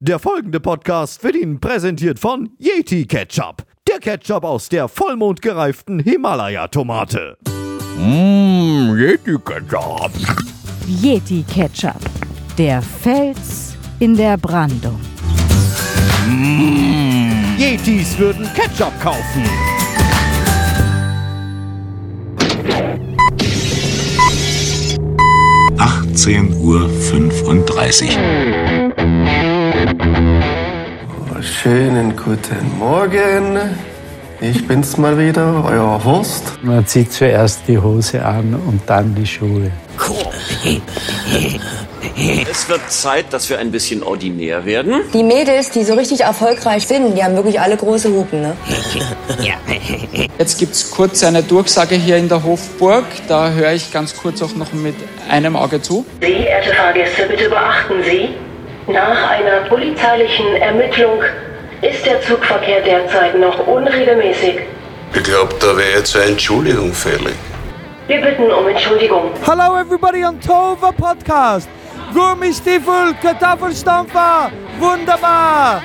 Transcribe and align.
Der 0.00 0.18
folgende 0.18 0.60
Podcast 0.60 1.24
wird 1.24 1.36
Ihnen 1.36 1.58
präsentiert 1.58 2.18
von 2.18 2.50
Yeti 2.58 3.06
Ketchup. 3.06 3.64
Der 3.88 3.98
Ketchup 3.98 4.44
aus 4.44 4.68
der 4.68 4.88
vollmondgereiften 4.88 6.00
Himalaya-Tomate. 6.00 7.38
Mmm, 7.96 8.94
Yeti 8.98 9.38
Ketchup. 9.42 10.10
Yeti 10.86 11.42
Ketchup. 11.50 11.96
Der 12.58 12.82
Fels 12.82 13.74
in 13.98 14.14
der 14.14 14.36
Brandung. 14.36 15.00
Yetis 17.56 18.18
würden 18.18 18.46
Ketchup 18.52 18.92
kaufen. 19.00 19.44
Achtzehn 25.78 26.52
Uhr. 26.60 26.86
fünfunddreißig. 26.90 28.18
Schönen 31.40 32.14
guten 32.16 32.78
Morgen. 32.78 33.58
Ich 34.40 34.66
bin's 34.66 34.96
mal 34.96 35.18
wieder, 35.18 35.64
euer 35.66 36.04
Horst. 36.04 36.62
Man 36.62 36.86
zieht 36.86 37.12
zuerst 37.12 37.60
die 37.66 37.78
Hose 37.78 38.24
an 38.24 38.54
und 38.66 38.82
dann 38.86 39.14
die 39.14 39.26
Schuhe. 39.26 39.70
Es 42.50 42.68
wird 42.68 42.90
Zeit, 42.90 43.26
dass 43.30 43.48
wir 43.48 43.58
ein 43.58 43.70
bisschen 43.70 44.02
ordinär 44.02 44.64
werden. 44.64 45.02
Die 45.12 45.22
Mädels, 45.22 45.70
die 45.70 45.84
so 45.84 45.94
richtig 45.94 46.20
erfolgreich 46.20 46.86
sind, 46.86 47.16
die 47.16 47.24
haben 47.24 47.34
wirklich 47.34 47.60
alle 47.60 47.76
große 47.76 48.10
Hupen, 48.10 48.42
ne? 48.42 48.56
Jetzt 50.38 50.58
gibt 50.58 50.74
es 50.74 50.90
kurz 50.90 51.24
eine 51.24 51.42
Durchsage 51.42 51.94
hier 51.94 52.16
in 52.16 52.28
der 52.28 52.42
Hofburg. 52.42 53.04
Da 53.28 53.50
höre 53.50 53.72
ich 53.72 53.92
ganz 53.92 54.16
kurz 54.16 54.42
auch 54.42 54.54
noch 54.54 54.72
mit 54.72 54.96
einem 55.30 55.56
Auge 55.56 55.80
zu. 55.80 56.04
Sehr 56.20 56.30
verehrte 56.30 56.74
Fahrgäste, 56.74 57.26
bitte 57.28 57.48
beachten 57.48 58.02
Sie, 58.04 58.28
nach 58.88 59.30
einer 59.30 59.62
polizeilichen 59.68 60.56
Ermittlung 60.56 61.22
ist 61.82 62.04
der 62.06 62.20
Zugverkehr 62.22 62.80
derzeit 62.82 63.38
noch 63.38 63.66
unregelmäßig. 63.66 64.60
Ich 65.14 65.22
glaube, 65.22 65.54
da 65.60 65.76
wäre 65.76 65.98
jetzt 65.98 66.16
eine 66.16 66.32
Entschuldigung 66.32 66.92
fällig. 66.92 67.34
Wir 68.06 68.20
bitten 68.20 68.50
um 68.50 68.68
Entschuldigung. 68.68 69.30
Hello 69.44 69.76
everybody 69.78 70.24
on 70.24 70.40
Tova 70.40 70.92
Podcast. 70.92 71.68
Gummistiefel, 72.14 73.14
Kartoffelstampfer, 73.20 74.50
wunderbar. 74.78 75.82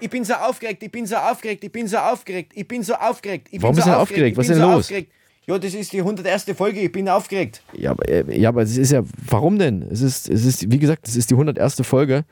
Ich 0.00 0.08
bin 0.08 0.24
so 0.24 0.34
aufgeregt, 0.34 0.82
ich 0.82 0.90
bin 0.90 1.06
so 1.06 1.16
aufgeregt, 1.16 1.62
ich 1.62 1.72
bin 1.72 1.86
so 1.86 1.98
aufgeregt, 1.98 2.52
ich 2.54 2.66
bin 2.66 2.82
so 2.82 2.94
aufgeregt. 2.94 3.48
Ich 3.48 3.52
bin 3.52 3.62
Warum 3.62 3.74
so 3.74 3.78
bist 3.78 3.88
du 3.88 3.92
aufgeregt, 3.92 4.36
aufgeregt? 4.36 4.36
Was 4.38 4.44
ist 4.46 4.50
denn 4.50 4.60
so 4.60 4.70
los? 4.70 4.84
Aufgeregt. 4.84 5.12
Ja, 5.46 5.58
das 5.58 5.74
ist 5.74 5.92
die 5.92 5.98
101. 5.98 6.44
Folge, 6.56 6.80
ich 6.80 6.92
bin 6.92 7.08
aufgeregt. 7.08 7.62
Ja, 7.72 7.90
aber, 7.90 8.08
äh, 8.08 8.38
ja, 8.38 8.50
aber 8.50 8.62
es 8.62 8.76
ist 8.76 8.92
ja, 8.92 9.02
warum 9.28 9.58
denn? 9.58 9.82
Es 9.90 10.00
ist, 10.00 10.28
es 10.28 10.44
ist, 10.44 10.70
wie 10.70 10.78
gesagt, 10.78 11.08
es 11.08 11.16
ist 11.16 11.30
die 11.30 11.34
101. 11.34 11.80
Folge. 11.82 12.24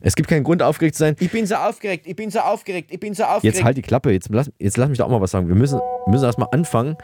Es 0.00 0.16
gibt 0.16 0.28
keinen 0.28 0.44
Grund, 0.44 0.62
aufgeregt 0.62 0.96
zu 0.96 1.00
sein. 1.00 1.16
Ich 1.20 1.30
bin 1.30 1.46
so 1.46 1.54
aufgeregt, 1.56 2.06
ich 2.06 2.16
bin 2.16 2.30
so 2.30 2.40
aufgeregt, 2.40 2.90
ich 2.90 2.98
bin 2.98 3.14
so 3.14 3.24
aufgeregt. 3.24 3.56
Jetzt 3.56 3.64
halt 3.64 3.76
die 3.76 3.82
Klappe, 3.82 4.10
jetzt 4.10 4.30
lass, 4.30 4.50
jetzt 4.58 4.76
lass 4.78 4.88
mich 4.88 4.98
da 4.98 5.04
auch 5.04 5.10
mal 5.10 5.20
was 5.20 5.30
sagen. 5.30 5.48
Wir 5.48 5.54
müssen, 5.54 5.80
müssen 6.06 6.24
erstmal 6.24 6.48
anfangen. 6.52 6.96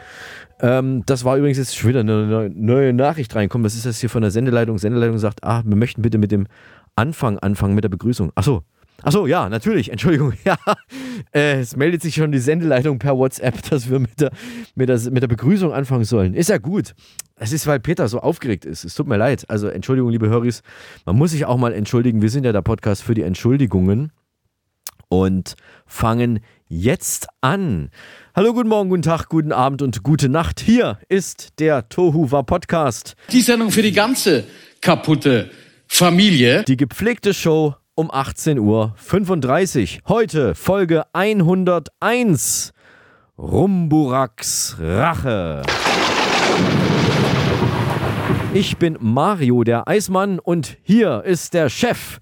Ähm, 0.60 1.02
das 1.06 1.24
war 1.24 1.36
übrigens 1.36 1.58
jetzt 1.58 1.76
schon 1.76 1.90
wieder 1.90 2.00
eine 2.00 2.26
neue, 2.26 2.50
neue 2.50 2.92
Nachricht 2.92 3.34
reinkommen. 3.34 3.64
Das 3.64 3.74
ist 3.74 3.84
jetzt 3.84 4.00
hier 4.00 4.10
von 4.10 4.22
der 4.22 4.30
Sendeleitung. 4.30 4.78
Sendeleitung 4.78 5.18
sagt, 5.18 5.44
ah, 5.44 5.62
wir 5.64 5.76
möchten 5.76 6.02
bitte 6.02 6.18
mit 6.18 6.32
dem 6.32 6.46
Anfang 6.96 7.38
anfangen, 7.38 7.74
mit 7.74 7.84
der 7.84 7.90
Begrüßung. 7.90 8.32
Achso. 8.34 8.62
Achso, 9.02 9.26
ja, 9.26 9.48
natürlich, 9.48 9.90
Entschuldigung. 9.92 10.32
Ja, 10.44 10.56
äh, 11.34 11.60
es 11.60 11.76
meldet 11.76 12.02
sich 12.02 12.14
schon 12.14 12.32
die 12.32 12.38
Sendeleitung 12.38 12.98
per 12.98 13.16
WhatsApp, 13.16 13.62
dass 13.70 13.90
wir 13.90 13.98
mit 13.98 14.20
der, 14.20 14.30
mit, 14.74 14.88
der, 14.88 14.98
mit 15.10 15.22
der 15.22 15.28
Begrüßung 15.28 15.72
anfangen 15.72 16.04
sollen. 16.04 16.34
Ist 16.34 16.48
ja 16.48 16.58
gut. 16.58 16.94
Es 17.36 17.52
ist, 17.52 17.66
weil 17.66 17.80
Peter 17.80 18.08
so 18.08 18.20
aufgeregt 18.20 18.64
ist. 18.64 18.84
Es 18.84 18.94
tut 18.94 19.06
mir 19.06 19.16
leid. 19.16 19.44
Also, 19.48 19.68
Entschuldigung, 19.68 20.10
liebe 20.10 20.28
Höris. 20.28 20.62
Man 21.04 21.16
muss 21.16 21.32
sich 21.32 21.44
auch 21.44 21.58
mal 21.58 21.72
entschuldigen. 21.72 22.22
Wir 22.22 22.30
sind 22.30 22.44
ja 22.44 22.52
der 22.52 22.62
Podcast 22.62 23.02
für 23.02 23.14
die 23.14 23.22
Entschuldigungen 23.22 24.12
und 25.08 25.54
fangen 25.86 26.40
jetzt 26.68 27.28
an. 27.40 27.90
Hallo, 28.34 28.52
guten 28.52 28.68
Morgen, 28.68 28.88
guten 28.88 29.02
Tag, 29.02 29.28
guten 29.28 29.52
Abend 29.52 29.82
und 29.82 30.02
gute 30.02 30.28
Nacht. 30.28 30.60
Hier 30.60 30.98
ist 31.08 31.58
der 31.58 31.88
Tohuwa 31.88 32.42
Podcast. 32.42 33.14
Die 33.30 33.40
Sendung 33.42 33.70
für 33.70 33.82
die 33.82 33.92
ganze 33.92 34.44
kaputte 34.80 35.50
Familie. 35.86 36.64
Die 36.64 36.76
gepflegte 36.76 37.34
Show 37.34 37.74
um 37.96 38.10
18.35 38.10 38.60
Uhr. 38.60 40.02
Heute 40.08 40.54
Folge 40.54 41.04
101. 41.14 42.72
Rumburaks 43.38 44.76
Rache. 44.78 45.62
Ich 48.52 48.76
bin 48.76 48.96
Mario, 49.00 49.64
der 49.64 49.88
Eismann, 49.88 50.38
und 50.38 50.76
hier 50.82 51.24
ist 51.24 51.54
der 51.54 51.68
Chef 51.68 52.18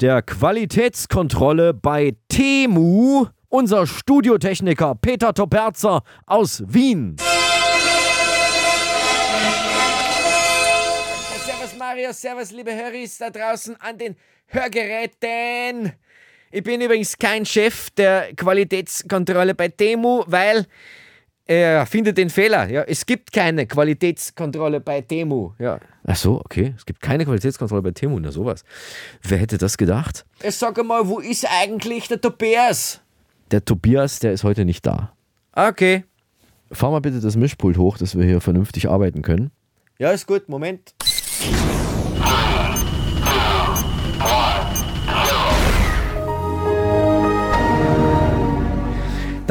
der 0.00 0.22
Qualitätskontrolle 0.22 1.72
bei 1.72 2.16
Temu, 2.28 3.26
unser 3.48 3.86
Studiotechniker 3.86 4.96
Peter 4.96 5.32
Toperzer 5.32 6.02
aus 6.26 6.64
Wien. 6.66 7.16
Mario, 11.92 12.10
servus 12.14 12.52
liebe 12.52 12.74
Höris 12.74 13.18
da 13.18 13.28
draußen 13.28 13.76
an 13.78 13.98
den 13.98 14.16
Hörgeräten. 14.46 15.92
Ich 16.50 16.62
bin 16.62 16.80
übrigens 16.80 17.18
kein 17.18 17.44
Chef 17.44 17.90
der 17.90 18.34
Qualitätskontrolle 18.34 19.54
bei 19.54 19.68
Temu, 19.68 20.24
weil 20.26 20.64
er 21.44 21.84
findet 21.84 22.16
den 22.16 22.30
Fehler. 22.30 22.66
Ja, 22.70 22.80
es 22.84 23.04
gibt 23.04 23.30
keine 23.30 23.66
Qualitätskontrolle 23.66 24.80
bei 24.80 25.02
Temu. 25.02 25.52
Ja. 25.58 25.80
Ach 26.04 26.16
so, 26.16 26.40
okay. 26.40 26.72
Es 26.78 26.86
gibt 26.86 27.02
keine 27.02 27.26
Qualitätskontrolle 27.26 27.82
bei 27.82 27.90
Temu, 27.90 28.18
na 28.18 28.32
sowas. 28.32 28.64
Wer 29.20 29.36
hätte 29.36 29.58
das 29.58 29.76
gedacht? 29.76 30.24
Ich 30.42 30.54
sag 30.54 30.82
mal, 30.82 31.06
wo 31.06 31.18
ist 31.18 31.46
eigentlich 31.46 32.08
der 32.08 32.22
Tobias? 32.22 33.02
Der 33.50 33.62
Tobias, 33.62 34.18
der 34.18 34.32
ist 34.32 34.44
heute 34.44 34.64
nicht 34.64 34.86
da. 34.86 35.12
Okay. 35.52 36.04
Fahr 36.70 36.90
mal 36.90 37.02
bitte 37.02 37.20
das 37.20 37.36
Mischpult 37.36 37.76
hoch, 37.76 37.98
dass 37.98 38.16
wir 38.16 38.24
hier 38.24 38.40
vernünftig 38.40 38.88
arbeiten 38.88 39.20
können. 39.20 39.50
Ja, 39.98 40.10
ist 40.12 40.26
gut. 40.26 40.48
Moment. 40.48 40.94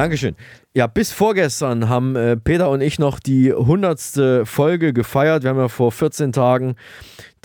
Dankeschön. 0.01 0.35
Ja, 0.73 0.87
bis 0.87 1.11
vorgestern 1.11 1.87
haben 1.87 2.15
äh, 2.15 2.35
Peter 2.35 2.71
und 2.71 2.81
ich 2.81 2.97
noch 2.97 3.19
die 3.19 3.53
100. 3.53 4.47
Folge 4.47 4.93
gefeiert. 4.93 5.43
Wir 5.43 5.51
haben 5.51 5.59
ja 5.59 5.67
vor 5.67 5.91
14 5.91 6.31
Tagen 6.31 6.75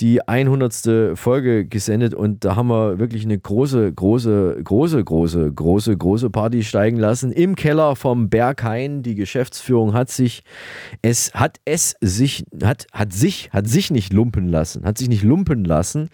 die 0.01 0.27
100. 0.27 1.19
Folge 1.19 1.67
gesendet 1.67 2.15
und 2.15 2.47
da 2.47 2.57
haben 2.57 2.69
wir 2.69 2.99
wirklich 2.99 3.25
eine 3.25 3.39
große, 3.39 3.93
große, 3.93 4.61
große, 4.63 5.05
große, 5.05 5.53
große, 5.53 5.97
große 5.99 6.31
Party 6.31 6.63
steigen 6.63 6.97
lassen 6.99 7.31
im 7.31 7.57
Keller 7.57 7.95
vom 7.95 8.31
Berghain. 8.31 9.03
Die 9.03 9.17
Geschäftsführung 9.17 9.93
hat 9.93 10.11
sich, 10.11 10.43
es 11.03 11.35
hat 11.35 11.59
es 11.67 11.95
sich, 12.01 12.47
hat, 12.63 12.87
hat 12.93 13.13
sich, 13.13 13.51
hat 13.53 13.69
sich 13.69 13.91
nicht 13.91 14.15
lumpen 14.15 14.49
lassen, 14.49 14.85
hat 14.85 14.97
sich 14.97 15.11
nicht 15.11 15.25
lumpen 15.25 15.65
lassen. 15.65 16.09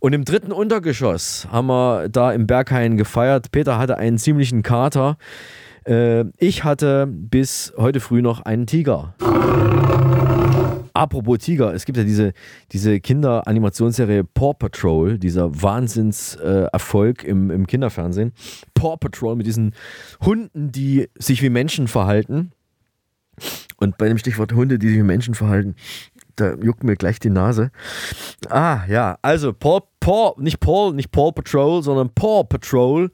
Und 0.00 0.14
im 0.14 0.24
dritten 0.24 0.50
Untergeschoss 0.50 1.46
haben 1.52 1.68
wir 1.68 2.08
da 2.08 2.32
im 2.32 2.48
Berghain 2.48 2.96
gefeiert. 2.96 3.52
Peter 3.52 3.78
hatte 3.78 3.98
einen 3.98 4.18
ziemlichen 4.18 4.62
Kater. 4.62 5.16
Äh, 5.86 6.24
ich 6.38 6.64
hatte 6.64 7.06
bis 7.06 7.72
heute 7.76 8.00
früh 8.00 8.22
noch 8.22 8.40
einen 8.40 8.66
Tiger. 8.66 9.14
Apropos 10.92 11.38
Tiger, 11.38 11.74
es 11.74 11.84
gibt 11.84 11.98
ja 11.98 12.04
diese, 12.04 12.32
diese 12.72 13.00
Kinderanimationsserie 13.00 14.24
Paw 14.24 14.54
Patrol, 14.54 15.18
dieser 15.18 15.62
Wahnsinnserfolg 15.62 17.22
äh, 17.22 17.28
im, 17.28 17.50
im 17.50 17.66
Kinderfernsehen. 17.66 18.32
Paw 18.74 18.96
Patrol 18.96 19.36
mit 19.36 19.46
diesen 19.46 19.74
Hunden, 20.24 20.72
die 20.72 21.08
sich 21.16 21.42
wie 21.42 21.50
Menschen 21.50 21.86
verhalten. 21.86 22.52
Und 23.76 23.98
bei 23.98 24.08
dem 24.08 24.16
Stichwort 24.16 24.54
Hunde, 24.54 24.78
die 24.78 24.88
sich 24.88 24.96
wie 24.96 25.02
Menschen 25.02 25.34
verhalten, 25.34 25.74
da 26.36 26.54
juckt 26.54 26.82
mir 26.82 26.96
gleich 26.96 27.18
die 27.18 27.30
Nase. 27.30 27.70
Ah, 28.48 28.80
ja, 28.88 29.18
also 29.20 29.52
Paw, 29.52 29.80
Paw, 30.00 30.34
nicht 30.38 30.60
Paul, 30.60 30.94
nicht 30.94 31.10
Paw 31.10 31.32
Patrol, 31.32 31.82
sondern 31.82 32.10
Paw 32.14 32.44
Patrol. 32.44 33.10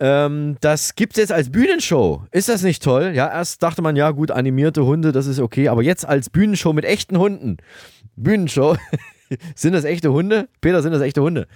Ähm, 0.00 0.56
das 0.60 0.94
gibt 0.94 1.12
es 1.12 1.18
jetzt 1.18 1.32
als 1.32 1.52
Bühnenshow. 1.52 2.22
Ist 2.32 2.48
das 2.48 2.62
nicht 2.62 2.82
toll? 2.82 3.12
Ja, 3.14 3.30
erst 3.30 3.62
dachte 3.62 3.82
man, 3.82 3.96
ja, 3.96 4.10
gut, 4.10 4.30
animierte 4.30 4.84
Hunde, 4.86 5.12
das 5.12 5.26
ist 5.26 5.38
okay, 5.38 5.68
aber 5.68 5.82
jetzt 5.82 6.06
als 6.06 6.30
Bühnenshow 6.30 6.72
mit 6.72 6.86
echten 6.86 7.18
Hunden. 7.18 7.58
Bühnenshow. 8.16 8.76
sind 9.54 9.74
das 9.74 9.84
echte 9.84 10.10
Hunde? 10.12 10.48
Peter, 10.62 10.82
sind 10.82 10.92
das 10.92 11.02
echte 11.02 11.20
Hunde? 11.22 11.46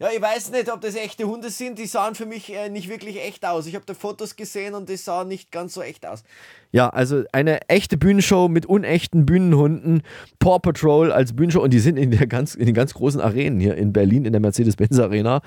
Ja, 0.00 0.08
ich 0.12 0.20
weiß 0.20 0.50
nicht, 0.50 0.72
ob 0.72 0.80
das 0.80 0.96
echte 0.96 1.24
Hunde 1.24 1.50
sind. 1.50 1.78
Die 1.78 1.86
sahen 1.86 2.16
für 2.16 2.26
mich 2.26 2.52
äh, 2.52 2.68
nicht 2.68 2.88
wirklich 2.88 3.24
echt 3.24 3.46
aus. 3.46 3.66
Ich 3.66 3.76
habe 3.76 3.84
da 3.86 3.94
Fotos 3.94 4.34
gesehen 4.34 4.74
und 4.74 4.88
die 4.88 4.96
sahen 4.96 5.28
nicht 5.28 5.52
ganz 5.52 5.74
so 5.74 5.82
echt 5.82 6.04
aus. 6.04 6.24
Ja, 6.72 6.88
also 6.88 7.22
eine 7.30 7.60
echte 7.68 7.96
Bühnenshow 7.96 8.48
mit 8.48 8.66
unechten 8.66 9.24
Bühnenhunden, 9.24 10.02
Paw 10.40 10.58
Patrol 10.58 11.12
als 11.12 11.36
Bühnenshow 11.36 11.60
und 11.60 11.72
die 11.72 11.78
sind 11.78 11.96
in, 11.96 12.10
der 12.10 12.26
ganz, 12.26 12.56
in 12.56 12.66
den 12.66 12.74
ganz 12.74 12.92
großen 12.92 13.20
Arenen 13.20 13.60
hier 13.60 13.76
in 13.76 13.92
Berlin, 13.92 14.24
in 14.24 14.32
der 14.32 14.40
Mercedes-Benz 14.40 14.98
Arena 14.98 15.42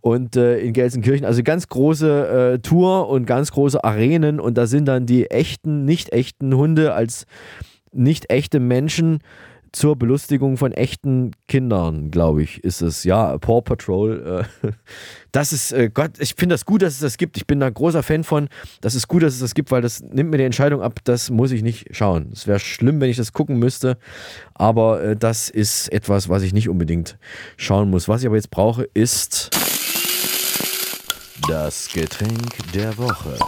und 0.00 0.34
äh, 0.34 0.58
in 0.58 0.72
Gelsenkirchen. 0.72 1.24
Also 1.24 1.44
ganz 1.44 1.68
große 1.68 2.54
äh, 2.54 2.58
Tour 2.58 3.08
und 3.08 3.24
ganz 3.24 3.52
große 3.52 3.84
Arenen 3.84 4.40
und 4.40 4.58
da 4.58 4.66
sind 4.66 4.86
dann 4.86 5.06
die 5.06 5.30
echten, 5.30 5.84
nicht 5.84 6.12
echten 6.12 6.56
Hunde 6.56 6.94
als 6.94 7.26
nicht 7.92 8.30
echte 8.30 8.58
Menschen 8.58 9.20
zur 9.72 9.96
Belustigung 9.96 10.58
von 10.58 10.72
echten 10.72 11.32
Kindern, 11.48 12.10
glaube 12.10 12.42
ich, 12.42 12.62
ist 12.62 12.82
es. 12.82 13.04
Ja, 13.04 13.38
Paw 13.38 13.62
Patrol. 13.62 14.46
Äh, 14.62 14.72
das 15.32 15.52
ist, 15.52 15.72
äh, 15.72 15.90
Gott, 15.92 16.12
ich 16.18 16.34
finde 16.36 16.54
das 16.54 16.66
gut, 16.66 16.82
dass 16.82 16.94
es 16.94 17.00
das 17.00 17.16
gibt. 17.16 17.38
Ich 17.38 17.46
bin 17.46 17.58
da 17.60 17.70
großer 17.70 18.02
Fan 18.02 18.22
von. 18.22 18.48
Das 18.82 18.94
ist 18.94 19.08
gut, 19.08 19.22
dass 19.22 19.34
es 19.34 19.40
das 19.40 19.54
gibt, 19.54 19.70
weil 19.70 19.80
das 19.80 20.02
nimmt 20.02 20.30
mir 20.30 20.36
die 20.36 20.44
Entscheidung 20.44 20.82
ab, 20.82 21.00
das 21.04 21.30
muss 21.30 21.52
ich 21.52 21.62
nicht 21.62 21.96
schauen. 21.96 22.30
Es 22.32 22.46
wäre 22.46 22.60
schlimm, 22.60 23.00
wenn 23.00 23.10
ich 23.10 23.16
das 23.16 23.32
gucken 23.32 23.58
müsste. 23.58 23.96
Aber 24.54 25.02
äh, 25.02 25.16
das 25.16 25.48
ist 25.48 25.90
etwas, 25.90 26.28
was 26.28 26.42
ich 26.42 26.52
nicht 26.52 26.68
unbedingt 26.68 27.18
schauen 27.56 27.90
muss. 27.90 28.08
Was 28.08 28.20
ich 28.20 28.26
aber 28.26 28.36
jetzt 28.36 28.50
brauche, 28.50 28.88
ist 28.94 29.50
das 31.48 31.88
Getränk 31.88 32.72
der 32.74 32.96
Woche. 32.98 33.38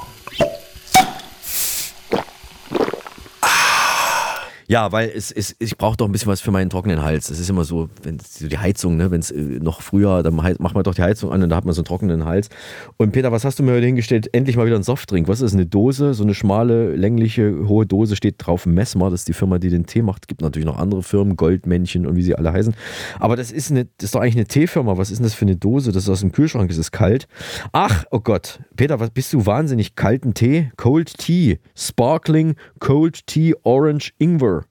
Ja, 4.67 4.93
weil 4.93 5.11
es, 5.15 5.31
es 5.31 5.55
ich 5.59 5.77
brauche 5.77 5.97
doch 5.97 6.07
ein 6.07 6.13
bisschen 6.13 6.29
was 6.29 6.41
für 6.41 6.51
meinen 6.51 6.71
trockenen 6.71 7.03
Hals. 7.03 7.29
Das 7.29 7.39
ist 7.39 7.51
immer 7.51 7.65
so, 7.65 7.89
wenn 8.03 8.19
so 8.19 8.49
die 8.49 8.59
Heizung, 8.59 8.97
ne, 8.97 9.11
wenn 9.11 9.21
es 9.21 9.33
noch 9.33 9.83
früher, 9.83 10.23
dann 10.23 10.35
macht 10.35 10.75
man 10.75 10.83
doch 10.83 10.95
die 10.95 11.03
Heizung 11.03 11.33
an 11.33 11.43
und 11.43 11.51
da 11.51 11.57
hat 11.57 11.65
man 11.65 11.75
so 11.75 11.81
einen 11.81 11.87
trockenen 11.87 12.25
Hals. 12.25 12.49
Und 12.97 13.13
Peter, 13.13 13.33
was 13.33 13.45
hast 13.45 13.59
du 13.59 13.63
mir 13.63 13.73
heute 13.73 13.87
hingestellt? 13.87 14.29
Endlich 14.33 14.57
mal 14.57 14.67
wieder 14.67 14.77
ein 14.77 14.83
Softdrink. 14.83 15.29
Was 15.29 15.41
ist? 15.41 15.55
Eine 15.55 15.67
Dose, 15.67 16.15
so 16.15 16.25
eine 16.25 16.35
schmale, 16.35 16.97
längliche, 16.97 17.69
hohe 17.69 17.87
Dose 17.87 18.17
steht 18.17 18.37
drauf 18.39 18.67
Messmer. 18.67 19.11
Das 19.11 19.21
ist 19.21 19.29
die 19.29 19.35
Firma, 19.35 19.59
die 19.59 19.69
den 19.69 19.87
Tee 19.87 20.03
macht. 20.03 20.25
Es 20.25 20.27
gibt 20.29 20.41
natürlich 20.41 20.67
noch 20.67 20.79
andere 20.79 21.03
Firmen, 21.03 21.37
Goldmännchen 21.37 22.07
und 22.07 22.17
wie 22.17 22.23
sie 22.23 22.35
alle 22.35 22.53
heißen. 22.53 22.75
Aber 23.21 23.37
das 23.37 23.53
ist 23.53 23.71
eine, 23.71 23.85
das 23.99 24.07
ist 24.07 24.15
doch 24.15 24.21
eigentlich 24.21 24.37
eine 24.37 24.47
Teefirma. 24.47 24.97
Was 24.97 25.11
ist 25.11 25.19
denn 25.19 25.25
das 25.25 25.35
für 25.35 25.45
eine 25.45 25.57
Dose? 25.57 25.93
Das 25.93 26.05
ist 26.05 26.09
aus 26.09 26.21
dem 26.21 26.33
Kühlschrank, 26.33 26.71
es 26.71 26.79
ist 26.79 26.91
kalt. 26.91 27.29
Ach, 27.73 28.05
oh 28.11 28.21
Gott. 28.21 28.61
Peter, 28.77 28.99
was 29.01 29.11
bist 29.11 29.33
du 29.33 29.47
wahnsinnig? 29.47 29.95
Kalten 29.95 30.35
Tee? 30.35 30.71
Cold 30.77 31.17
Tea. 31.19 31.59
Sparkling 31.77 32.57
Cold 32.81 33.27
Tea 33.27 33.55
Orange 33.63 34.13
Ingwer. 34.19 34.64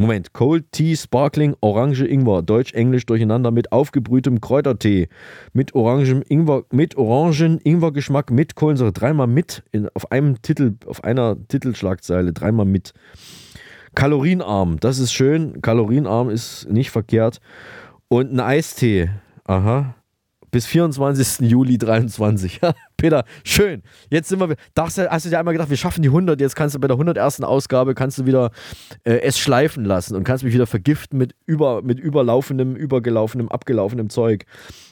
Moment, 0.00 0.32
Cold 0.32 0.64
Tea, 0.72 0.96
Sparkling, 0.96 1.54
Orange, 1.60 2.06
Ingwer, 2.06 2.40
Deutsch-Englisch 2.40 3.04
durcheinander 3.04 3.50
mit 3.50 3.70
aufgebrühtem 3.70 4.40
Kräutertee, 4.40 5.08
mit 5.52 5.74
orangem 5.74 6.22
Ingwer, 6.26 6.64
mit 6.72 6.96
orangen 6.96 7.58
Ingwergeschmack, 7.58 8.30
mit 8.30 8.54
Kohlensäure, 8.54 8.94
dreimal 8.94 9.26
mit 9.26 9.62
in, 9.72 9.90
auf 9.92 10.10
einem 10.10 10.40
Titel, 10.40 10.76
auf 10.86 11.04
einer 11.04 11.36
Titelschlagzeile, 11.48 12.32
dreimal 12.32 12.64
mit. 12.64 12.94
Kalorienarm, 13.94 14.80
das 14.80 15.00
ist 15.00 15.12
schön. 15.12 15.60
Kalorienarm 15.60 16.30
ist 16.30 16.66
nicht 16.70 16.90
verkehrt. 16.90 17.42
Und 18.08 18.32
ein 18.32 18.40
Eistee. 18.40 19.10
Aha 19.44 19.96
bis 20.50 20.66
24. 20.66 21.48
Juli 21.48 21.78
23. 21.78 22.60
Peter, 22.96 23.24
schön. 23.44 23.82
Jetzt 24.10 24.28
sind 24.28 24.40
wir. 24.40 24.56
Hast 24.76 24.98
du, 24.98 25.10
hast 25.10 25.24
du 25.24 25.30
dir 25.30 25.38
einmal 25.38 25.54
gedacht, 25.54 25.70
wir 25.70 25.76
schaffen 25.76 26.02
die 26.02 26.08
100. 26.08 26.40
Jetzt 26.40 26.56
kannst 26.56 26.74
du 26.74 26.80
bei 26.80 26.88
der 26.88 26.96
101. 26.96 27.42
Ausgabe 27.42 27.94
kannst 27.94 28.18
du 28.18 28.26
wieder 28.26 28.50
äh, 29.04 29.20
es 29.20 29.38
schleifen 29.38 29.84
lassen 29.84 30.16
und 30.16 30.24
kannst 30.24 30.44
mich 30.44 30.54
wieder 30.54 30.66
vergiften 30.66 31.18
mit, 31.18 31.34
über, 31.46 31.82
mit 31.82 31.98
überlaufendem, 31.98 32.76
übergelaufenem, 32.76 33.48
abgelaufenem 33.48 34.10
Zeug. 34.10 34.44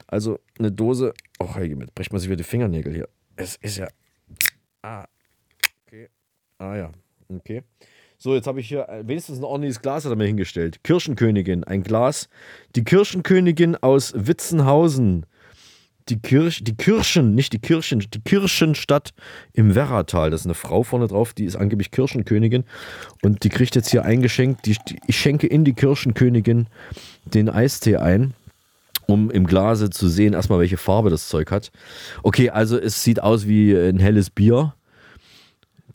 Also 0.06 0.38
eine 0.58 0.72
Dose. 0.72 1.12
Oh, 1.38 1.49
jetzt 1.58 1.94
bricht 1.94 2.12
man 2.12 2.20
sich 2.20 2.28
wieder 2.28 2.38
die 2.38 2.44
Fingernägel 2.44 2.94
hier. 2.94 3.08
Es 3.37 3.56
ist 3.56 3.78
ja. 3.78 3.88
Ah. 4.82 5.05
Okay. 5.87 6.08
Ah 6.58 6.76
ja. 6.76 6.90
Okay. 7.28 7.62
So, 8.20 8.34
jetzt 8.34 8.49
habe 8.49 8.58
ich 8.58 8.69
hier 8.69 8.88
äh, 8.88 9.06
wenigstens 9.06 9.38
ein 9.38 9.44
ordentliches 9.44 9.81
Glas 9.81 10.05
hat 10.05 10.10
er 10.10 10.16
mir 10.16 10.26
hingestellt. 10.26 10.82
Kirschenkönigin, 10.82 11.62
ein 11.62 11.84
Glas. 11.84 12.28
Die 12.75 12.82
Kirschenkönigin 12.82 13.76
aus 13.76 14.12
Witzenhausen 14.16 15.25
die, 16.08 16.19
Kirch, 16.19 16.64
die 16.64 16.76
Kirchen, 16.76 17.34
nicht 17.34 17.52
die 17.52 17.58
Kirchen, 17.58 18.00
die 18.00 18.20
Kirchenstadt 18.20 19.12
im 19.52 19.75
Werratal. 19.75 20.31
Das 20.31 20.43
ist 20.43 20.46
eine 20.46 20.55
Frau 20.55 20.82
vorne 20.82 21.06
drauf, 21.06 21.32
die 21.32 21.44
ist 21.44 21.56
angeblich 21.56 21.90
Kirchenkönigin. 21.90 22.64
Und 23.22 23.44
die 23.44 23.49
kriegt 23.49 23.75
jetzt 23.75 23.90
hier 23.90 24.05
eingeschenkt. 24.05 24.66
Die, 24.66 24.76
die, 24.88 24.99
ich 25.06 25.19
schenke 25.19 25.46
in 25.46 25.64
die 25.64 25.75
Kirchenkönigin 25.75 26.69
den 27.25 27.49
Eistee 27.49 27.96
ein, 27.96 28.34
um 29.06 29.31
im 29.31 29.46
Glase 29.46 29.90
zu 29.90 30.08
sehen, 30.08 30.34
erstmal, 30.34 30.60
welche 30.60 30.76
Farbe 30.76 31.10
das 31.10 31.28
Zeug 31.28 31.50
hat. 31.50 31.70
Okay, 32.22 32.50
also 32.50 32.78
es 32.78 33.02
sieht 33.02 33.22
aus 33.22 33.46
wie 33.46 33.75
ein 33.75 33.99
helles 33.99 34.31
Bier. 34.31 34.75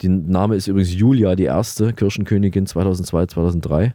Die 0.01 0.09
Name 0.09 0.55
ist 0.55 0.67
übrigens 0.67 0.93
Julia, 0.93 1.35
die 1.35 1.43
erste 1.43 1.93
Kirschenkönigin 1.93 2.65
2002, 2.65 3.27
2003. 3.27 3.93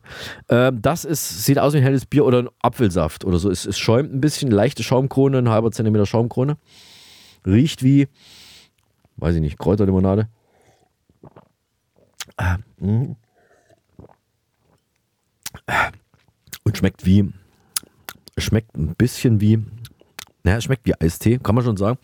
Ähm, 0.48 0.80
das 0.80 1.04
ist, 1.04 1.44
sieht 1.44 1.58
aus 1.58 1.72
wie 1.72 1.78
ein 1.78 1.82
helles 1.82 2.06
Bier 2.06 2.24
oder 2.24 2.38
ein 2.38 2.48
Apfelsaft 2.62 3.24
oder 3.24 3.38
so. 3.38 3.50
Es, 3.50 3.66
es 3.66 3.78
schäumt 3.78 4.14
ein 4.14 4.20
bisschen, 4.20 4.50
leichte 4.50 4.82
Schaumkrone, 4.82 5.38
ein 5.38 5.48
halber 5.48 5.72
Zentimeter 5.72 6.06
Schaumkrone. 6.06 6.56
Riecht 7.44 7.82
wie, 7.82 8.06
weiß 9.16 9.34
ich 9.34 9.40
nicht, 9.40 9.58
Kräuterlimonade. 9.58 10.28
Ah, 12.36 12.58
mm. 12.78 13.16
Und 16.62 16.76
schmeckt 16.76 17.04
wie, 17.04 17.32
schmeckt 18.36 18.76
ein 18.76 18.94
bisschen 18.94 19.40
wie, 19.40 19.64
naja, 20.44 20.60
schmeckt 20.60 20.86
wie 20.86 20.94
Eistee, 21.00 21.38
kann 21.38 21.56
man 21.56 21.64
schon 21.64 21.76
sagen. 21.76 21.98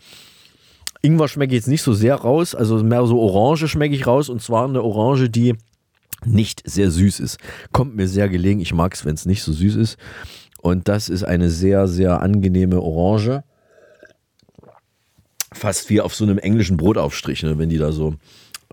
Ingwer 1.05 1.27
schmecke 1.27 1.53
ich 1.53 1.59
jetzt 1.61 1.67
nicht 1.67 1.83
so 1.83 1.93
sehr 1.93 2.15
raus, 2.15 2.55
also 2.55 2.83
mehr 2.83 3.05
so 3.05 3.19
Orange 3.19 3.67
schmecke 3.67 3.95
ich 3.95 4.07
raus 4.07 4.29
und 4.29 4.41
zwar 4.41 4.67
eine 4.67 4.81
Orange, 4.81 5.29
die 5.29 5.55
nicht 6.25 6.63
sehr 6.65 6.89
süß 6.91 7.19
ist. 7.19 7.37
Kommt 7.71 7.95
mir 7.95 8.07
sehr 8.07 8.29
gelegen, 8.29 8.59
ich 8.59 8.73
mag 8.73 8.93
es, 8.93 9.05
wenn 9.05 9.15
es 9.15 9.25
nicht 9.25 9.43
so 9.43 9.53
süß 9.53 9.75
ist. 9.75 9.97
Und 10.61 10.87
das 10.87 11.09
ist 11.09 11.23
eine 11.23 11.49
sehr, 11.49 11.87
sehr 11.87 12.21
angenehme 12.21 12.81
Orange. 12.81 13.43
Fast 15.53 15.89
wie 15.89 16.01
auf 16.01 16.15
so 16.15 16.25
einem 16.25 16.39
englischen 16.39 16.77
Brotaufstrich, 16.77 17.43
ne, 17.43 17.57
wenn 17.57 17.69
die 17.69 17.77
da 17.77 17.91
so. 17.91 18.15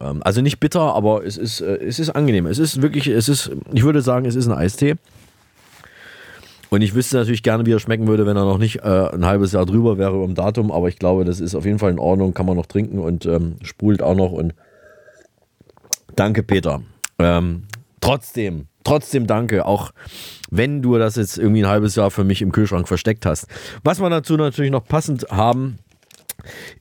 Ähm, 0.01 0.23
also 0.23 0.41
nicht 0.41 0.59
bitter, 0.59 0.95
aber 0.95 1.25
es 1.25 1.37
ist, 1.37 1.61
äh, 1.61 1.77
es 1.77 1.99
ist 1.99 2.11
angenehm. 2.11 2.47
Es 2.47 2.59
ist 2.59 2.81
wirklich, 2.81 3.09
es 3.09 3.29
ist, 3.29 3.51
ich 3.73 3.83
würde 3.83 4.01
sagen, 4.01 4.25
es 4.25 4.35
ist 4.35 4.47
ein 4.47 4.57
Eistee. 4.57 4.97
Und 6.73 6.81
ich 6.81 6.95
wüsste 6.95 7.19
natürlich 7.19 7.43
gerne, 7.43 7.67
wie 7.67 7.73
er 7.73 7.81
schmecken 7.81 8.07
würde, 8.07 8.25
wenn 8.25 8.35
er 8.35 8.47
noch 8.47 8.57
nicht 8.57 8.77
äh, 8.77 9.11
ein 9.13 9.27
halbes 9.27 9.53
Jahr 9.53 9.67
drüber 9.67 9.99
wäre 9.99 10.25
im 10.25 10.35
Datum. 10.35 10.73
Aber 10.73 10.89
ich 10.89 10.99
glaube, 10.99 11.27
das 11.27 11.39
ist 11.39 11.55
auf 11.55 11.67
jeden 11.67 11.79
Fall 11.79 11.91
in 11.91 11.99
Ordnung, 11.99 12.33
kann 12.33 12.47
man 12.47 12.57
noch 12.57 12.65
trinken 12.65 12.99
und 12.99 13.27
ähm, 13.27 13.57
sprudelt 13.61 14.03
auch 14.03 14.15
noch. 14.15 14.33
Und 14.33 14.55
danke, 16.17 16.43
Peter. 16.43 16.81
Ähm, 17.19 17.65
trotzdem, 18.01 18.69
trotzdem 18.85 19.27
danke, 19.27 19.67
auch 19.67 19.91
wenn 20.51 20.81
du 20.81 20.97
das 20.97 21.17
jetzt 21.17 21.37
irgendwie 21.37 21.63
ein 21.63 21.69
halbes 21.69 21.95
Jahr 21.95 22.11
für 22.11 22.25
mich 22.25 22.41
im 22.41 22.53
Kühlschrank 22.53 22.89
versteckt 22.89 23.27
hast. 23.27 23.49
Was 23.85 24.01
wir 24.01 24.09
dazu 24.09 24.39
natürlich 24.39 24.71
noch 24.71 24.87
passend 24.87 25.27
haben, 25.31 25.77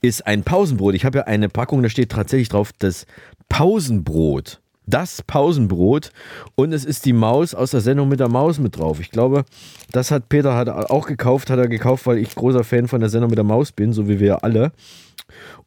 ist 0.00 0.26
ein 0.26 0.42
Pausenbrot. 0.42 0.94
Ich 0.94 1.04
habe 1.04 1.18
ja 1.18 1.24
eine 1.24 1.50
Packung, 1.50 1.82
da 1.82 1.90
steht 1.90 2.12
tatsächlich 2.12 2.48
drauf, 2.48 2.70
das 2.78 3.04
Pausenbrot 3.50 4.61
das 4.86 5.22
Pausenbrot 5.22 6.10
und 6.54 6.72
es 6.72 6.84
ist 6.84 7.04
die 7.04 7.12
Maus 7.12 7.54
aus 7.54 7.70
der 7.70 7.80
Sendung 7.80 8.08
mit 8.08 8.20
der 8.20 8.28
Maus 8.28 8.58
mit 8.58 8.78
drauf. 8.78 9.00
Ich 9.00 9.10
glaube, 9.10 9.44
das 9.90 10.10
hat 10.10 10.28
Peter 10.28 10.56
hat 10.56 10.68
auch 10.68 11.06
gekauft, 11.06 11.50
hat 11.50 11.58
er 11.58 11.68
gekauft, 11.68 12.06
weil 12.06 12.18
ich 12.18 12.34
großer 12.34 12.64
Fan 12.64 12.88
von 12.88 13.00
der 13.00 13.08
Sendung 13.08 13.30
mit 13.30 13.38
der 13.38 13.44
Maus 13.44 13.72
bin, 13.72 13.92
so 13.92 14.08
wie 14.08 14.20
wir 14.20 14.44
alle. 14.44 14.72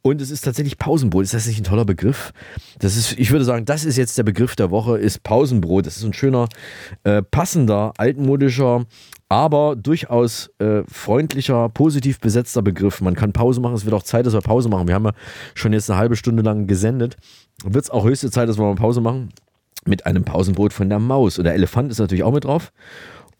Und 0.02 0.20
es 0.20 0.30
ist 0.30 0.42
tatsächlich 0.42 0.78
Pausenbrot. 0.78 1.24
Ist 1.24 1.34
das 1.34 1.46
nicht 1.46 1.60
ein 1.60 1.64
toller 1.64 1.84
Begriff? 1.84 2.32
Das 2.78 2.96
ist, 2.96 3.18
ich 3.18 3.32
würde 3.32 3.44
sagen, 3.44 3.64
das 3.64 3.84
ist 3.84 3.96
jetzt 3.96 4.16
der 4.16 4.22
Begriff 4.22 4.54
der 4.54 4.70
Woche, 4.70 4.98
ist 4.98 5.22
Pausenbrot. 5.22 5.86
Das 5.86 5.96
ist 5.96 6.04
ein 6.04 6.12
schöner, 6.12 6.48
äh, 7.02 7.22
passender, 7.22 7.92
altmodischer, 7.96 8.84
aber 9.28 9.74
durchaus 9.74 10.50
äh, 10.58 10.82
freundlicher, 10.86 11.68
positiv 11.70 12.20
besetzter 12.20 12.62
Begriff. 12.62 13.00
Man 13.00 13.14
kann 13.14 13.32
Pause 13.32 13.60
machen, 13.60 13.74
es 13.74 13.84
wird 13.84 13.94
auch 13.94 14.04
Zeit, 14.04 14.26
dass 14.26 14.34
wir 14.34 14.40
Pause 14.40 14.68
machen. 14.68 14.86
Wir 14.86 14.94
haben 14.94 15.06
ja 15.06 15.12
schon 15.54 15.72
jetzt 15.72 15.90
eine 15.90 15.98
halbe 15.98 16.14
Stunde 16.14 16.42
lang 16.42 16.68
gesendet 16.68 17.16
wird 17.64 17.84
es 17.84 17.90
auch 17.90 18.04
höchste 18.04 18.30
Zeit, 18.30 18.48
dass 18.48 18.58
wir 18.58 18.64
mal 18.64 18.74
Pause 18.74 19.00
machen 19.00 19.30
mit 19.84 20.06
einem 20.06 20.24
Pausenbrot 20.24 20.72
von 20.72 20.88
der 20.88 20.98
Maus. 20.98 21.38
Und 21.38 21.44
der 21.44 21.54
Elefant 21.54 21.90
ist 21.90 21.98
natürlich 21.98 22.24
auch 22.24 22.32
mit 22.32 22.44
drauf. 22.44 22.72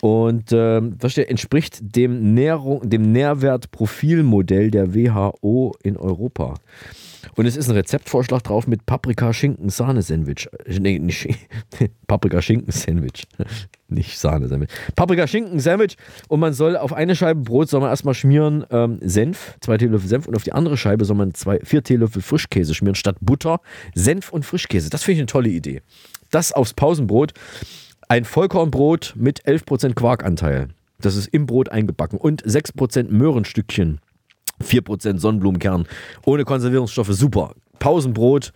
Und 0.03 0.53
äh, 0.53 0.81
das 0.99 1.13
steht, 1.13 1.29
entspricht 1.29 1.79
dem, 1.97 2.35
Nährung, 2.35 2.89
dem 2.89 3.13
Nährwertprofilmodell 3.13 4.71
der 4.71 4.95
WHO 4.95 5.75
in 5.83 5.97
Europa. 5.97 6.55
Und 7.37 7.45
es 7.45 7.57
ist 7.57 7.69
ein 7.69 7.77
Rezeptvorschlag 7.77 8.43
drauf 8.43 8.67
mit 8.67 8.87
Paprika-Schinken-Sahne-Sandwich. 8.87 10.49
Äh, 10.65 10.79
nee, 10.81 10.99
nicht 10.99 11.29
Paprika-Schinken-Sandwich. 12.07 13.27
nicht 13.89 14.19
Sahne-Sandwich. 14.19 14.71
Paprika-Schinken-Sandwich. 14.97 15.97
Und 16.29 16.41
man 16.41 16.55
soll 16.55 16.77
auf 16.79 16.95
eine 16.95 17.15
Scheibe 17.15 17.43
Brot 17.43 17.69
soll 17.69 17.81
man 17.81 17.91
erstmal 17.91 18.15
schmieren 18.15 18.65
ähm, 18.71 18.99
Senf, 19.03 19.55
zwei 19.61 19.77
Teelöffel 19.77 20.09
Senf. 20.09 20.27
Und 20.27 20.35
auf 20.35 20.45
die 20.45 20.53
andere 20.53 20.79
Scheibe 20.79 21.05
soll 21.05 21.17
man 21.17 21.35
zwei, 21.35 21.61
vier 21.61 21.85
Teelöffel 21.85 22.23
Frischkäse 22.23 22.75
schmieren, 22.75 22.95
statt 22.95 23.17
Butter, 23.21 23.61
Senf 23.95 24.33
und 24.33 24.47
Frischkäse. 24.47 24.89
Das 24.89 25.03
finde 25.03 25.15
ich 25.17 25.21
eine 25.21 25.27
tolle 25.27 25.51
Idee. 25.51 25.83
Das 26.31 26.53
aufs 26.53 26.73
Pausenbrot. 26.73 27.35
Ein 28.09 28.25
Vollkornbrot 28.25 29.15
mit 29.17 29.45
11% 29.45 29.95
Quarkanteil. 29.95 30.69
Das 31.01 31.17
ist 31.17 31.29
im 31.29 31.45
Brot 31.45 31.69
eingebacken. 31.69 32.19
Und 32.19 32.43
6% 32.45 33.11
Möhrenstückchen. 33.11 34.01
4% 34.63 35.19
Sonnenblumenkern, 35.19 35.87
ohne 36.25 36.45
Konservierungsstoffe, 36.45 37.13
super. 37.13 37.53
Pausenbrot, 37.79 38.53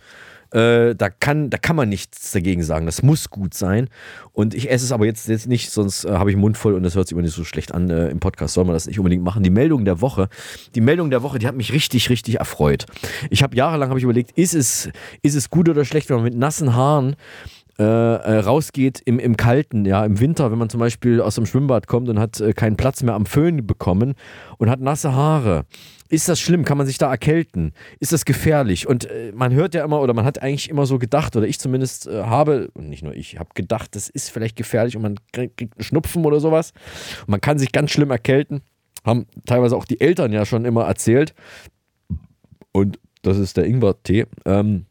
äh, 0.51 0.95
da, 0.95 1.09
kann, 1.09 1.49
da 1.49 1.57
kann 1.57 1.75
man 1.75 1.87
nichts 1.87 2.31
dagegen 2.31 2.61
sagen. 2.63 2.85
Das 2.85 3.03
muss 3.03 3.29
gut 3.29 3.53
sein. 3.53 3.89
Und 4.33 4.53
ich 4.53 4.69
esse 4.69 4.85
es 4.85 4.91
aber 4.91 5.05
jetzt, 5.05 5.27
jetzt 5.29 5.47
nicht, 5.47 5.71
sonst 5.71 6.03
äh, 6.03 6.11
habe 6.11 6.29
ich 6.29 6.35
den 6.35 6.41
Mund 6.41 6.57
voll 6.57 6.73
und 6.73 6.83
das 6.83 6.95
hört 6.95 7.07
sich 7.07 7.13
immer 7.13 7.21
nicht 7.21 7.33
so 7.35 7.45
schlecht 7.45 7.73
an 7.73 7.89
äh, 7.89 8.09
im 8.09 8.19
Podcast. 8.19 8.53
Soll 8.53 8.65
man 8.65 8.73
das 8.73 8.87
nicht 8.87 8.99
unbedingt 8.99 9.23
machen. 9.23 9.43
Die 9.43 9.49
Meldung 9.49 9.85
der 9.85 10.01
Woche, 10.01 10.27
die 10.75 10.81
Meldung 10.81 11.09
der 11.09 11.23
Woche, 11.23 11.39
die 11.39 11.47
hat 11.47 11.55
mich 11.55 11.71
richtig, 11.71 12.09
richtig 12.09 12.39
erfreut. 12.39 12.85
Ich 13.29 13.43
habe 13.43 13.55
jahrelang 13.55 13.89
hab 13.89 13.97
ich 13.97 14.03
überlegt, 14.03 14.31
ist 14.37 14.53
es, 14.53 14.89
ist 15.21 15.35
es 15.35 15.49
gut 15.49 15.69
oder 15.69 15.85
schlecht, 15.85 16.09
wenn 16.09 16.17
man 16.17 16.25
mit 16.25 16.35
nassen 16.35 16.75
Haaren 16.75 17.15
äh, 17.81 17.83
äh, 17.83 18.39
rausgeht 18.41 19.01
im, 19.05 19.17
im 19.17 19.35
Kalten, 19.35 19.85
ja, 19.85 20.05
im 20.05 20.19
Winter, 20.19 20.51
wenn 20.51 20.59
man 20.59 20.69
zum 20.69 20.79
Beispiel 20.79 21.19
aus 21.19 21.33
dem 21.33 21.47
Schwimmbad 21.47 21.87
kommt 21.87 22.09
und 22.09 22.19
hat 22.19 22.39
äh, 22.39 22.53
keinen 22.53 22.77
Platz 22.77 23.01
mehr 23.01 23.15
am 23.15 23.25
Föhn 23.25 23.65
bekommen 23.65 24.13
und 24.59 24.69
hat 24.69 24.81
nasse 24.81 25.15
Haare. 25.15 25.65
Ist 26.07 26.29
das 26.29 26.39
schlimm? 26.39 26.63
Kann 26.63 26.77
man 26.77 26.85
sich 26.85 26.99
da 26.99 27.09
erkälten? 27.09 27.73
Ist 27.99 28.11
das 28.11 28.25
gefährlich? 28.25 28.87
Und 28.87 29.05
äh, 29.05 29.31
man 29.33 29.51
hört 29.53 29.73
ja 29.73 29.83
immer, 29.83 29.99
oder 29.99 30.13
man 30.13 30.25
hat 30.25 30.43
eigentlich 30.43 30.69
immer 30.69 30.85
so 30.85 30.99
gedacht, 30.99 31.35
oder 31.35 31.47
ich 31.47 31.57
zumindest 31.57 32.05
äh, 32.05 32.21
habe, 32.21 32.69
und 32.75 32.87
nicht 32.87 33.01
nur 33.03 33.15
ich, 33.15 33.39
habe 33.39 33.49
gedacht, 33.55 33.95
das 33.95 34.09
ist 34.09 34.29
vielleicht 34.29 34.57
gefährlich 34.57 34.95
und 34.95 35.01
man 35.01 35.15
kriegt, 35.33 35.59
einen 35.59 35.71
Schnupfen 35.79 36.23
oder 36.23 36.39
sowas. 36.39 36.73
Und 37.21 37.29
man 37.29 37.41
kann 37.41 37.57
sich 37.57 37.71
ganz 37.71 37.89
schlimm 37.89 38.11
erkälten. 38.11 38.61
Haben 39.03 39.25
teilweise 39.47 39.75
auch 39.75 39.85
die 39.85 39.99
Eltern 39.99 40.31
ja 40.31 40.45
schon 40.45 40.65
immer 40.65 40.83
erzählt. 40.83 41.33
Und 42.73 42.99
das 43.23 43.39
ist 43.39 43.57
der 43.57 43.65
Ingwer-Tee. 43.65 44.27
Ähm, 44.45 44.85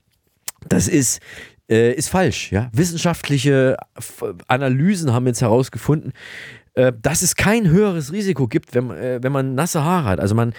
das 0.68 0.88
ist, 0.88 1.20
äh, 1.70 1.92
ist 1.92 2.08
falsch. 2.08 2.52
Ja? 2.52 2.68
Wissenschaftliche 2.72 3.76
Analysen 4.48 5.12
haben 5.12 5.26
jetzt 5.26 5.40
herausgefunden, 5.40 6.12
äh, 6.74 6.92
dass 7.00 7.22
es 7.22 7.36
kein 7.36 7.68
höheres 7.68 8.12
Risiko 8.12 8.48
gibt, 8.48 8.74
wenn, 8.74 8.90
äh, 8.90 9.20
wenn 9.22 9.32
man 9.32 9.54
nasse 9.54 9.84
Haare 9.84 10.08
hat. 10.08 10.20
Also 10.20 10.34
man 10.34 10.52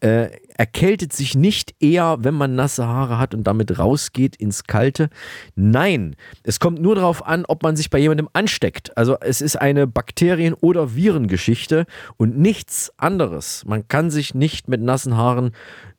äh, 0.00 0.30
erkältet 0.56 1.12
sich 1.12 1.34
nicht 1.34 1.74
eher, 1.80 2.18
wenn 2.20 2.34
man 2.34 2.54
nasse 2.54 2.86
Haare 2.86 3.18
hat 3.18 3.34
und 3.34 3.44
damit 3.44 3.78
rausgeht 3.78 4.36
ins 4.36 4.64
Kalte. 4.64 5.10
Nein, 5.56 6.16
es 6.42 6.58
kommt 6.58 6.80
nur 6.80 6.94
darauf 6.94 7.26
an, 7.26 7.44
ob 7.46 7.62
man 7.62 7.76
sich 7.76 7.90
bei 7.90 7.98
jemandem 7.98 8.28
ansteckt. 8.32 8.96
Also 8.96 9.16
es 9.20 9.40
ist 9.40 9.56
eine 9.56 9.86
Bakterien- 9.86 10.54
oder 10.54 10.94
Virengeschichte 10.94 11.84
und 12.16 12.38
nichts 12.38 12.92
anderes. 12.96 13.64
Man 13.66 13.88
kann 13.88 14.10
sich 14.10 14.34
nicht 14.34 14.68
mit 14.68 14.80
nassen 14.80 15.16
Haaren 15.16 15.52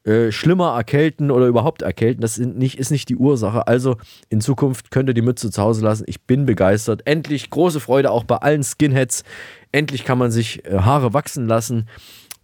äh, 0.03 0.31
schlimmer 0.31 0.75
erkälten 0.75 1.29
oder 1.29 1.47
überhaupt 1.47 1.83
erkälten. 1.83 2.21
Das 2.21 2.37
nicht, 2.37 2.79
ist 2.79 2.89
nicht 2.89 3.09
die 3.09 3.15
Ursache. 3.15 3.67
Also 3.67 3.97
in 4.29 4.41
Zukunft 4.41 4.89
könnt 4.89 5.09
ihr 5.09 5.13
die 5.13 5.21
Mütze 5.21 5.51
zu 5.51 5.61
Hause 5.61 5.83
lassen. 5.83 6.05
Ich 6.07 6.25
bin 6.25 6.45
begeistert. 6.45 7.05
Endlich 7.05 7.49
große 7.49 7.79
Freude 7.79 8.09
auch 8.09 8.23
bei 8.23 8.37
allen 8.37 8.63
Skinheads. 8.63 9.23
Endlich 9.71 10.03
kann 10.03 10.17
man 10.17 10.31
sich 10.31 10.65
äh, 10.65 10.79
Haare 10.79 11.13
wachsen 11.13 11.47
lassen. 11.47 11.87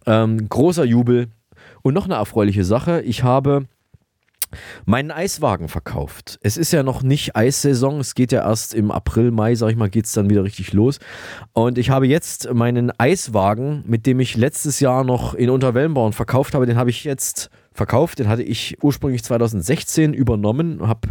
Ähm, 0.06 0.48
großer 0.48 0.84
Jubel. 0.84 1.28
Und 1.82 1.94
noch 1.94 2.04
eine 2.04 2.14
erfreuliche 2.14 2.64
Sache. 2.64 3.00
Ich 3.02 3.22
habe 3.22 3.66
meinen 4.84 5.10
Eiswagen 5.10 5.68
verkauft. 5.68 6.38
Es 6.42 6.56
ist 6.56 6.72
ja 6.72 6.82
noch 6.82 7.02
nicht 7.02 7.36
Eissaison, 7.36 8.00
es 8.00 8.14
geht 8.14 8.32
ja 8.32 8.48
erst 8.48 8.74
im 8.74 8.90
April, 8.90 9.30
Mai, 9.30 9.54
sag 9.54 9.70
ich 9.70 9.76
mal, 9.76 9.90
geht 9.90 10.06
es 10.06 10.12
dann 10.12 10.30
wieder 10.30 10.44
richtig 10.44 10.72
los. 10.72 10.98
Und 11.52 11.78
ich 11.78 11.90
habe 11.90 12.06
jetzt 12.06 12.52
meinen 12.52 12.92
Eiswagen, 12.98 13.84
mit 13.86 14.06
dem 14.06 14.20
ich 14.20 14.36
letztes 14.36 14.80
Jahr 14.80 15.04
noch 15.04 15.34
in 15.34 15.50
Unterwellenborn 15.50 16.12
verkauft 16.12 16.54
habe, 16.54 16.66
den 16.66 16.76
habe 16.76 16.90
ich 16.90 17.04
jetzt 17.04 17.50
verkauft. 17.78 18.18
Den 18.18 18.28
hatte 18.28 18.42
ich 18.42 18.76
ursprünglich 18.82 19.24
2016 19.24 20.12
übernommen, 20.12 20.86
habe 20.86 21.08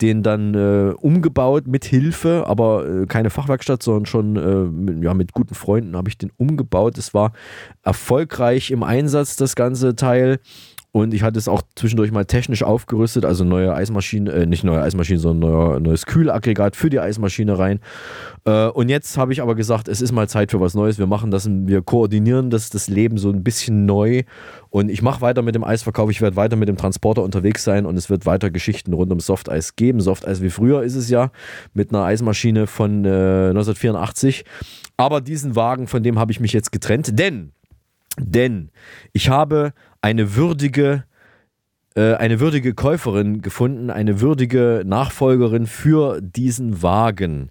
den 0.00 0.22
dann 0.22 0.54
äh, 0.54 0.92
umgebaut 0.96 1.66
mit 1.66 1.84
Hilfe, 1.84 2.44
aber 2.46 2.86
äh, 2.88 3.06
keine 3.06 3.30
Fachwerkstatt, 3.30 3.82
sondern 3.82 4.06
schon 4.06 4.36
äh, 4.36 4.70
mit, 4.70 5.02
ja, 5.02 5.14
mit 5.14 5.32
guten 5.32 5.54
Freunden 5.54 5.96
habe 5.96 6.08
ich 6.08 6.16
den 6.16 6.30
umgebaut. 6.36 6.96
Es 6.98 7.12
war 7.12 7.32
erfolgreich 7.82 8.70
im 8.70 8.84
Einsatz, 8.84 9.34
das 9.34 9.56
ganze 9.56 9.96
Teil. 9.96 10.38
Und 10.92 11.14
ich 11.14 11.22
hatte 11.22 11.38
es 11.38 11.46
auch 11.46 11.62
zwischendurch 11.76 12.10
mal 12.10 12.24
technisch 12.24 12.64
aufgerüstet, 12.64 13.24
also 13.24 13.44
neue 13.44 13.72
Eismaschine, 13.72 14.32
äh, 14.32 14.46
nicht 14.46 14.64
neue 14.64 14.82
Eismaschine, 14.82 15.20
sondern 15.20 15.50
neuer, 15.50 15.80
neues 15.80 16.04
Kühlaggregat 16.04 16.74
für 16.74 16.90
die 16.90 16.98
Eismaschine 16.98 17.58
rein. 17.58 17.78
Äh, 18.44 18.66
und 18.66 18.88
jetzt 18.88 19.16
habe 19.16 19.32
ich 19.32 19.40
aber 19.40 19.54
gesagt, 19.54 19.86
es 19.86 20.02
ist 20.02 20.10
mal 20.10 20.28
Zeit 20.28 20.50
für 20.50 20.60
was 20.60 20.74
Neues. 20.74 20.98
Wir 20.98 21.06
machen 21.06 21.30
das, 21.30 21.48
wir 21.48 21.82
koordinieren 21.82 22.50
das, 22.50 22.70
das 22.70 22.88
Leben 22.88 23.18
so 23.18 23.30
ein 23.30 23.44
bisschen 23.44 23.86
neu. 23.86 24.22
Und 24.70 24.88
ich 24.88 25.02
mache 25.02 25.20
weiter 25.20 25.42
mit 25.42 25.56
dem 25.56 25.64
Eisverkauf, 25.64 26.10
ich 26.10 26.22
werde 26.22 26.36
weiter 26.36 26.56
mit 26.56 26.68
dem 26.68 26.76
Transporter 26.76 27.22
unterwegs 27.24 27.64
sein 27.64 27.86
und 27.86 27.96
es 27.96 28.08
wird 28.08 28.24
weiter 28.24 28.50
Geschichten 28.50 28.92
rund 28.92 29.12
um 29.12 29.18
Softeis 29.18 29.74
geben. 29.74 30.00
Softeis 30.00 30.42
wie 30.42 30.50
früher 30.50 30.82
ist 30.84 30.94
es 30.94 31.10
ja, 31.10 31.32
mit 31.74 31.90
einer 31.90 32.04
Eismaschine 32.04 32.68
von 32.68 33.04
äh, 33.04 33.48
1984. 33.48 34.44
Aber 34.96 35.20
diesen 35.20 35.56
Wagen, 35.56 35.88
von 35.88 36.04
dem 36.04 36.18
habe 36.18 36.30
ich 36.30 36.38
mich 36.38 36.52
jetzt 36.52 36.70
getrennt, 36.70 37.18
denn 37.18 37.52
denn 38.18 38.70
ich 39.12 39.28
habe 39.28 39.72
eine 40.02 40.34
würdige, 40.36 41.04
äh, 41.94 42.14
eine 42.14 42.40
würdige 42.40 42.74
Käuferin 42.74 43.40
gefunden, 43.40 43.90
eine 43.90 44.20
würdige 44.20 44.82
Nachfolgerin 44.84 45.66
für 45.66 46.20
diesen 46.20 46.82
Wagen. 46.82 47.50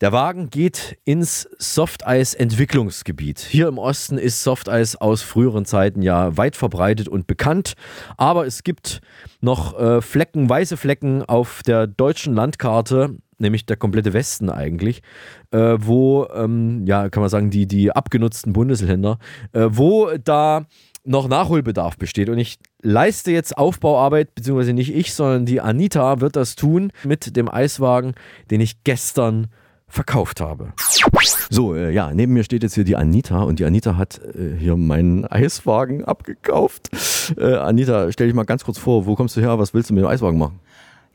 Der 0.00 0.12
Wagen 0.12 0.48
geht 0.48 0.96
ins 1.04 1.46
Softeis-Entwicklungsgebiet. 1.58 3.38
Hier 3.40 3.68
im 3.68 3.76
Osten 3.76 4.16
ist 4.16 4.42
Softeis 4.42 4.96
aus 4.96 5.20
früheren 5.20 5.66
Zeiten 5.66 6.00
ja 6.00 6.38
weit 6.38 6.56
verbreitet 6.56 7.06
und 7.06 7.26
bekannt, 7.26 7.74
aber 8.16 8.46
es 8.46 8.62
gibt 8.62 9.02
noch 9.42 9.78
äh, 9.78 10.00
Flecken, 10.00 10.48
weiße 10.48 10.78
Flecken 10.78 11.22
auf 11.22 11.62
der 11.66 11.86
deutschen 11.86 12.32
Landkarte, 12.32 13.18
nämlich 13.36 13.66
der 13.66 13.76
komplette 13.76 14.14
Westen 14.14 14.48
eigentlich, 14.48 15.02
äh, 15.50 15.76
wo, 15.78 16.26
ähm, 16.32 16.86
ja, 16.86 17.10
kann 17.10 17.20
man 17.20 17.28
sagen, 17.28 17.50
die, 17.50 17.66
die 17.66 17.92
abgenutzten 17.92 18.54
Bundesländer, 18.54 19.18
äh, 19.52 19.66
wo 19.68 20.08
da 20.16 20.64
noch 21.04 21.28
Nachholbedarf 21.28 21.98
besteht. 21.98 22.30
Und 22.30 22.38
ich 22.38 22.58
leiste 22.80 23.32
jetzt 23.32 23.58
Aufbauarbeit, 23.58 24.34
beziehungsweise 24.34 24.72
nicht 24.72 24.94
ich, 24.94 25.12
sondern 25.12 25.44
die 25.44 25.60
Anita 25.60 26.22
wird 26.22 26.36
das 26.36 26.56
tun 26.56 26.90
mit 27.04 27.36
dem 27.36 27.50
Eiswagen, 27.50 28.14
den 28.50 28.62
ich 28.62 28.82
gestern 28.82 29.48
verkauft 29.90 30.40
habe. 30.40 30.72
So, 31.50 31.74
äh, 31.74 31.92
ja, 31.92 32.12
neben 32.14 32.32
mir 32.32 32.44
steht 32.44 32.62
jetzt 32.62 32.74
hier 32.74 32.84
die 32.84 32.96
Anita 32.96 33.42
und 33.42 33.58
die 33.58 33.64
Anita 33.64 33.96
hat 33.96 34.20
äh, 34.20 34.56
hier 34.56 34.76
meinen 34.76 35.26
Eiswagen 35.26 36.04
abgekauft. 36.04 36.90
Äh, 37.36 37.56
Anita, 37.56 38.10
stell 38.12 38.28
dich 38.28 38.36
mal 38.36 38.44
ganz 38.44 38.64
kurz 38.64 38.78
vor, 38.78 39.06
wo 39.06 39.16
kommst 39.16 39.36
du 39.36 39.40
her, 39.40 39.58
was 39.58 39.74
willst 39.74 39.90
du 39.90 39.94
mit 39.94 40.04
dem 40.04 40.08
Eiswagen 40.08 40.38
machen? 40.38 40.60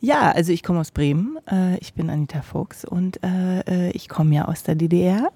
Ja, 0.01 0.31
also 0.31 0.51
ich 0.51 0.61
komme 0.61 0.81
aus 0.81 0.91
Bremen, 0.91 1.37
äh, 1.49 1.77
ich 1.77 1.93
bin 1.93 2.09
Anita 2.09 2.41
Fuchs 2.41 2.85
und 2.85 3.19
äh, 3.23 3.61
äh, 3.61 3.91
ich 3.91 4.09
komme 4.09 4.35
ja 4.35 4.45
aus 4.45 4.63
der 4.63 4.75
DDR 4.75 5.29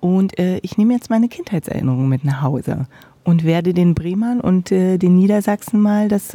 und 0.00 0.32
ich 0.62 0.76
nehme 0.78 0.94
jetzt 0.94 1.10
meine 1.10 1.28
Kindheitserinnerungen 1.28 2.08
mit 2.08 2.24
nach 2.24 2.42
Hause 2.42 2.88
und 3.22 3.44
werde 3.44 3.72
den 3.72 3.94
Bremern 3.94 4.40
und 4.40 4.70
den 4.70 5.16
Niedersachsen 5.16 5.80
mal 5.80 6.08
das 6.08 6.32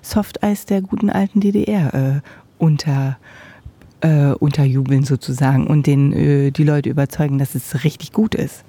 Softeis 0.00 0.64
der 0.64 0.80
guten 0.80 1.10
alten 1.10 1.40
DDR 1.40 2.22
unter 2.58 3.18
äh, 4.00 4.32
unterjubeln 4.32 5.04
sozusagen 5.04 5.66
und 5.66 5.86
den, 5.86 6.12
äh, 6.12 6.50
die 6.50 6.64
Leute 6.64 6.90
überzeugen, 6.90 7.38
dass 7.38 7.54
es 7.54 7.84
richtig 7.84 8.12
gut 8.12 8.34
ist. 8.34 8.64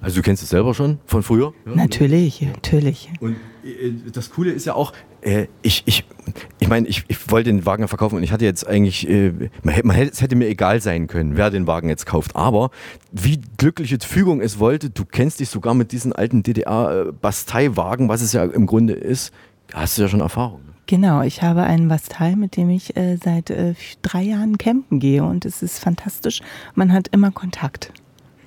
Also 0.00 0.16
du 0.16 0.22
kennst 0.22 0.42
es 0.42 0.50
selber 0.50 0.74
schon 0.74 0.98
von 1.06 1.22
früher? 1.22 1.52
Ja? 1.66 1.74
Natürlich, 1.74 2.40
ja. 2.40 2.48
natürlich. 2.48 3.10
Und 3.20 3.36
äh, 3.64 3.92
das 4.12 4.30
Coole 4.30 4.52
ist 4.52 4.64
ja 4.64 4.74
auch, 4.74 4.92
äh, 5.22 5.46
ich, 5.62 5.82
ich, 5.86 6.04
ich 6.60 6.68
meine, 6.68 6.86
ich, 6.86 7.04
ich 7.08 7.30
wollte 7.30 7.50
den 7.50 7.66
Wagen 7.66 7.88
verkaufen 7.88 8.16
und 8.16 8.22
ich 8.22 8.30
hatte 8.30 8.44
jetzt 8.44 8.66
eigentlich, 8.66 9.08
äh, 9.08 9.32
man, 9.62 9.74
hätte, 9.74 9.86
man 9.86 9.96
hätte, 9.96 10.12
es 10.12 10.20
hätte 10.20 10.36
mir 10.36 10.48
egal 10.48 10.80
sein 10.80 11.08
können, 11.08 11.36
wer 11.36 11.50
den 11.50 11.66
Wagen 11.66 11.88
jetzt 11.88 12.06
kauft. 12.06 12.36
Aber 12.36 12.70
wie 13.10 13.40
glückliche 13.56 13.98
Fügung 14.00 14.40
es 14.40 14.60
wollte, 14.60 14.90
du 14.90 15.04
kennst 15.04 15.40
dich 15.40 15.48
sogar 15.48 15.74
mit 15.74 15.90
diesen 15.90 16.12
alten 16.12 16.44
DDR-Basteiwagen, 16.44 18.08
was 18.08 18.22
es 18.22 18.32
ja 18.32 18.44
im 18.44 18.66
Grunde 18.66 18.92
ist, 18.92 19.32
hast 19.72 19.98
du 19.98 20.02
ja 20.02 20.08
schon 20.08 20.20
Erfahrung. 20.20 20.60
Genau, 20.88 21.20
ich 21.20 21.42
habe 21.42 21.64
einen 21.64 21.88
Bastal, 21.88 22.34
mit 22.34 22.56
dem 22.56 22.70
ich 22.70 22.96
äh, 22.96 23.18
seit 23.22 23.50
äh, 23.50 23.74
drei 24.00 24.22
Jahren 24.22 24.56
campen 24.56 25.00
gehe 25.00 25.22
und 25.22 25.44
es 25.44 25.62
ist 25.62 25.80
fantastisch. 25.80 26.40
Man 26.74 26.94
hat 26.94 27.08
immer 27.08 27.30
Kontakt. 27.30 27.92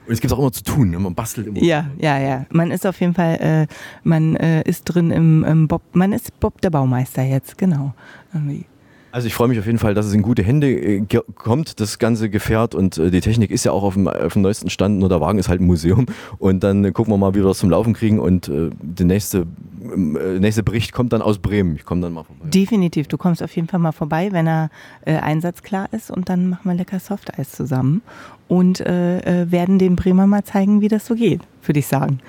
Und 0.08 0.14
es 0.14 0.22
gibt 0.22 0.34
auch 0.34 0.40
immer 0.40 0.52
zu 0.52 0.64
tun, 0.64 0.90
man 0.90 1.14
bastelt 1.14 1.46
immer. 1.46 1.60
Ja, 1.60 1.92
ja, 2.00 2.18
ja. 2.18 2.48
Man 2.50 2.72
ist 2.72 2.88
auf 2.88 3.00
jeden 3.00 3.14
Fall, 3.14 3.36
äh, 3.70 3.74
man 4.04 4.36
äh, 4.38 4.64
ist 4.64 4.86
drin 4.86 5.12
im, 5.12 5.44
im, 5.44 5.68
Bob, 5.68 5.84
man 5.94 6.14
ist 6.14 6.40
Bob 6.40 6.60
der 6.62 6.72
Baumeister 6.72 7.22
jetzt, 7.22 7.60
genau. 7.60 7.94
Irgendwie. 8.34 8.66
Also 9.12 9.28
ich 9.28 9.34
freue 9.34 9.50
mich 9.50 9.60
auf 9.60 9.66
jeden 9.66 9.78
Fall, 9.78 9.94
dass 9.94 10.06
es 10.06 10.14
in 10.14 10.22
gute 10.22 10.42
Hände 10.42 10.70
äh, 10.70 11.06
kommt, 11.36 11.80
das 11.80 12.00
ganze 12.00 12.30
Gefährt 12.30 12.74
und 12.76 12.98
äh, 12.98 13.12
die 13.12 13.20
Technik 13.20 13.52
ist 13.52 13.66
ja 13.66 13.72
auch 13.72 13.84
auf 13.84 13.96
dem, 13.96 14.08
auf 14.08 14.34
dem 14.34 14.42
neuesten 14.42 14.70
Stand, 14.70 15.00
nur 15.00 15.10
der 15.10 15.20
Wagen 15.20 15.38
ist 15.38 15.50
halt 15.50 15.60
ein 15.60 15.68
Museum 15.68 16.06
und 16.38 16.64
dann 16.64 16.86
äh, 16.86 16.92
gucken 16.92 17.14
wir 17.14 17.18
mal, 17.18 17.34
wie 17.34 17.40
wir 17.40 17.46
das 17.46 17.60
zum 17.60 17.70
Laufen 17.70 17.94
kriegen 17.94 18.20
und 18.20 18.48
äh, 18.48 18.70
der 18.82 19.06
nächste, 19.06 19.46
äh, 19.84 20.40
nächste 20.40 20.64
Bericht 20.64 20.94
kommt 20.94 21.12
dann 21.12 21.22
aus 21.22 21.40
Bremen. 21.40 21.76
Ich 21.76 21.84
komme 21.84 22.02
dann 22.02 22.14
mal 22.14 22.24
vorbei. 22.24 22.46
Definitiv, 22.50 23.08
du 23.08 23.18
kommst 23.18 23.44
auf 23.44 23.54
jeden 23.56 23.68
Fall 23.68 23.80
mal 23.80 23.92
vorbei, 23.92 24.30
wenn 24.32 24.48
er 24.48 24.70
äh, 25.06 25.16
einsatzklar 25.16 25.90
ist 25.92 26.10
und 26.10 26.30
dann 26.30 26.50
machen 26.50 26.64
wir 26.64 26.76
lecker 26.76 27.00
Softeis 27.00 27.52
zusammen 27.52 28.02
und 28.48 28.80
werden 28.82 29.80
den 29.80 29.96
Bremer 29.96 30.28
mal 30.28 30.44
zeigen, 30.44 30.82
wie 30.82 30.90
das 30.90 31.06
so 31.06 31.16
geht, 31.16 31.40
würde 31.64 31.80
ich 31.80 31.88
sagen. 31.88 32.20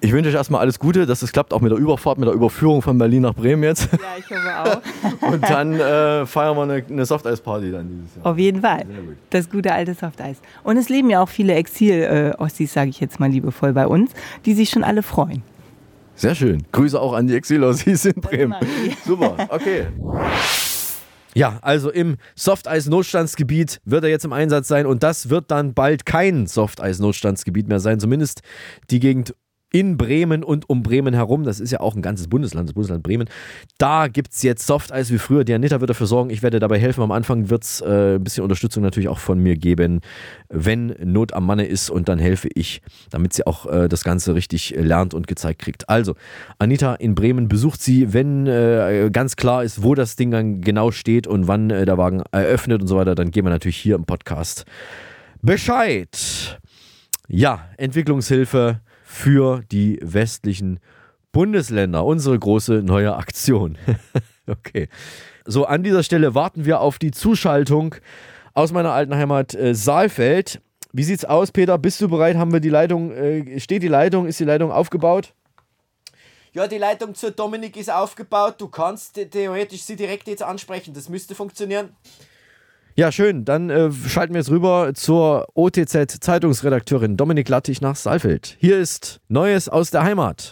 Ich 0.00 0.12
wünsche 0.12 0.30
euch 0.30 0.36
erstmal 0.36 0.60
alles 0.60 0.78
Gute, 0.78 1.06
dass 1.06 1.22
es 1.22 1.32
klappt, 1.32 1.52
auch 1.52 1.60
mit 1.60 1.72
der 1.72 1.78
Überfahrt, 1.78 2.18
mit 2.18 2.28
der 2.28 2.34
Überführung 2.34 2.82
von 2.82 2.98
Berlin 2.98 3.22
nach 3.22 3.34
Bremen 3.34 3.64
jetzt. 3.64 3.88
Ja, 3.92 3.98
ich 4.16 4.30
hoffe 4.30 4.82
auch. 5.22 5.28
Und 5.32 5.42
dann 5.42 5.74
äh, 5.74 6.24
feiern 6.24 6.56
wir 6.56 6.62
eine, 6.62 6.84
eine 6.88 7.04
Softeis-Party 7.04 7.72
dann 7.72 7.88
dieses 7.88 8.16
Jahr. 8.16 8.26
Auf 8.26 8.38
jeden 8.38 8.60
Fall. 8.60 8.84
Das 9.30 9.50
gute 9.50 9.72
alte 9.72 9.94
Softeis. 9.94 10.36
Und 10.62 10.76
es 10.76 10.88
leben 10.88 11.10
ja 11.10 11.20
auch 11.20 11.28
viele 11.28 11.54
Exil-Ossis, 11.54 12.72
sage 12.72 12.90
ich 12.90 13.00
jetzt 13.00 13.18
mal 13.18 13.28
liebevoll 13.28 13.72
bei 13.72 13.88
uns, 13.88 14.12
die 14.46 14.54
sich 14.54 14.70
schon 14.70 14.84
alle 14.84 15.02
freuen. 15.02 15.42
Sehr 16.14 16.36
schön. 16.36 16.64
Grüße 16.70 17.00
auch 17.00 17.12
an 17.12 17.26
die 17.26 17.34
Exil-Ossis 17.34 18.04
in 18.04 18.20
Bremen. 18.20 18.54
Super, 19.04 19.36
okay. 19.48 19.88
Ja, 21.34 21.58
also 21.60 21.90
im 21.90 22.16
Softeis-Notstandsgebiet 22.36 23.80
wird 23.84 24.04
er 24.04 24.10
jetzt 24.10 24.24
im 24.24 24.32
Einsatz 24.32 24.68
sein 24.68 24.86
und 24.86 25.02
das 25.02 25.28
wird 25.28 25.50
dann 25.50 25.74
bald 25.74 26.06
kein 26.06 26.46
Softeis-Notstandsgebiet 26.46 27.68
mehr 27.68 27.80
sein. 27.80 28.00
Zumindest 28.00 28.42
die 28.90 29.00
Gegend 29.00 29.34
in 29.70 29.98
Bremen 29.98 30.42
und 30.42 30.68
um 30.70 30.82
Bremen 30.82 31.12
herum, 31.12 31.44
das 31.44 31.60
ist 31.60 31.70
ja 31.70 31.80
auch 31.80 31.94
ein 31.94 32.00
ganzes 32.00 32.28
Bundesland, 32.28 32.68
das 32.68 32.74
Bundesland 32.74 33.02
Bremen, 33.02 33.28
da 33.76 34.08
gibt 34.08 34.32
es 34.32 34.42
jetzt 34.42 34.66
Softeis 34.66 35.12
wie 35.12 35.18
früher. 35.18 35.44
Die 35.44 35.52
Anita 35.52 35.80
wird 35.80 35.90
dafür 35.90 36.06
sorgen, 36.06 36.30
ich 36.30 36.42
werde 36.42 36.58
dabei 36.58 36.78
helfen. 36.78 37.02
Am 37.02 37.12
Anfang 37.12 37.50
wird 37.50 37.64
es 37.64 37.80
äh, 37.82 38.16
ein 38.16 38.24
bisschen 38.24 38.42
Unterstützung 38.42 38.82
natürlich 38.82 39.08
auch 39.08 39.18
von 39.18 39.38
mir 39.38 39.56
geben, 39.56 40.00
wenn 40.48 40.94
Not 41.04 41.34
am 41.34 41.44
Manne 41.44 41.66
ist 41.66 41.90
und 41.90 42.08
dann 42.08 42.18
helfe 42.18 42.48
ich, 42.54 42.80
damit 43.10 43.34
sie 43.34 43.46
auch 43.46 43.66
äh, 43.66 43.88
das 43.88 44.04
Ganze 44.04 44.34
richtig 44.34 44.70
lernt 44.70 45.12
und 45.12 45.26
gezeigt 45.26 45.60
kriegt. 45.60 45.88
Also, 45.88 46.14
Anita 46.58 46.94
in 46.94 47.14
Bremen 47.14 47.48
besucht 47.48 47.82
sie, 47.82 48.14
wenn 48.14 48.46
äh, 48.46 49.10
ganz 49.12 49.36
klar 49.36 49.64
ist, 49.64 49.82
wo 49.82 49.94
das 49.94 50.16
Ding 50.16 50.30
dann 50.30 50.62
genau 50.62 50.90
steht 50.90 51.26
und 51.26 51.46
wann 51.46 51.68
äh, 51.68 51.84
der 51.84 51.98
Wagen 51.98 52.22
eröffnet 52.32 52.80
und 52.80 52.88
so 52.88 52.96
weiter, 52.96 53.14
dann 53.14 53.30
geben 53.30 53.48
wir 53.48 53.50
natürlich 53.50 53.76
hier 53.76 53.96
im 53.96 54.04
Podcast 54.04 54.64
Bescheid. 55.42 56.58
Ja, 57.28 57.66
Entwicklungshilfe 57.76 58.80
für 59.08 59.62
die 59.72 59.98
westlichen 60.02 60.80
Bundesländer. 61.32 62.04
Unsere 62.04 62.38
große 62.38 62.82
neue 62.82 63.16
Aktion. 63.16 63.78
okay. 64.46 64.88
So, 65.46 65.64
an 65.64 65.82
dieser 65.82 66.02
Stelle 66.02 66.34
warten 66.34 66.66
wir 66.66 66.80
auf 66.80 66.98
die 66.98 67.10
Zuschaltung 67.10 67.94
aus 68.52 68.70
meiner 68.70 68.92
alten 68.92 69.16
Heimat 69.16 69.54
äh, 69.54 69.74
Saalfeld. 69.74 70.60
Wie 70.92 71.04
sieht's 71.04 71.24
aus, 71.24 71.52
Peter? 71.52 71.78
Bist 71.78 72.02
du 72.02 72.08
bereit? 72.08 72.36
Haben 72.36 72.52
wir 72.52 72.60
die 72.60 72.68
Leitung, 72.68 73.10
äh, 73.12 73.58
steht 73.60 73.82
die 73.82 73.88
Leitung? 73.88 74.26
Ist 74.26 74.40
die 74.40 74.44
Leitung 74.44 74.70
aufgebaut? 74.70 75.32
Ja, 76.52 76.66
die 76.66 76.78
Leitung 76.78 77.14
zur 77.14 77.30
Dominik 77.30 77.78
ist 77.78 77.90
aufgebaut. 77.90 78.56
Du 78.58 78.68
kannst 78.68 79.14
theoretisch 79.30 79.82
sie 79.82 79.96
direkt 79.96 80.28
jetzt 80.28 80.42
ansprechen. 80.42 80.92
Das 80.92 81.08
müsste 81.08 81.34
funktionieren. 81.34 81.96
Ja, 82.98 83.12
schön. 83.12 83.44
Dann 83.44 83.70
äh, 83.70 83.92
schalten 83.92 84.34
wir 84.34 84.40
jetzt 84.40 84.50
rüber 84.50 84.90
zur 84.92 85.46
OTZ-Zeitungsredakteurin 85.54 87.16
Dominik 87.16 87.48
Lattig 87.48 87.80
nach 87.80 87.94
Saalfeld. 87.94 88.56
Hier 88.58 88.76
ist 88.76 89.20
Neues 89.28 89.68
aus 89.68 89.92
der 89.92 90.02
Heimat. 90.02 90.50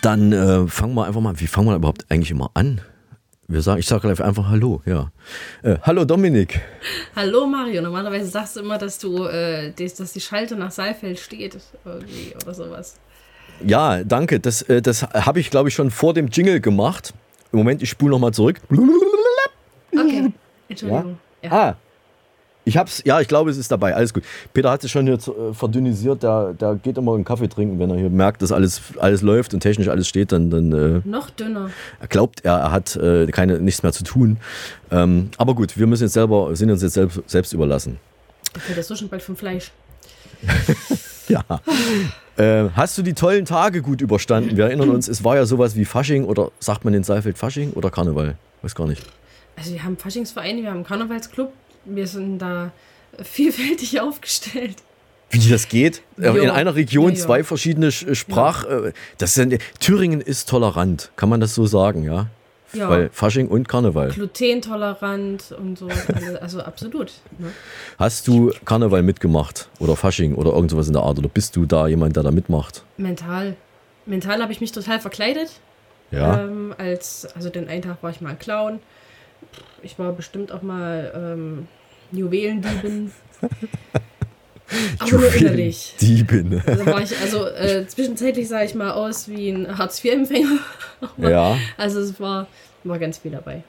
Dann 0.00 0.32
äh, 0.32 0.66
fangen 0.66 0.94
wir 0.94 1.04
einfach 1.04 1.20
mal, 1.20 1.38
wie 1.38 1.46
fangen 1.46 1.68
wir 1.68 1.76
überhaupt 1.76 2.06
eigentlich 2.08 2.30
immer 2.30 2.50
an? 2.54 2.80
Wir 3.48 3.60
sagen, 3.60 3.80
ich 3.80 3.86
sage 3.86 4.08
einfach 4.08 4.48
Hallo, 4.48 4.80
ja. 4.86 5.12
Äh, 5.62 5.76
hallo 5.82 6.06
Dominik. 6.06 6.62
Hallo 7.14 7.46
Mario. 7.46 7.82
Normalerweise 7.82 8.30
sagst 8.30 8.56
du 8.56 8.60
immer, 8.60 8.78
dass 8.78 8.98
du, 8.98 9.26
äh, 9.26 9.72
dass 9.72 10.14
die 10.14 10.22
Schalte 10.22 10.56
nach 10.56 10.70
Saalfeld 10.70 11.18
steht 11.18 11.58
oder 11.84 12.54
sowas. 12.54 12.96
Ja, 13.62 14.02
danke. 14.04 14.40
Das, 14.40 14.62
äh, 14.62 14.80
das 14.80 15.02
habe 15.02 15.38
ich, 15.38 15.50
glaube 15.50 15.68
ich, 15.68 15.74
schon 15.74 15.90
vor 15.90 16.14
dem 16.14 16.28
Jingle 16.28 16.62
gemacht. 16.62 17.12
Im 17.56 17.60
Moment, 17.60 17.82
ich 17.82 17.88
spule 17.88 18.10
nochmal 18.10 18.32
zurück. 18.34 18.60
Okay, 19.98 20.30
Entschuldigung. 20.68 21.18
Ja? 21.42 21.48
Ja. 21.48 21.70
Ah, 21.70 21.76
ich 22.66 22.76
hab's, 22.76 23.00
ja, 23.06 23.18
ich 23.18 23.28
glaube, 23.28 23.48
es 23.48 23.56
ist 23.56 23.72
dabei. 23.72 23.94
Alles 23.94 24.12
gut. 24.12 24.24
Peter 24.52 24.70
hat 24.70 24.82
sich 24.82 24.90
schon 24.90 25.06
hier 25.06 25.14
äh, 25.14 25.54
verdünnisiert. 25.54 26.22
Der, 26.22 26.52
der 26.52 26.74
geht 26.74 26.98
immer 26.98 27.14
einen 27.14 27.24
Kaffee 27.24 27.48
trinken, 27.48 27.78
wenn 27.78 27.88
er 27.88 27.96
hier 27.96 28.10
merkt, 28.10 28.42
dass 28.42 28.52
alles, 28.52 28.82
alles 28.98 29.22
läuft 29.22 29.54
und 29.54 29.60
technisch 29.60 29.88
alles 29.88 30.06
steht. 30.06 30.32
Dann, 30.32 30.50
dann 30.50 30.72
äh, 30.72 31.00
noch 31.08 31.30
dünner. 31.30 31.70
Er 31.98 32.08
glaubt, 32.08 32.44
er, 32.44 32.58
er 32.58 32.72
hat 32.72 32.94
äh, 32.96 33.26
keine, 33.28 33.58
nichts 33.58 33.82
mehr 33.82 33.92
zu 33.92 34.04
tun. 34.04 34.36
Ähm, 34.90 35.30
aber 35.38 35.54
gut, 35.54 35.78
wir 35.78 35.86
müssen 35.86 36.02
jetzt 36.02 36.12
selber, 36.12 36.54
sind 36.54 36.70
uns 36.70 36.82
jetzt 36.82 36.92
selbst, 36.92 37.22
selbst 37.26 37.54
überlassen. 37.54 37.98
Fällt 38.58 38.76
das 38.76 38.86
so 38.86 38.96
schon 38.96 39.08
bald 39.08 39.22
vom 39.22 39.36
Fleisch. 39.36 39.70
ja. 41.28 41.44
Äh, 42.36 42.70
hast 42.74 42.98
du 42.98 43.02
die 43.02 43.14
tollen 43.14 43.44
Tage 43.44 43.82
gut 43.82 44.00
überstanden? 44.00 44.56
Wir 44.56 44.64
erinnern 44.64 44.90
uns, 44.90 45.08
es 45.08 45.24
war 45.24 45.36
ja 45.36 45.46
sowas 45.46 45.74
wie 45.74 45.84
Fasching 45.84 46.24
oder 46.24 46.50
sagt 46.60 46.84
man 46.84 46.94
in 46.94 47.02
Saalfeld 47.02 47.38
Fasching 47.38 47.72
oder 47.72 47.90
Karneval? 47.90 48.36
Weiß 48.62 48.74
gar 48.74 48.86
nicht. 48.86 49.02
Also 49.56 49.72
wir 49.72 49.82
haben 49.82 49.96
Faschingsvereine, 49.96 50.62
wir 50.62 50.68
haben 50.68 50.76
einen 50.76 50.84
Karnevalsclub, 50.84 51.52
wir 51.86 52.06
sind 52.06 52.38
da 52.38 52.72
vielfältig 53.22 54.00
aufgestellt. 54.00 54.76
Wie 55.30 55.48
das 55.48 55.68
geht? 55.68 56.02
Jo. 56.18 56.34
In 56.34 56.50
einer 56.50 56.74
Region 56.74 57.10
ja, 57.10 57.16
zwei 57.16 57.42
verschiedene 57.42 57.90
Sprach. 57.90 58.64
Ja. 58.64 58.86
Äh, 58.86 58.92
das 59.18 59.34
sind, 59.34 59.58
Thüringen 59.80 60.20
ist 60.20 60.48
tolerant, 60.48 61.10
kann 61.16 61.28
man 61.28 61.40
das 61.40 61.54
so 61.54 61.66
sagen, 61.66 62.04
ja? 62.04 62.26
Ja. 62.72 62.88
Weil 62.88 63.10
Fasching 63.10 63.48
und 63.48 63.68
Karneval. 63.68 64.10
Glutentolerant 64.10 65.52
und 65.58 65.78
so. 65.78 65.88
Also 66.40 66.60
absolut. 66.60 67.12
Ne? 67.38 67.52
Hast 67.98 68.26
du 68.28 68.52
Karneval 68.64 69.02
mitgemacht 69.02 69.68
oder 69.78 69.96
Fasching 69.96 70.34
oder 70.34 70.52
irgend 70.52 70.70
sowas 70.70 70.88
in 70.88 70.92
der 70.92 71.02
Art? 71.02 71.18
Oder 71.18 71.28
bist 71.28 71.56
du 71.56 71.64
da 71.64 71.86
jemand, 71.86 72.16
der 72.16 72.22
da 72.22 72.30
mitmacht? 72.30 72.84
Mental. 72.96 73.56
Mental 74.04 74.42
habe 74.42 74.52
ich 74.52 74.60
mich 74.60 74.72
total 74.72 75.00
verkleidet. 75.00 75.50
Ja. 76.10 76.42
Ähm, 76.42 76.74
als, 76.78 77.26
also 77.34 77.50
den 77.50 77.68
einen 77.68 77.82
Tag 77.82 78.02
war 78.02 78.10
ich 78.10 78.20
mal 78.20 78.30
ein 78.30 78.38
Clown. 78.38 78.80
Ich 79.82 79.98
war 79.98 80.12
bestimmt 80.12 80.52
auch 80.52 80.62
mal 80.62 81.12
ähm, 81.14 81.68
Juwelendiebin. 82.12 83.12
Aber 84.98 85.10
nur 85.10 85.34
innerlich. 85.34 85.94
Diebin. 86.00 86.62
Also, 86.66 86.86
war 86.86 87.02
ich, 87.02 87.14
also 87.20 87.46
äh, 87.46 87.86
zwischenzeitlich 87.86 88.48
sah 88.48 88.62
ich 88.62 88.74
mal 88.74 88.92
aus 88.92 89.28
wie 89.28 89.50
ein 89.50 89.78
Hartz-IV-Empfänger. 89.78 90.58
ja. 91.30 91.58
Also 91.76 92.00
es 92.00 92.18
war, 92.18 92.46
war 92.84 92.98
ganz 92.98 93.18
viel 93.18 93.30
dabei. 93.30 93.62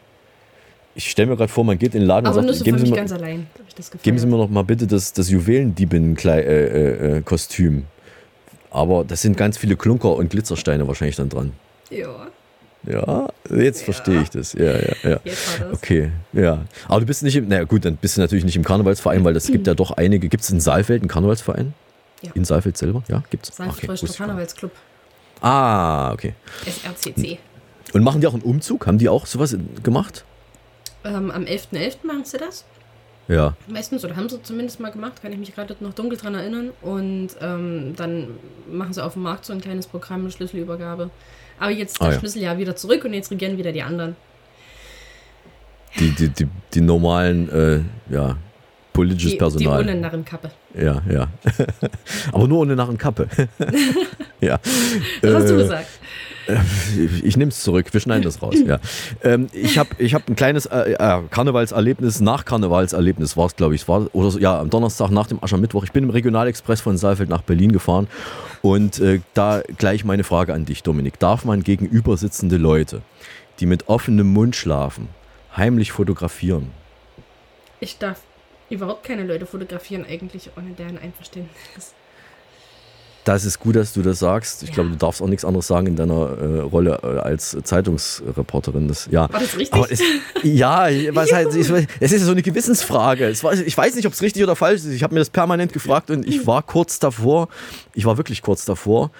Ich 0.95 1.11
stelle 1.11 1.29
mir 1.29 1.35
gerade 1.37 1.51
vor, 1.51 1.63
man 1.63 1.77
geht 1.77 1.93
in 1.93 2.01
den 2.01 2.07
Laden 2.07 2.25
Aber 2.25 2.39
und 2.39 2.47
sagt, 2.47 2.57
so 2.57 2.63
geben, 2.63 2.79
Sie 2.79 2.89
mir, 2.89 2.95
ganz 2.95 3.11
allein, 3.11 3.45
geben 4.01 4.17
Sie 4.17 4.25
mir 4.25 4.37
noch 4.37 4.49
mal 4.49 4.63
bitte 4.63 4.87
das, 4.87 5.13
das 5.13 5.29
Juwelendiebin-Kostüm. 5.29 7.75
Äh, 7.75 7.79
äh, 7.79 7.83
Aber 8.71 9.03
das 9.03 9.21
sind 9.21 9.37
ganz 9.37 9.59
viele 9.59 9.75
Klunker 9.75 10.15
und 10.15 10.31
Glitzersteine 10.31 10.87
wahrscheinlich 10.87 11.17
dann 11.17 11.29
dran. 11.29 11.53
Ja. 11.91 12.29
Ja, 12.85 13.27
jetzt 13.49 13.79
ja. 13.79 13.85
verstehe 13.85 14.21
ich 14.21 14.29
das. 14.29 14.53
Ja, 14.53 14.73
ja, 14.73 14.95
ja. 15.03 15.19
Jetzt 15.23 15.59
war 15.59 15.69
das. 15.69 15.77
Okay, 15.77 16.11
ja. 16.33 16.63
Aber 16.87 16.99
du 17.01 17.05
bist 17.05 17.23
nicht 17.23 17.35
im, 17.35 17.47
naja 17.47 17.63
gut, 17.63 17.83
dann 17.85 17.97
bist 17.97 18.17
du 18.17 18.21
natürlich 18.21 18.45
nicht 18.45 18.55
im 18.55 18.63
Karnevalsverein, 18.63 19.23
weil 19.23 19.35
es 19.35 19.47
gibt 19.47 19.67
ja 19.67 19.73
doch 19.73 19.91
einige. 19.91 20.29
Gibt 20.29 20.43
es 20.43 20.49
in 20.49 20.59
Saalfeld 20.59 21.01
einen 21.01 21.09
Karnevalsverein? 21.09 21.73
Ja. 22.21 22.31
In 22.33 22.45
Saalfeld 22.45 22.77
selber? 22.77 23.03
Ja, 23.07 23.23
gibt 23.29 23.49
es. 23.49 23.55
Saalfeld 23.55 24.03
okay, 24.03 24.13
Karnevalsclub. 24.17 24.71
Ah, 25.41 26.11
okay. 26.13 26.33
SRCC. 26.65 27.39
Und 27.93 28.03
machen 28.03 28.21
die 28.21 28.27
auch 28.27 28.33
einen 28.33 28.43
Umzug? 28.43 28.87
Haben 28.87 28.97
die 28.97 29.09
auch 29.09 29.25
sowas 29.25 29.55
gemacht? 29.83 30.25
Ähm, 31.03 31.31
am 31.31 31.43
11.11. 31.43 31.71
.11. 31.73 31.95
machen 32.03 32.25
sie 32.25 32.37
das. 32.37 32.65
Ja. 33.27 33.55
Meistens, 33.67 34.05
oder 34.05 34.15
haben 34.15 34.29
sie 34.29 34.41
zumindest 34.41 34.79
mal 34.79 34.91
gemacht, 34.91 35.21
kann 35.21 35.31
ich 35.33 35.37
mich 35.37 35.53
gerade 35.53 35.75
noch 35.81 35.93
dunkel 35.93 36.17
dran 36.17 36.35
erinnern. 36.35 36.71
Und 36.81 37.29
ähm, 37.41 37.93
dann 37.95 38.29
machen 38.69 38.93
sie 38.93 39.03
auf 39.03 39.13
dem 39.13 39.23
Markt 39.23 39.45
so 39.45 39.53
ein 39.53 39.61
kleines 39.61 39.87
Programm 39.87 40.23
mit 40.23 40.33
Schlüsselübergabe. 40.33 41.09
Aber 41.59 41.71
jetzt 41.71 41.99
das 41.99 42.07
ah, 42.07 42.11
ja. 42.11 42.19
Schlüsseljahr 42.19 42.57
wieder 42.57 42.75
zurück 42.75 43.03
und 43.05 43.13
jetzt 43.13 43.31
regieren 43.31 43.57
wieder 43.57 43.71
die 43.71 43.81
anderen. 43.81 44.15
Die, 45.99 46.11
die, 46.11 46.29
die, 46.29 46.47
die 46.73 46.81
normalen, 46.81 47.49
äh, 47.49 48.13
ja, 48.13 48.37
politisches 48.93 49.31
die, 49.31 49.37
Personal. 49.37 49.83
Die 49.83 49.89
ohne 49.89 49.99
Narrenkappe. 49.99 50.51
Ja, 50.75 51.01
ja. 51.09 51.27
Aber 52.31 52.47
nur 52.47 52.59
ohne 52.59 52.75
Narrenkappe. 52.75 53.27
ja. 54.41 54.59
Das 55.21 55.33
hast 55.35 55.49
du 55.49 55.53
äh, 55.53 55.57
gesagt. 55.57 55.87
Ich 57.23 57.35
nehme 57.35 57.49
es 57.49 57.61
zurück, 57.61 57.93
wir 57.93 57.99
schneiden 57.99 58.23
das 58.23 58.41
raus. 58.41 58.55
Ja. 58.67 58.79
Ähm, 59.23 59.47
ich 59.53 59.77
habe 59.77 59.89
ich 59.97 60.13
hab 60.13 60.27
ein 60.27 60.35
kleines 60.35 60.65
äh, 60.65 60.93
äh, 60.93 61.21
Karnevalserlebnis, 61.29 62.21
nach 62.21 62.43
Karnevalserlebnis 62.43 63.37
war 63.37 63.45
es, 63.45 63.55
glaube 63.55 63.75
ich. 63.75 63.87
War 63.87 64.07
oder 64.13 64.31
so, 64.31 64.39
ja, 64.39 64.59
am 64.59 64.69
Donnerstag 64.69 65.11
nach 65.11 65.27
dem 65.27 65.41
Aschermittwoch. 65.43 65.83
Ich 65.83 65.91
bin 65.91 66.03
im 66.03 66.09
Regionalexpress 66.09 66.81
von 66.81 66.97
Saalfeld 66.97 67.29
nach 67.29 67.43
Berlin 67.43 67.71
gefahren 67.71 68.07
und 68.61 68.99
äh, 68.99 69.21
da 69.33 69.61
gleich 69.77 70.03
meine 70.03 70.23
Frage 70.23 70.53
an 70.53 70.65
dich, 70.65 70.83
Dominik. 70.83 71.19
Darf 71.19 71.45
man 71.45 71.63
gegenüber 71.63 72.17
sitzende 72.17 72.57
Leute, 72.57 73.01
die 73.59 73.65
mit 73.65 73.89
offenem 73.89 74.27
Mund 74.33 74.55
schlafen, 74.55 75.09
heimlich 75.55 75.91
fotografieren? 75.91 76.71
Ich 77.79 77.97
darf 77.97 78.21
überhaupt 78.69 79.03
keine 79.03 79.23
Leute 79.23 79.45
fotografieren, 79.45 80.05
eigentlich 80.05 80.49
ohne 80.57 80.71
deren 80.71 80.97
Einverständnis. 80.97 81.93
Das 83.27 83.43
ist 83.43 83.59
gut, 83.59 83.75
dass 83.75 83.91
du 83.91 84.01
das 84.01 84.19
sagst. 84.19 84.63
Ich 84.63 84.69
ja. 84.69 84.75
glaube, 84.75 84.91
du 84.91 84.95
darfst 84.95 85.21
auch 85.21 85.27
nichts 85.27 85.43
anderes 85.43 85.67
sagen 85.67 85.87
in 85.87 85.95
deiner 85.97 86.37
äh, 86.37 86.59
Rolle 86.61 86.97
äh, 87.03 87.19
als 87.19 87.57
Zeitungsreporterin. 87.61 88.87
Das, 88.87 89.09
ja. 89.11 89.29
War 89.33 89.41
das 89.41 89.57
richtig? 89.57 89.91
Es, 89.91 90.01
ja, 90.43 90.87
was 91.11 91.33
halt, 91.33 91.53
ich, 91.53 91.69
es 91.99 92.11
ist 92.13 92.23
so 92.23 92.31
eine 92.31 92.41
Gewissensfrage. 92.41 93.33
War, 93.43 93.53
ich 93.53 93.77
weiß 93.77 93.95
nicht, 93.95 94.07
ob 94.07 94.13
es 94.13 94.21
richtig 94.21 94.43
oder 94.43 94.55
falsch 94.55 94.85
ist. 94.85 94.93
Ich 94.93 95.03
habe 95.03 95.13
mir 95.13 95.19
das 95.19 95.29
permanent 95.29 95.73
gefragt 95.73 96.09
und 96.09 96.25
ich 96.25 96.47
war 96.47 96.63
kurz 96.63 96.99
davor, 96.99 97.49
ich 97.93 98.05
war 98.05 98.15
wirklich 98.15 98.41
kurz 98.41 98.63
davor, 98.63 99.11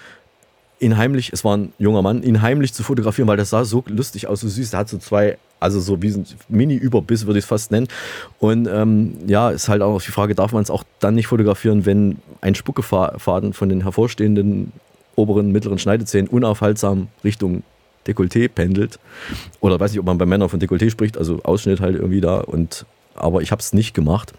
ihn 0.80 0.96
heimlich, 0.96 1.32
es 1.32 1.44
war 1.44 1.56
ein 1.56 1.72
junger 1.78 2.02
Mann, 2.02 2.22
ihn 2.22 2.42
heimlich 2.42 2.72
zu 2.72 2.82
fotografieren, 2.82 3.28
weil 3.28 3.36
das 3.36 3.50
sah 3.50 3.64
so 3.64 3.84
lustig 3.86 4.26
aus, 4.26 4.40
so 4.40 4.48
süß. 4.48 4.72
Er 4.72 4.80
hat 4.80 4.88
so 4.88 4.98
zwei 4.98 5.38
also 5.60 5.80
so 5.80 6.00
wie 6.02 6.08
ein 6.08 6.26
Mini-Überbiss 6.48 7.26
würde 7.26 7.38
ich 7.38 7.44
es 7.44 7.48
fast 7.48 7.70
nennen. 7.70 7.88
Und 8.38 8.68
ähm, 8.68 9.14
ja, 9.26 9.50
ist 9.50 9.68
halt 9.68 9.82
auch 9.82 9.92
noch 9.92 10.02
die 10.02 10.10
Frage, 10.10 10.34
darf 10.34 10.52
man 10.52 10.62
es 10.62 10.70
auch 10.70 10.84
dann 11.00 11.14
nicht 11.14 11.26
fotografieren, 11.26 11.86
wenn 11.86 12.18
ein 12.40 12.54
Spuckefaden 12.54 13.52
von 13.52 13.68
den 13.68 13.82
hervorstehenden 13.82 14.72
oberen, 15.16 15.50
mittleren 15.50 15.78
Schneidezähnen 15.78 16.28
unaufhaltsam 16.28 17.08
Richtung 17.24 17.62
Dekolleté 18.06 18.48
pendelt. 18.48 18.98
Oder 19.60 19.80
weiß 19.80 19.90
nicht, 19.90 20.00
ob 20.00 20.06
man 20.06 20.18
bei 20.18 20.26
Männern 20.26 20.48
von 20.48 20.60
Dekolleté 20.60 20.90
spricht, 20.90 21.18
also 21.18 21.40
Ausschnitt 21.42 21.80
halt 21.80 21.96
irgendwie 21.96 22.20
da. 22.20 22.38
Und, 22.38 22.86
aber 23.14 23.42
ich 23.42 23.50
habe 23.50 23.60
es 23.60 23.72
nicht 23.72 23.94
gemacht. 23.94 24.32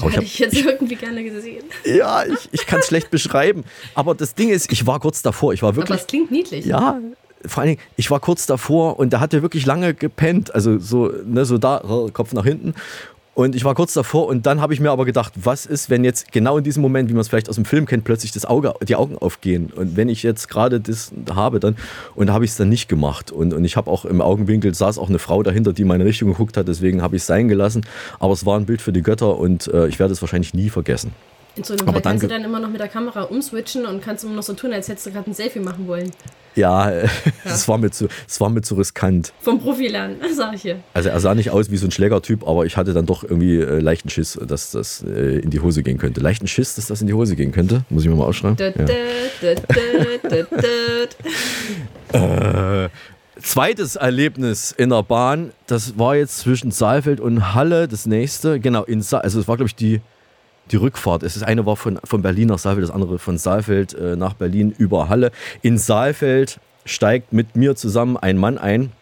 Aber 0.00 0.10
ich, 0.10 0.16
hab, 0.16 0.22
ich 0.22 0.38
jetzt 0.38 0.56
irgendwie 0.56 0.96
gerne 0.96 1.24
gesehen. 1.24 1.64
Ja, 1.84 2.24
ich, 2.24 2.48
ich 2.52 2.66
kann 2.66 2.80
es 2.80 2.86
schlecht 2.86 3.10
beschreiben. 3.10 3.64
Aber 3.94 4.14
das 4.14 4.34
Ding 4.34 4.50
ist, 4.50 4.72
ich 4.72 4.86
war 4.86 5.00
kurz 5.00 5.22
davor. 5.22 5.52
Ich 5.52 5.62
war 5.62 5.76
wirklich. 5.76 5.90
Aber 5.90 6.00
es 6.00 6.06
klingt 6.06 6.30
niedlich. 6.30 6.64
Ja, 6.66 7.00
vor 7.44 7.62
allen 7.62 7.76
Dingen, 7.76 7.82
ich 7.96 8.10
war 8.10 8.20
kurz 8.20 8.46
davor 8.46 8.98
und 8.98 9.12
da 9.12 9.20
hat 9.20 9.34
er 9.34 9.42
wirklich 9.42 9.66
lange 9.66 9.94
gepennt, 9.94 10.54
also 10.54 10.78
so, 10.78 11.12
ne, 11.24 11.44
so 11.44 11.58
da, 11.58 11.82
Kopf 12.12 12.32
nach 12.32 12.44
hinten. 12.44 12.74
Und 13.36 13.54
ich 13.54 13.64
war 13.64 13.74
kurz 13.74 13.92
davor 13.92 14.28
und 14.28 14.46
dann 14.46 14.62
habe 14.62 14.72
ich 14.72 14.80
mir 14.80 14.90
aber 14.90 15.04
gedacht, 15.04 15.34
was 15.36 15.66
ist, 15.66 15.90
wenn 15.90 16.04
jetzt 16.04 16.32
genau 16.32 16.56
in 16.56 16.64
diesem 16.64 16.80
Moment, 16.80 17.10
wie 17.10 17.12
man 17.12 17.20
es 17.20 17.28
vielleicht 17.28 17.50
aus 17.50 17.56
dem 17.56 17.66
Film 17.66 17.84
kennt, 17.84 18.02
plötzlich 18.02 18.32
das 18.32 18.46
Auge, 18.46 18.72
die 18.88 18.96
Augen 18.96 19.18
aufgehen. 19.18 19.70
Und 19.76 19.94
wenn 19.94 20.08
ich 20.08 20.22
jetzt 20.22 20.48
gerade 20.48 20.80
das 20.80 21.12
habe, 21.30 21.60
dann, 21.60 21.76
und 22.14 22.28
da 22.28 22.32
habe 22.32 22.46
ich 22.46 22.52
es 22.52 22.56
dann 22.56 22.70
nicht 22.70 22.88
gemacht. 22.88 23.30
Und, 23.30 23.52
und 23.52 23.66
ich 23.66 23.76
habe 23.76 23.90
auch 23.90 24.06
im 24.06 24.22
Augenwinkel 24.22 24.72
saß 24.72 24.96
auch 24.96 25.10
eine 25.10 25.18
Frau 25.18 25.42
dahinter, 25.42 25.74
die 25.74 25.84
meine 25.84 26.06
Richtung 26.06 26.30
geguckt 26.30 26.56
hat, 26.56 26.66
deswegen 26.66 27.02
habe 27.02 27.16
ich 27.16 27.22
es 27.22 27.26
sein 27.26 27.48
gelassen. 27.48 27.84
Aber 28.20 28.32
es 28.32 28.46
war 28.46 28.58
ein 28.58 28.64
Bild 28.64 28.80
für 28.80 28.94
die 28.94 29.02
Götter 29.02 29.36
und 29.36 29.68
äh, 29.68 29.86
ich 29.86 29.98
werde 29.98 30.14
es 30.14 30.22
wahrscheinlich 30.22 30.54
nie 30.54 30.70
vergessen. 30.70 31.12
In 31.56 31.64
so 31.64 31.72
einem 31.72 31.82
Aber 31.88 31.92
Fall 31.94 32.02
kannst 32.02 32.22
du 32.24 32.28
dann 32.28 32.44
immer 32.44 32.60
noch 32.60 32.68
mit 32.68 32.80
der 32.80 32.88
Kamera 32.88 33.22
umswitchen 33.22 33.86
und 33.86 34.02
kannst 34.02 34.24
immer 34.24 34.34
noch 34.34 34.42
so 34.42 34.52
tun, 34.52 34.72
als 34.74 34.88
hättest 34.88 35.06
du 35.06 35.10
gerade 35.10 35.30
ein 35.30 35.34
Selfie 35.34 35.58
machen 35.60 35.86
wollen. 35.88 36.10
Ja, 36.54 36.90
es 37.44 37.66
war, 37.68 37.78
mir 37.78 37.90
zu- 37.90 38.08
es 38.28 38.40
war 38.40 38.48
mir 38.50 38.60
zu 38.62 38.74
riskant. 38.76 39.32
Vom 39.40 39.58
Profi 39.60 39.88
lernen, 39.88 40.16
sag 40.34 40.54
ich 40.54 40.62
hier. 40.62 40.80
Also 40.94 41.08
er 41.08 41.18
sah 41.20 41.34
nicht 41.34 41.50
aus 41.50 41.70
wie 41.70 41.76
so 41.78 41.86
ein 41.86 41.90
Schlägertyp, 41.90 42.46
aber 42.46 42.66
ich 42.66 42.76
hatte 42.76 42.92
dann 42.92 43.06
doch 43.06 43.24
irgendwie 43.24 43.56
äh, 43.56 43.78
leichten 43.80 44.08
Schiss, 44.10 44.38
dass 44.46 44.70
das 44.70 45.02
äh, 45.02 45.38
in 45.38 45.50
die 45.50 45.60
Hose 45.60 45.82
gehen 45.82 45.96
könnte. 45.98 46.20
Leichten 46.20 46.46
Schiss, 46.46 46.74
dass 46.74 46.86
das 46.86 47.00
in 47.00 47.06
die 47.06 47.14
Hose 47.14 47.36
gehen 47.36 47.52
könnte? 47.52 47.84
Muss 47.88 48.04
ich 48.04 48.08
mir 48.10 48.16
mal 48.16 48.24
ausschreiben? 48.24 48.56
Ja. 48.58 48.72
Äh, 52.12 52.88
zweites 53.40 53.96
Erlebnis 53.96 54.72
in 54.72 54.90
der 54.90 55.02
Bahn, 55.02 55.52
das 55.66 55.98
war 55.98 56.16
jetzt 56.16 56.38
zwischen 56.38 56.70
Saalfeld 56.70 57.20
und 57.20 57.54
Halle, 57.54 57.88
das 57.88 58.06
nächste. 58.06 58.60
Genau, 58.60 58.84
in 58.84 59.02
Sa 59.02 59.18
also 59.18 59.40
es 59.40 59.48
war, 59.48 59.56
glaube 59.56 59.68
ich, 59.68 59.74
die, 59.74 60.00
die 60.70 60.76
Rückfahrt. 60.76 61.22
Ist 61.22 61.42
eine 61.42 61.66
war 61.66 61.76
von, 61.76 61.98
von 62.04 62.22
Berlin 62.22 62.48
nach 62.48 62.58
Saalfeld, 62.58 62.88
das 62.88 62.94
andere 62.94 63.18
von 63.18 63.38
Saalfeld 63.38 63.94
äh, 63.94 64.16
nach 64.16 64.34
Berlin 64.34 64.74
über 64.76 65.08
Halle. 65.08 65.32
In 65.62 65.78
Saalfeld 65.78 66.60
steigt 66.84 67.32
mit 67.32 67.56
mir 67.56 67.76
zusammen 67.76 68.16
ein 68.16 68.36
Mann 68.38 68.58
ein, 68.58 68.92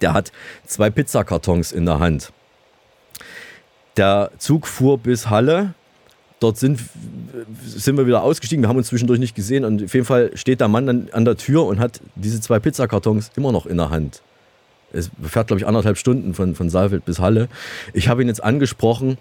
der 0.00 0.12
hat 0.12 0.32
zwei 0.66 0.90
Pizzakartons 0.90 1.72
in 1.72 1.86
der 1.86 1.98
Hand. 1.98 2.32
Der 3.96 4.30
Zug 4.38 4.66
fuhr 4.66 4.98
bis 4.98 5.30
Halle. 5.30 5.74
Dort 6.40 6.58
sind, 6.58 6.80
sind 7.64 7.96
wir 7.96 8.06
wieder 8.06 8.22
ausgestiegen. 8.22 8.62
Wir 8.62 8.68
haben 8.68 8.76
uns 8.76 8.88
zwischendurch 8.88 9.20
nicht 9.20 9.34
gesehen. 9.34 9.64
Und 9.64 9.84
auf 9.84 9.94
jeden 9.94 10.06
Fall 10.06 10.30
steht 10.34 10.60
der 10.60 10.68
Mann 10.68 10.86
dann 10.86 11.08
an 11.12 11.24
der 11.24 11.36
Tür 11.36 11.64
und 11.64 11.78
hat 11.78 12.00
diese 12.16 12.40
zwei 12.40 12.58
Pizzakartons 12.58 13.30
immer 13.36 13.52
noch 13.52 13.66
in 13.66 13.76
der 13.76 13.90
Hand. 13.90 14.22
Es 14.92 15.10
fährt, 15.22 15.48
glaube 15.48 15.60
ich, 15.60 15.66
anderthalb 15.66 15.96
Stunden 15.96 16.34
von, 16.34 16.54
von 16.54 16.70
Saalfeld 16.70 17.04
bis 17.04 17.18
Halle. 17.18 17.48
Ich 17.92 18.08
habe 18.08 18.22
ihn 18.22 18.28
jetzt 18.28 18.42
angesprochen. 18.42 19.16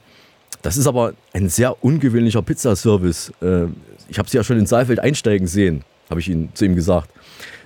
Das 0.64 0.78
ist 0.78 0.88
aber 0.88 1.14
ein 1.34 1.48
sehr 1.50 1.84
ungewöhnlicher 1.84 2.42
Pizzaservice. 2.42 3.32
Äh, 3.42 3.68
Ich 4.10 4.18
habe 4.18 4.28
sie 4.30 4.38
ja 4.38 4.44
schon 4.44 4.58
in 4.58 4.66
Saalfeld 4.66 5.00
einsteigen 5.00 5.46
sehen, 5.48 5.84
habe 6.10 6.20
ich 6.20 6.28
ihn, 6.30 6.50
zu 6.56 6.66
ihm 6.66 6.76
gesagt. 6.76 7.10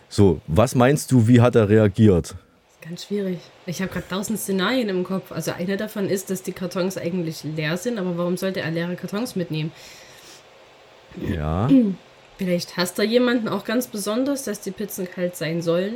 So, 0.09 0.41
was 0.47 0.75
meinst 0.75 1.11
du, 1.11 1.27
wie 1.27 1.39
hat 1.41 1.55
er 1.55 1.69
reagiert? 1.69 2.35
Ganz 2.81 3.05
schwierig. 3.05 3.39
Ich 3.65 3.81
habe 3.81 3.91
gerade 3.91 4.07
tausend 4.07 4.39
Szenarien 4.39 4.87
im 4.89 5.03
Kopf. 5.03 5.31
Also 5.31 5.51
eine 5.51 5.75
davon 5.77 6.09
ist, 6.09 6.29
dass 6.29 6.41
die 6.43 6.53
Kartons 6.53 6.97
eigentlich 6.97 7.43
leer 7.43 7.75
sind, 7.77 7.97
aber 7.99 8.17
warum 8.17 8.37
sollte 8.37 8.61
er 8.61 8.71
leere 8.71 8.95
Kartons 8.95 9.35
mitnehmen? 9.35 9.71
Ja, 11.27 11.69
Vielleicht 12.37 12.77
hasst 12.77 12.99
er 12.99 13.05
jemanden 13.05 13.47
auch 13.47 13.63
ganz 13.65 13.87
besonders, 13.87 14.43
dass 14.43 14.61
die 14.61 14.69
Pizzen 14.71 15.07
kalt 15.09 15.35
sein 15.35 15.61
sollen. 15.63 15.95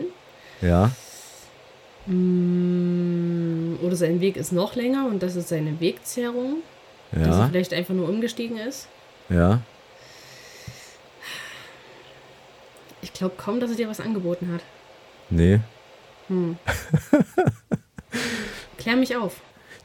ja. 0.61 0.91
Mm, 2.07 3.75
Oder 3.83 3.95
sein 3.95 4.21
Weg 4.21 4.37
ist 4.37 4.51
noch 4.51 4.75
länger 4.75 5.05
und 5.05 5.21
das 5.21 5.35
ist 5.35 5.49
seine 5.49 5.79
Wegzehrung. 5.79 6.57
Dass 7.11 7.27
er 7.27 7.39
Ja, 7.39 7.47
vielleicht 7.47 7.73
einfach 7.73 7.93
nur 7.93 8.07
umgestiegen 8.09 8.57
ist. 8.57 8.87
ja. 9.29 9.59
Ich 13.03 13.13
glaube 13.13 13.33
kaum, 13.35 13.59
dass 13.59 13.71
er 13.71 13.77
dir 13.77 13.89
was 13.89 13.99
angeboten 13.99 14.53
hat. 14.53 14.61
Nee. 15.31 15.59
Hm. 16.27 16.55
Klär 18.77 18.95
mich 18.95 19.15
auf. 19.15 19.37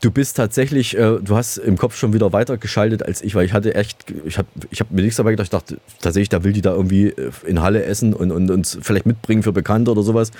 Du 0.03 0.11
bist 0.11 0.37
tatsächlich, 0.37 0.97
äh, 0.97 1.19
du 1.23 1.37
hast 1.37 1.57
im 1.57 1.79
Kopf 1.79 1.97
schon 1.97 2.13
wieder 2.13 2.33
weitergeschaltet 2.33 3.03
als 3.03 3.23
ich, 3.23 3.35
weil 3.35 3.47
ich 3.47 3.55
hatte 3.55 3.75
echt, 3.75 4.05
ich 4.27 4.37
habe 4.37 4.49
ich 4.71 4.81
hab 4.81 4.91
mir 4.91 5.01
nichts 5.01 5.17
dabei 5.17 5.31
gedacht, 5.31 5.47
ich 5.47 5.51
dachte 5.51 5.79
tatsächlich, 6.01 6.29
da 6.29 6.45
will 6.45 6.53
die 6.53 6.61
da 6.61 6.75
irgendwie 6.75 7.09
äh, 7.09 7.31
in 7.47 7.63
Halle 7.63 7.83
essen 7.85 8.13
und, 8.13 8.31
und 8.31 8.51
uns 8.51 8.79
vielleicht 8.83 9.07
mitbringen 9.07 9.43
für 9.43 9.53
Bekannte 9.53 9.91
oder 9.91 10.03
sowas. 10.03 10.33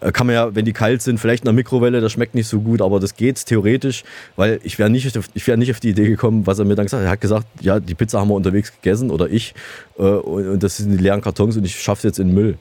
Äh, 0.00 0.12
kann 0.12 0.26
man 0.26 0.34
ja, 0.34 0.54
wenn 0.54 0.66
die 0.66 0.74
kalt 0.74 1.00
sind, 1.00 1.18
vielleicht 1.18 1.44
in 1.44 1.46
der 1.46 1.54
Mikrowelle, 1.54 2.02
das 2.02 2.12
schmeckt 2.12 2.34
nicht 2.34 2.48
so 2.48 2.60
gut, 2.60 2.82
aber 2.82 3.00
das 3.00 3.16
geht 3.16 3.46
theoretisch, 3.46 4.04
weil 4.36 4.60
ich 4.62 4.78
wäre 4.78 4.90
nicht, 4.90 5.18
wär 5.46 5.56
nicht 5.56 5.70
auf 5.70 5.80
die 5.80 5.90
Idee 5.90 6.08
gekommen, 6.08 6.46
was 6.46 6.58
er 6.58 6.66
mir 6.66 6.74
dann 6.74 6.84
gesagt 6.84 7.00
hat. 7.00 7.08
Er 7.08 7.12
hat 7.12 7.20
gesagt, 7.20 7.46
ja, 7.60 7.80
die 7.80 7.94
Pizza 7.94 8.20
haben 8.20 8.28
wir 8.28 8.34
unterwegs 8.34 8.72
gegessen 8.72 9.10
oder 9.10 9.30
ich 9.30 9.54
äh, 9.98 10.02
und, 10.02 10.48
und 10.48 10.62
das 10.62 10.76
sind 10.76 10.90
die 10.90 10.98
leeren 10.98 11.22
Kartons 11.22 11.56
und 11.56 11.64
ich 11.64 11.80
schaffe 11.80 12.06
jetzt 12.06 12.18
in 12.18 12.28
den 12.28 12.34
Müll 12.34 12.58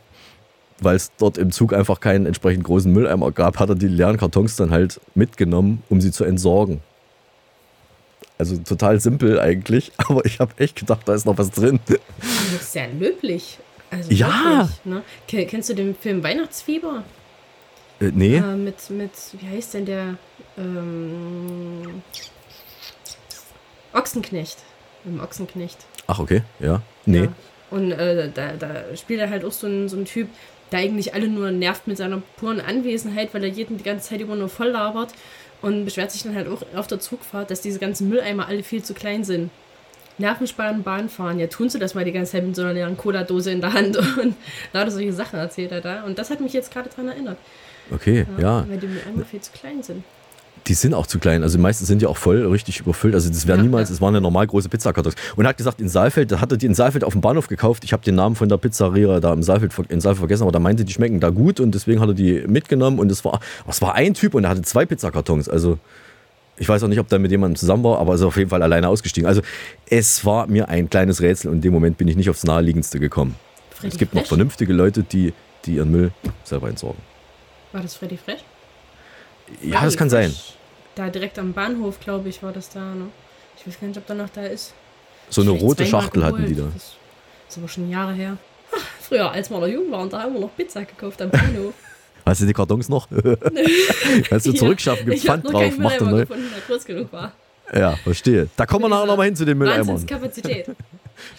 weil 0.79 0.95
es 0.95 1.11
dort 1.17 1.37
im 1.37 1.51
Zug 1.51 1.73
einfach 1.73 1.99
keinen 1.99 2.25
entsprechend 2.25 2.63
großen 2.63 2.91
Mülleimer 2.91 3.31
gab, 3.31 3.59
hat 3.59 3.69
er 3.69 3.75
die 3.75 3.87
leeren 3.87 4.17
Kartons 4.17 4.55
dann 4.55 4.71
halt 4.71 4.99
mitgenommen, 5.15 5.83
um 5.89 6.01
sie 6.01 6.11
zu 6.11 6.23
entsorgen. 6.23 6.81
Also 8.37 8.55
total 8.57 8.99
simpel 8.99 9.39
eigentlich, 9.39 9.91
aber 9.97 10.25
ich 10.25 10.39
habe 10.39 10.53
echt 10.57 10.75
gedacht, 10.75 11.01
da 11.05 11.13
ist 11.15 11.25
noch 11.25 11.37
was 11.37 11.49
drin. 11.51 11.79
Das 11.87 11.97
ist 12.61 12.71
sehr 12.73 12.87
löblich. 12.93 13.57
Also 13.89 14.11
Ja. 14.11 14.59
Wirklich, 14.69 14.85
ne? 14.85 15.01
Ke- 15.27 15.45
Kennst 15.45 15.69
du 15.69 15.73
den 15.73 15.95
Film 15.95 16.21
Weihnachtsfieber? 16.23 17.03
Äh, 17.99 18.11
nee? 18.13 18.35
Äh, 18.37 18.55
mit, 18.55 18.89
mit, 18.91 19.11
wie 19.39 19.47
heißt 19.57 19.73
denn 19.73 19.85
der? 19.85 20.17
Ähm, 20.57 22.01
Ochsenknecht. 23.93 24.57
Im 25.05 25.19
Ochsenknecht. 25.21 25.77
Ach, 26.07 26.19
okay, 26.19 26.43
ja. 26.59 26.81
Nee. 27.05 27.21
Ja. 27.23 27.27
Und 27.71 27.91
äh, 27.91 28.29
da, 28.33 28.53
da 28.53 28.95
spielt 28.95 29.19
er 29.19 29.29
halt 29.29 29.43
auch 29.45 29.51
so 29.51 29.67
ein, 29.67 29.89
so 29.89 29.97
ein 29.97 30.05
Typ, 30.05 30.27
der 30.71 30.79
eigentlich 30.79 31.13
alle 31.13 31.27
nur 31.27 31.51
nervt 31.51 31.87
mit 31.87 31.97
seiner 31.97 32.21
puren 32.37 32.59
Anwesenheit, 32.59 33.33
weil 33.33 33.43
er 33.43 33.49
jeden 33.49 33.77
die 33.77 33.83
ganze 33.83 34.09
Zeit 34.09 34.21
immer 34.21 34.35
nur 34.35 34.49
voll 34.49 34.69
labert 34.69 35.13
und 35.61 35.85
beschwert 35.85 36.11
sich 36.11 36.23
dann 36.23 36.35
halt 36.35 36.47
auch 36.47 36.61
auf 36.75 36.87
der 36.87 36.99
Zugfahrt, 36.99 37.51
dass 37.51 37.61
diese 37.61 37.79
ganzen 37.79 38.09
Mülleimer 38.09 38.47
alle 38.47 38.63
viel 38.63 38.83
zu 38.83 38.93
klein 38.93 39.23
sind. 39.23 39.49
Nervensparen, 40.19 40.83
Bahn 40.83 41.09
fahren. 41.09 41.39
Ja, 41.39 41.47
tun 41.47 41.69
sie 41.69 41.79
das 41.79 41.93
mal 41.93 42.03
die 42.03 42.11
ganze 42.11 42.33
Zeit 42.33 42.43
mit 42.43 42.55
so 42.55 42.63
einer 42.63 42.73
leeren 42.73 42.97
Cola-Dose 42.97 43.51
in 43.51 43.61
der 43.61 43.73
Hand 43.73 43.97
und 43.97 44.35
lauter 44.73 44.91
solche 44.91 45.13
Sachen 45.13 45.37
erzählt 45.37 45.71
er 45.71 45.81
da. 45.81 46.03
Und 46.03 46.17
das 46.17 46.29
hat 46.29 46.41
mich 46.41 46.53
jetzt 46.53 46.71
gerade 46.71 46.89
daran 46.89 47.09
erinnert. 47.09 47.37
Okay, 47.91 48.25
ja. 48.39 48.67
Weil 48.67 48.77
die 48.77 48.87
Mülleimer 48.87 49.25
viel 49.25 49.41
zu 49.41 49.51
klein 49.51 49.83
sind. 49.83 50.03
Die 50.67 50.73
sind 50.73 50.93
auch 50.93 51.07
zu 51.07 51.19
klein. 51.19 51.43
Also 51.43 51.57
die 51.57 51.61
meisten 51.61 51.85
sind 51.85 52.01
ja 52.01 52.09
auch 52.09 52.17
voll 52.17 52.45
richtig 52.45 52.79
überfüllt. 52.81 53.13
Also 53.15 53.29
das 53.29 53.47
wäre 53.47 53.57
Ja, 53.57 53.63
niemals, 53.63 53.89
ja. 53.89 53.93
das 53.93 54.01
waren 54.01 54.13
ja 54.13 54.19
normal 54.19 54.47
große 54.47 54.67
Pizzakartons. 54.69 55.15
Und 55.35 55.45
er 55.45 55.49
hat 55.49 55.57
gesagt, 55.57 55.79
in 55.79 55.87
Saalfeld, 55.87 56.31
da 56.31 56.41
hat 56.41 56.51
er 56.51 56.57
die 56.57 56.65
in 56.65 56.73
Saalfeld 56.75 57.03
auf 57.03 57.13
dem 57.13 57.21
Bahnhof 57.21 57.47
gekauft. 57.47 57.83
Ich 57.85 57.93
habe 57.93 58.03
den 58.03 58.15
Namen 58.15 58.35
von 58.35 58.49
der 58.49 58.57
Pizzeria 58.57 59.19
da 59.19 59.31
im 59.33 59.43
Saalfeld, 59.43 59.71
in 59.89 60.01
Saalfeld 60.01 60.19
vergessen, 60.19 60.43
aber 60.43 60.51
da 60.51 60.59
meinte, 60.59 60.83
die 60.83 60.91
schmecken 60.93 61.19
da 61.19 61.29
gut 61.29 61.59
und 61.59 61.73
deswegen 61.73 62.01
hat 62.01 62.09
er 62.09 62.13
die 62.15 62.43
mitgenommen. 62.47 62.99
Und 62.99 63.11
es 63.11 63.23
war, 63.23 63.39
es 63.67 63.81
war 63.81 63.95
ein 63.95 64.13
Typ 64.13 64.33
und 64.35 64.43
er 64.43 64.49
hatte 64.49 64.61
zwei 64.63 64.85
Pizzakartons. 64.85 65.47
Also 65.47 65.79
ich 66.57 66.67
weiß 66.67 66.83
auch 66.83 66.87
nicht, 66.87 66.99
ob 66.99 67.07
der 67.07 67.19
mit 67.19 67.31
jemandem 67.31 67.55
zusammen 67.55 67.83
war, 67.83 67.99
aber 67.99 68.13
er 68.13 68.15
ist 68.15 68.23
auf 68.23 68.35
jeden 68.35 68.49
Fall 68.49 68.61
alleine 68.63 68.89
ausgestiegen. 68.89 69.27
Also 69.27 69.41
es 69.89 70.25
war 70.25 70.47
mir 70.47 70.67
ein 70.69 70.89
kleines 70.89 71.21
Rätsel 71.21 71.49
und 71.49 71.57
in 71.57 71.61
dem 71.61 71.73
Moment 71.73 71.97
bin 71.97 72.07
ich 72.07 72.15
nicht 72.17 72.29
aufs 72.29 72.43
Naheliegendste 72.43 72.99
gekommen. 72.99 73.35
Freddy 73.69 73.87
es 73.93 73.97
gibt 73.97 74.13
noch 74.15 74.21
Fresh? 74.21 74.29
vernünftige 74.29 74.73
Leute, 74.73 75.03
die, 75.03 75.33
die 75.65 75.75
ihren 75.75 75.91
Müll 75.91 76.11
selber 76.43 76.67
entsorgen. 76.67 76.99
War 77.71 77.81
das 77.83 77.95
Freddy 77.95 78.17
Fresh? 78.17 78.39
Ja, 79.61 79.85
das 79.85 79.95
kann 79.95 80.09
sein. 80.09 80.33
Da 80.97 81.09
direkt 81.11 81.37
am 81.37 81.53
Bahnhof, 81.53 81.99
glaube 81.99 82.27
ich, 82.27 82.41
war 82.41 82.51
das 82.51 82.69
da. 82.69 82.79
Ne? 82.79 83.09
Ich 83.55 83.67
weiß 83.67 83.79
gar 83.79 83.87
nicht, 83.87 83.97
ob 83.99 84.07
da 84.07 84.15
noch 84.15 84.29
da 84.29 84.41
ist. 84.41 84.73
So 85.29 85.41
eine 85.41 85.51
rote 85.51 85.85
Schachtel 85.85 86.25
hatten 86.25 86.43
die 86.47 86.55
da. 86.55 86.63
Das 86.73 86.95
ist 87.49 87.57
aber 87.59 87.67
schon 87.67 87.87
Jahre 87.91 88.13
her. 88.13 88.37
Ach, 88.75 88.81
früher, 89.01 89.31
als 89.31 89.51
wir 89.51 89.59
noch 89.59 89.67
jung 89.67 89.91
waren, 89.91 90.09
da 90.09 90.23
haben 90.23 90.33
wir 90.33 90.39
noch 90.39 90.55
Pizza 90.57 90.83
gekauft 90.85 91.21
am 91.21 91.29
Bahnhof. 91.29 91.75
Hast 92.25 92.41
du 92.41 92.47
die 92.47 92.53
Kartons 92.53 92.89
noch? 92.89 93.07
Kannst 94.29 94.47
du 94.47 94.51
zurückschaffen, 94.53 95.05
gibt's 95.05 95.23
Pfand 95.23 95.45
drauf, 95.45 95.71
mach 95.77 95.91
Mülleimer 95.91 96.11
neu. 96.11 96.19
gefunden, 96.21 96.49
der 96.51 96.61
groß 96.75 96.85
genug 96.85 97.13
war. 97.13 97.31
Ja, 97.71 97.95
verstehe. 97.97 98.49
Da 98.57 98.65
kommen 98.65 98.85
wir 98.85 98.89
nachher 98.89 99.05
nochmal 99.05 99.27
hin 99.27 99.35
zu 99.35 99.45
den 99.45 99.57
Mülleimern. 99.59 99.87
Wahnsinnskapazität. 99.87 100.65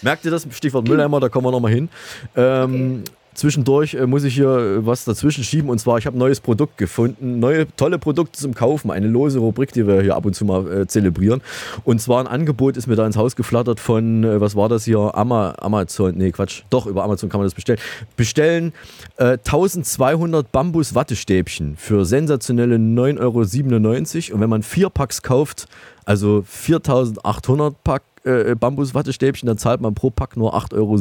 Merkt 0.02 0.24
ihr 0.24 0.30
das? 0.30 0.46
Stichwort 0.52 0.86
Mülleimer, 0.86 1.18
da 1.18 1.28
kommen 1.28 1.46
wir 1.46 1.50
nochmal 1.50 1.72
hin. 1.72 1.88
Ähm, 2.36 3.02
Zwischendurch 3.38 3.94
äh, 3.94 4.04
muss 4.04 4.24
ich 4.24 4.34
hier 4.34 4.48
äh, 4.48 4.86
was 4.86 5.04
dazwischen 5.04 5.44
schieben. 5.44 5.70
Und 5.70 5.78
zwar, 5.78 5.96
ich 5.98 6.06
habe 6.06 6.16
ein 6.16 6.18
neues 6.18 6.40
Produkt 6.40 6.76
gefunden, 6.76 7.38
neue 7.38 7.68
tolle 7.76 8.00
Produkte 8.00 8.36
zum 8.36 8.52
Kaufen, 8.52 8.90
eine 8.90 9.06
lose 9.06 9.38
Rubrik, 9.38 9.72
die 9.72 9.86
wir 9.86 10.02
hier 10.02 10.16
ab 10.16 10.26
und 10.26 10.34
zu 10.34 10.44
mal 10.44 10.66
äh, 10.70 10.86
zelebrieren. 10.88 11.40
Und 11.84 12.00
zwar 12.00 12.18
ein 12.18 12.26
Angebot 12.26 12.76
ist 12.76 12.88
mir 12.88 12.96
da 12.96 13.06
ins 13.06 13.16
Haus 13.16 13.36
geflattert 13.36 13.78
von, 13.78 14.24
äh, 14.24 14.40
was 14.40 14.56
war 14.56 14.68
das 14.68 14.86
hier, 14.86 15.12
Ama, 15.14 15.54
Amazon, 15.60 16.16
nee 16.16 16.32
Quatsch, 16.32 16.62
doch 16.68 16.86
über 16.86 17.04
Amazon 17.04 17.28
kann 17.28 17.38
man 17.38 17.46
das 17.46 17.54
bestellen. 17.54 17.78
Bestellen 18.16 18.72
äh, 19.18 19.38
1200 19.38 20.50
Bambus-Wattestäbchen 20.50 21.76
für 21.76 22.04
sensationelle 22.04 22.74
9,97 22.74 23.20
Euro 23.20 24.34
und 24.34 24.40
wenn 24.40 24.50
man 24.50 24.64
vier 24.64 24.90
Packs 24.90 25.22
kauft, 25.22 25.68
also 26.04 26.42
4800 26.44 27.84
Pack 27.84 28.02
äh, 28.28 28.54
Bambus-Wattestäbchen, 28.54 29.46
dann 29.46 29.58
zahlt 29.58 29.80
man 29.80 29.94
pro 29.94 30.10
Pack 30.10 30.36
nur 30.36 30.54
8,47 30.54 30.74
Euro. 30.76 30.98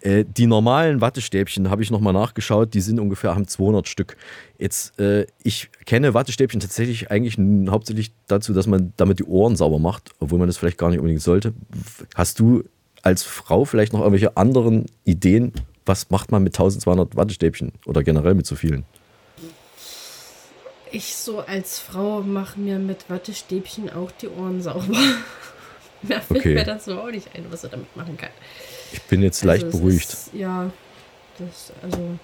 Äh, 0.00 0.24
die 0.24 0.46
normalen 0.46 1.00
Wattestäbchen, 1.00 1.70
habe 1.70 1.82
ich 1.82 1.90
nochmal 1.90 2.12
nachgeschaut, 2.12 2.74
die 2.74 2.80
sind 2.80 3.00
ungefähr, 3.00 3.34
haben 3.34 3.46
200 3.46 3.88
Stück. 3.88 4.16
Jetzt, 4.58 4.98
äh, 4.98 5.26
ich 5.42 5.70
kenne 5.86 6.14
Wattestäbchen 6.14 6.60
tatsächlich 6.60 7.10
eigentlich 7.10 7.38
hauptsächlich 7.70 8.12
dazu, 8.26 8.52
dass 8.52 8.66
man 8.66 8.92
damit 8.96 9.18
die 9.18 9.24
Ohren 9.24 9.56
sauber 9.56 9.78
macht, 9.78 10.10
obwohl 10.20 10.38
man 10.38 10.48
das 10.48 10.56
vielleicht 10.56 10.78
gar 10.78 10.90
nicht 10.90 10.98
unbedingt 10.98 11.22
sollte. 11.22 11.52
Hast 12.14 12.40
du 12.40 12.64
als 13.02 13.22
Frau 13.22 13.64
vielleicht 13.64 13.92
noch 13.92 14.00
irgendwelche 14.00 14.36
anderen 14.36 14.86
Ideen, 15.04 15.52
was 15.86 16.10
macht 16.10 16.30
man 16.30 16.42
mit 16.42 16.54
1200 16.54 17.16
Wattestäbchen 17.16 17.72
oder 17.86 18.02
generell 18.02 18.34
mit 18.34 18.46
so 18.46 18.54
vielen? 18.54 18.84
Ich 20.90 21.16
so 21.16 21.40
als 21.40 21.78
Frau 21.78 22.22
mache 22.22 22.58
mir 22.58 22.78
mit 22.78 23.10
Wattestäbchen 23.10 23.90
auch 23.90 24.10
die 24.10 24.28
Ohren 24.28 24.62
sauber. 24.62 24.86
Mehr 26.02 26.20
fällt 26.22 26.40
Okay. 26.40 26.54
mir 26.54 26.64
dazu 26.64 26.98
auch 26.98 27.10
nicht 27.10 27.28
ein, 27.34 27.46
was 27.50 27.64
er 27.64 27.70
damit 27.70 27.94
machen 27.96 28.16
kann. 28.16 28.30
Ich 28.92 29.02
bin 29.02 29.22
jetzt 29.22 29.42
leicht 29.44 29.64
Also 29.64 29.78
beruhigt. 29.78 30.08
Ist, 30.12 30.30
ja, 30.34 30.70
das, 31.38 31.72
also. 31.82 32.18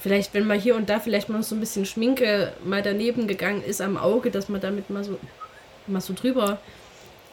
Vielleicht, 0.00 0.32
wenn 0.32 0.46
mal 0.46 0.58
hier 0.58 0.76
und 0.76 0.88
da 0.88 0.98
vielleicht 0.98 1.28
mal 1.28 1.42
so 1.42 1.54
ein 1.54 1.60
bisschen 1.60 1.84
Schminke 1.84 2.54
mal 2.64 2.80
daneben 2.82 3.28
gegangen 3.28 3.62
ist 3.62 3.82
am 3.82 3.98
Auge, 3.98 4.30
dass 4.30 4.48
man 4.48 4.60
damit 4.60 4.88
mal 4.88 5.04
so, 5.04 5.18
mal 5.86 6.00
so 6.00 6.14
drüber 6.14 6.58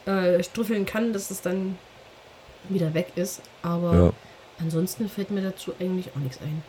äh, 0.05 0.43
struffeln 0.43 0.85
kann, 0.85 1.13
dass 1.13 1.31
es 1.31 1.41
dann 1.41 1.77
wieder 2.67 2.93
weg 2.93 3.07
ist. 3.15 3.41
Aber 3.61 3.93
Ja. 3.95 4.13
ansonsten 4.59 5.07
fällt 5.07 5.31
mir 5.31 5.41
dazu 5.41 5.73
eigentlich 5.79 6.09
auch 6.13 6.19
nichts 6.19 6.39
ein. 6.41 6.61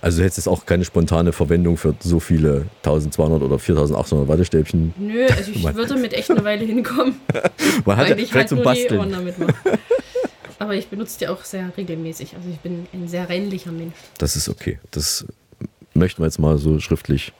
Also 0.00 0.18
du 0.18 0.24
hättest 0.24 0.38
jetzt 0.38 0.48
auch 0.48 0.64
keine 0.66 0.84
spontane 0.84 1.32
Verwendung 1.32 1.76
für 1.76 1.94
so 2.00 2.20
viele 2.20 2.66
1200 2.78 3.42
oder 3.42 3.58
4800 3.58 4.28
Wattestäbchen. 4.28 4.94
Nö, 4.98 5.26
also 5.26 5.50
ich 5.50 5.62
würde 5.74 5.96
mit 5.96 6.12
echt 6.12 6.30
eine 6.30 6.44
Weile 6.44 6.64
hinkommen. 6.64 7.16
Man 7.84 7.96
hat 7.96 8.08
ja 8.08 8.16
weil 8.16 8.22
ich 8.22 8.32
halt 8.32 8.48
zum 8.48 8.58
nur 8.62 8.74
die 8.74 8.90
Ohren 8.92 9.10
Basteln. 9.10 9.10
damit 9.10 9.38
mache. 9.38 9.78
Aber 10.60 10.74
ich 10.74 10.88
benutze 10.88 11.18
die 11.20 11.28
auch 11.28 11.44
sehr 11.44 11.70
regelmäßig. 11.76 12.34
Also 12.36 12.48
ich 12.48 12.58
bin 12.58 12.86
ein 12.92 13.08
sehr 13.08 13.28
reinlicher 13.28 13.70
Mensch. 13.72 13.94
Das 14.18 14.34
ist 14.36 14.48
okay. 14.48 14.78
Das 14.90 15.24
möchten 15.94 16.20
wir 16.22 16.26
jetzt 16.26 16.38
mal 16.38 16.58
so 16.58 16.80
schriftlich 16.80 17.32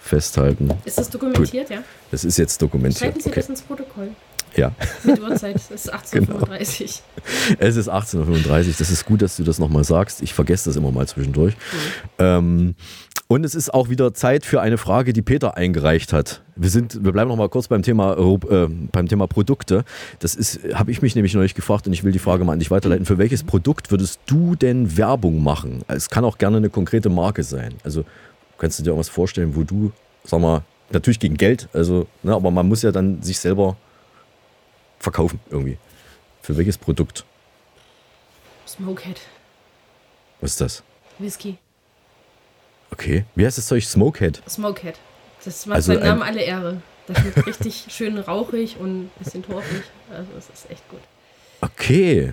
festhalten. 0.00 0.70
Ist 0.84 0.98
das 0.98 1.10
dokumentiert, 1.10 1.70
ja? 1.70 1.82
Das 2.10 2.24
ist 2.24 2.38
jetzt 2.38 2.60
dokumentiert. 2.62 3.00
Schreiben 3.10 3.20
Sie 3.20 3.28
Okay. 3.28 3.40
das 3.40 3.48
ins 3.48 3.62
Protokoll. 3.62 4.08
Ja. 4.56 4.72
Mit 5.04 5.20
Uhrzeit. 5.20 5.56
Es 5.56 5.70
ist 5.70 6.12
Genau. 6.12 6.38
18.35 6.38 7.00
Es 7.58 7.76
ist 7.76 7.90
18.35 7.90 8.68
Uhr. 8.68 8.74
Das 8.78 8.90
ist 8.90 9.04
gut, 9.04 9.22
dass 9.22 9.36
du 9.36 9.44
das 9.44 9.58
nochmal 9.58 9.84
sagst. 9.84 10.22
Ich 10.22 10.34
vergesse 10.34 10.70
das 10.70 10.76
immer 10.76 10.90
mal 10.90 11.06
zwischendurch. 11.06 11.54
Ähm, 12.18 12.74
und 13.30 13.44
es 13.44 13.54
ist 13.54 13.74
auch 13.74 13.90
wieder 13.90 14.14
Zeit 14.14 14.46
für 14.46 14.62
eine 14.62 14.78
Frage, 14.78 15.12
die 15.12 15.20
Peter 15.20 15.56
eingereicht 15.56 16.14
hat. 16.14 16.42
Wir, 16.56 16.70
sind, 16.70 17.04
wir 17.04 17.12
bleiben 17.12 17.28
noch 17.28 17.36
mal 17.36 17.50
kurz 17.50 17.68
beim 17.68 17.82
Thema, 17.82 18.16
äh, 18.16 18.68
beim 18.90 19.06
Thema 19.06 19.26
Produkte. 19.26 19.84
Das 20.18 20.34
ist, 20.34 20.60
habe 20.72 20.90
ich 20.90 21.02
mich 21.02 21.14
nämlich 21.14 21.34
neulich 21.34 21.54
gefragt 21.54 21.86
und 21.86 21.92
ich 21.92 22.04
will 22.04 22.12
die 22.12 22.18
Frage 22.18 22.44
mal 22.44 22.54
an 22.54 22.58
dich 22.58 22.70
weiterleiten. 22.70 23.04
Für 23.04 23.18
welches 23.18 23.44
Produkt 23.44 23.90
würdest 23.90 24.20
du 24.26 24.54
denn 24.54 24.96
Werbung 24.96 25.42
machen? 25.42 25.82
Es 25.88 26.08
kann 26.08 26.24
auch 26.24 26.38
gerne 26.38 26.56
eine 26.56 26.70
konkrete 26.70 27.10
Marke 27.10 27.42
sein. 27.42 27.74
Also 27.84 28.04
kannst 28.56 28.78
du 28.78 28.82
dir 28.82 28.90
irgendwas 28.90 29.10
vorstellen, 29.10 29.54
wo 29.54 29.62
du, 29.62 29.92
sag 30.24 30.40
mal, 30.40 30.62
natürlich 30.90 31.20
gegen 31.20 31.36
Geld, 31.36 31.68
also, 31.74 32.06
ne, 32.22 32.34
aber 32.34 32.50
man 32.50 32.66
muss 32.66 32.80
ja 32.80 32.92
dann 32.92 33.20
sich 33.22 33.38
selber 33.38 33.76
verkaufen 34.98 35.40
irgendwie. 35.50 35.78
Für 36.42 36.56
welches 36.56 36.78
Produkt? 36.78 37.24
Smokehead. 38.66 39.20
Was 40.40 40.52
ist 40.52 40.60
das? 40.60 40.82
Whisky. 41.18 41.58
Okay. 42.90 43.24
Wie 43.34 43.44
heißt 43.44 43.58
das 43.58 43.66
Zeug? 43.66 43.84
Smokehead. 43.84 44.42
Smokehead. 44.48 44.98
Das 45.44 45.66
macht 45.66 45.76
Also 45.76 45.92
seinen 45.92 46.02
ein- 46.02 46.08
Namen 46.08 46.22
alle 46.22 46.42
Ehre. 46.42 46.82
Das 47.06 47.22
wird 47.24 47.46
richtig 47.46 47.86
schön 47.90 48.18
rauchig 48.18 48.76
und 48.78 49.04
ein 49.04 49.10
bisschen 49.18 49.42
torfig. 49.42 49.82
Also 50.12 50.30
es 50.38 50.48
ist 50.50 50.70
echt 50.70 50.86
gut. 50.88 51.00
Okay. 51.60 52.32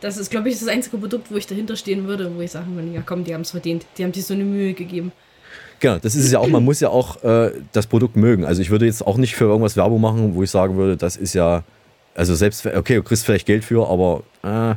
Das 0.00 0.16
ist, 0.18 0.30
glaube 0.30 0.48
ich, 0.50 0.58
das 0.58 0.68
einzige 0.68 0.98
Produkt, 0.98 1.30
wo 1.30 1.36
ich 1.36 1.46
dahinter 1.46 1.76
stehen 1.76 2.06
würde, 2.06 2.34
wo 2.34 2.40
ich 2.40 2.50
sagen 2.50 2.74
würde, 2.76 2.88
ja 2.88 3.02
komm, 3.02 3.24
die 3.24 3.32
haben 3.32 3.40
es 3.42 3.52
verdient. 3.52 3.86
Die 3.96 4.04
haben 4.04 4.12
sich 4.12 4.26
so 4.26 4.34
eine 4.34 4.44
Mühe 4.44 4.74
gegeben. 4.74 5.12
Genau, 5.80 5.98
das 5.98 6.14
ist 6.14 6.24
es 6.24 6.32
ja 6.32 6.38
auch, 6.38 6.48
man 6.48 6.64
muss 6.64 6.80
ja 6.80 6.88
auch 6.88 7.22
äh, 7.22 7.52
das 7.72 7.86
Produkt 7.86 8.16
mögen. 8.16 8.44
Also 8.44 8.62
ich 8.62 8.70
würde 8.70 8.86
jetzt 8.86 9.06
auch 9.06 9.18
nicht 9.18 9.36
für 9.36 9.44
irgendwas 9.44 9.76
Werbung 9.76 10.00
machen, 10.00 10.34
wo 10.34 10.42
ich 10.42 10.50
sagen 10.50 10.76
würde, 10.76 10.96
das 10.96 11.16
ist 11.16 11.34
ja, 11.34 11.64
also 12.14 12.34
selbst, 12.34 12.64
okay, 12.66 12.96
du 12.96 13.02
kriegst 13.02 13.24
vielleicht 13.26 13.46
Geld 13.46 13.64
für, 13.64 13.88
aber 13.88 14.22
äh, 14.42 14.74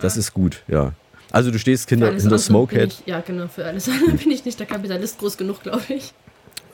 das 0.00 0.16
ist 0.16 0.32
gut, 0.34 0.62
ja. 0.68 0.92
Also 1.32 1.50
du 1.50 1.58
stehst 1.58 1.88
hinter, 1.88 2.12
hinter 2.12 2.38
Smokehead. 2.38 2.92
Ich, 2.92 3.06
ja, 3.06 3.20
genau, 3.20 3.48
für 3.48 3.64
alles 3.64 3.88
andere 3.88 4.12
bin 4.12 4.30
ich 4.30 4.44
nicht 4.44 4.58
der 4.60 4.66
Kapitalist 4.66 5.18
groß 5.18 5.36
genug, 5.36 5.62
glaube 5.62 5.82
ich. 5.88 6.14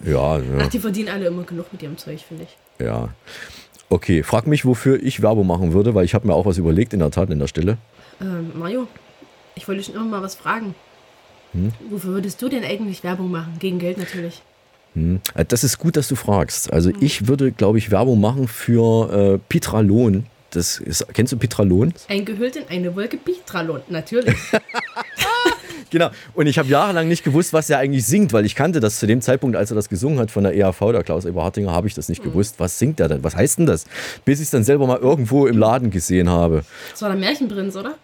Ja, 0.04 0.36
ja, 0.38 0.44
Ach, 0.60 0.68
die 0.68 0.78
verdienen 0.78 1.08
alle 1.08 1.26
immer 1.26 1.44
genug 1.44 1.72
mit 1.72 1.82
ihrem 1.82 1.96
Zeug, 1.96 2.20
finde 2.26 2.44
ich. 2.44 2.84
ja. 2.84 3.08
Okay, 3.88 4.22
frag 4.22 4.46
mich, 4.46 4.64
wofür 4.64 5.02
ich 5.02 5.20
Werbung 5.20 5.46
machen 5.46 5.74
würde, 5.74 5.94
weil 5.94 6.06
ich 6.06 6.14
habe 6.14 6.26
mir 6.26 6.32
auch 6.32 6.46
was 6.46 6.56
überlegt 6.56 6.94
in 6.94 7.00
der 7.00 7.10
Tat 7.10 7.28
in 7.28 7.38
der 7.38 7.46
Stelle. 7.46 7.76
Ähm, 8.22 8.50
Mario, 8.54 8.88
ich 9.54 9.68
wollte 9.68 9.82
dich 9.82 9.92
noch 9.94 10.02
mal 10.06 10.22
was 10.22 10.34
fragen. 10.34 10.74
Hm? 11.52 11.72
Wofür 11.90 12.14
würdest 12.14 12.40
du 12.42 12.48
denn 12.48 12.64
eigentlich 12.64 13.02
Werbung 13.04 13.30
machen? 13.30 13.54
Gegen 13.58 13.78
Geld 13.78 13.98
natürlich. 13.98 14.42
Hm. 14.94 15.20
Äh, 15.34 15.44
Das 15.44 15.64
ist 15.64 15.78
gut, 15.78 15.96
dass 15.96 16.08
du 16.08 16.16
fragst. 16.16 16.72
Also 16.72 16.90
ich 17.00 17.28
würde, 17.28 17.52
glaube 17.52 17.78
ich, 17.78 17.90
Werbung 17.90 18.20
machen 18.20 18.48
für 18.48 19.34
äh, 19.34 19.38
Pitralon. 19.48 20.26
Das 20.50 20.78
ist, 20.78 21.06
kennst 21.14 21.32
du 21.32 21.38
Pitralon? 21.38 21.94
Eingehüllt 22.08 22.56
in 22.56 22.68
eine 22.68 22.94
Wolke 22.94 23.16
Bitralon, 23.16 23.80
natürlich. 23.88 24.36
Genau. 25.92 26.08
Und 26.32 26.46
ich 26.46 26.58
habe 26.58 26.68
jahrelang 26.70 27.06
nicht 27.06 27.22
gewusst, 27.22 27.52
was 27.52 27.68
er 27.68 27.76
eigentlich 27.78 28.06
singt, 28.06 28.32
weil 28.32 28.46
ich 28.46 28.54
kannte 28.54 28.80
das 28.80 28.98
zu 28.98 29.06
dem 29.06 29.20
Zeitpunkt, 29.20 29.56
als 29.56 29.70
er 29.70 29.74
das 29.74 29.90
gesungen 29.90 30.18
hat 30.20 30.30
von 30.30 30.42
der 30.42 30.54
EAV, 30.54 30.78
der 30.90 31.02
Klaus 31.02 31.26
Eberhardinger, 31.26 31.70
habe 31.70 31.86
ich 31.86 31.92
das 31.92 32.08
nicht 32.08 32.22
gewusst. 32.22 32.54
Was 32.58 32.78
singt 32.78 32.98
er 32.98 33.08
denn? 33.08 33.22
Was 33.22 33.36
heißt 33.36 33.58
denn 33.58 33.66
das? 33.66 33.84
Bis 34.24 34.38
ich 34.40 34.44
es 34.44 34.50
dann 34.50 34.64
selber 34.64 34.86
mal 34.86 34.98
irgendwo 34.98 35.46
im 35.46 35.58
Laden 35.58 35.90
gesehen 35.90 36.30
habe. 36.30 36.64
Das 36.92 37.02
war 37.02 37.10
der 37.10 37.18
Märchenprinz, 37.18 37.76
oder? 37.76 37.96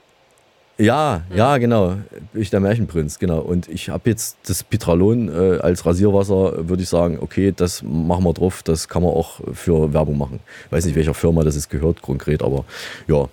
Ja, 0.81 1.23
ja, 1.35 1.59
genau. 1.59 1.97
Ich 2.35 2.51
der 2.51 2.61
Märchenprinz, 2.61 3.19
genau. 3.19 3.41
Und 3.41 3.69
ich 3.69 3.88
habe 3.88 4.09
jetzt 4.09 4.37
das 4.47 4.62
Pitralon 4.62 5.29
äh, 5.29 5.59
als 5.59 5.85
Rasierwasser, 5.85 6.69
würde 6.69 6.85
ich 6.85 6.88
sagen, 6.88 7.19
okay, 7.21 7.53
das 7.55 7.83
machen 7.83 8.25
wir 8.25 8.33
drauf, 8.33 8.62
das 8.62 8.88
kann 8.88 9.03
man 9.03 9.11
auch 9.11 9.41
für 9.55 9.93
Werbung 9.93 10.17
machen. 10.17 10.38
Weiß 10.71 10.85
nicht, 10.85 10.95
welcher 10.95 11.14
Firma 11.14 11.43
das 11.43 11.57
ist 11.57 11.69
gehört 11.69 12.01
konkret, 12.01 12.45
aber 12.45 12.64
ja. 13.09 13.29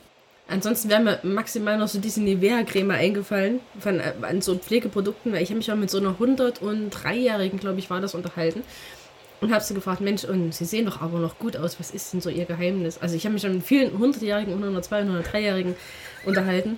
Ansonsten 0.47 0.89
wäre 0.89 1.01
mir 1.01 1.19
maximal 1.21 1.77
noch 1.77 1.87
so 1.87 1.99
diese 1.99 2.21
Nivea-Creme 2.21 2.91
eingefallen 2.91 3.59
von, 3.79 3.99
äh, 3.99 4.13
an 4.23 4.41
so 4.41 4.55
Pflegeprodukten, 4.55 5.31
weil 5.31 5.43
ich 5.43 5.49
habe 5.49 5.57
mich 5.57 5.71
auch 5.71 5.75
mit 5.75 5.91
so 5.91 5.99
einer 5.99 6.15
103-Jährigen, 6.19 7.59
glaube 7.59 7.77
ich, 7.77 7.91
war 7.91 8.01
das 8.01 8.15
unterhalten. 8.15 8.63
Und 9.41 9.53
habe 9.53 9.63
sie 9.63 9.73
gefragt, 9.75 10.01
Mensch, 10.01 10.23
und 10.23 10.55
sie 10.55 10.65
sehen 10.65 10.85
doch 10.85 11.01
aber 11.01 11.19
noch 11.19 11.37
gut 11.37 11.57
aus, 11.57 11.79
was 11.79 11.91
ist 11.91 12.13
denn 12.13 12.21
so 12.21 12.29
ihr 12.29 12.45
Geheimnis? 12.45 12.97
Also 12.99 13.15
ich 13.15 13.25
habe 13.25 13.33
mich 13.33 13.43
schon 13.43 13.55
mit 13.55 13.63
vielen 13.63 13.91
100-Jährigen, 13.91 14.53
102, 14.53 15.01
103-Jährigen 15.03 15.75
unterhalten. 16.25 16.77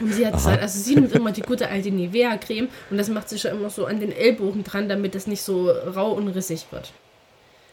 Und 0.00 0.12
sie 0.12 0.26
hat 0.26 0.34
gesagt, 0.34 0.60
also 0.60 0.78
sie 0.78 0.94
nimmt 0.96 1.12
immer 1.12 1.30
die 1.30 1.42
gute 1.42 1.68
alte 1.68 1.90
Nivea-Creme 1.90 2.68
und 2.90 2.98
das 2.98 3.08
macht 3.08 3.28
sie 3.28 3.38
schon 3.38 3.52
immer 3.52 3.70
so 3.70 3.86
an 3.86 4.00
den 4.00 4.12
Ellbogen 4.12 4.64
dran, 4.64 4.88
damit 4.88 5.14
das 5.14 5.26
nicht 5.26 5.42
so 5.42 5.70
rau 5.70 6.12
und 6.12 6.28
rissig 6.28 6.66
wird. 6.70 6.92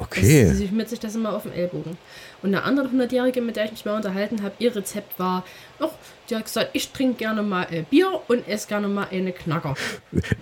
Okay. 0.02 0.48
Das, 0.48 0.58
sie 0.58 0.68
schmiert 0.68 0.90
sich 0.90 1.00
das 1.00 1.14
immer 1.16 1.34
auf 1.36 1.44
den 1.44 1.54
Ellbogen. 1.54 1.98
Und 2.42 2.50
eine 2.50 2.64
andere 2.64 2.88
100-Jährige, 2.88 3.42
mit 3.42 3.56
der 3.56 3.66
ich 3.66 3.72
mich 3.72 3.86
mal 3.86 3.96
unterhalten 3.96 4.42
habe, 4.42 4.56
ihr 4.58 4.76
Rezept 4.76 5.20
war, 5.20 5.46
ach, 5.80 5.90
die 6.30 6.36
hat 6.36 6.46
gesagt, 6.46 6.72
ich 6.74 6.92
trinke 6.92 7.20
gerne 7.20 7.44
mal 7.44 7.68
äh, 7.70 7.84
Bier 7.84 8.20
und 8.28 8.48
esse 8.48 8.68
gerne 8.68 8.88
mal 8.88 9.08
eine 9.12 9.32
Knacker. 9.32 9.76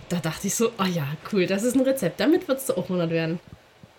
Da 0.07 0.17
dachte 0.17 0.47
ich 0.47 0.55
so, 0.55 0.71
ah 0.77 0.87
ja, 0.87 1.05
cool, 1.33 1.45
das 1.45 1.63
ist 1.63 1.75
ein 1.75 1.81
Rezept. 1.81 2.19
Damit 2.21 2.47
würdest 2.47 2.69
du 2.69 2.77
auch 2.77 2.83
100 2.83 3.09
werden. 3.09 3.39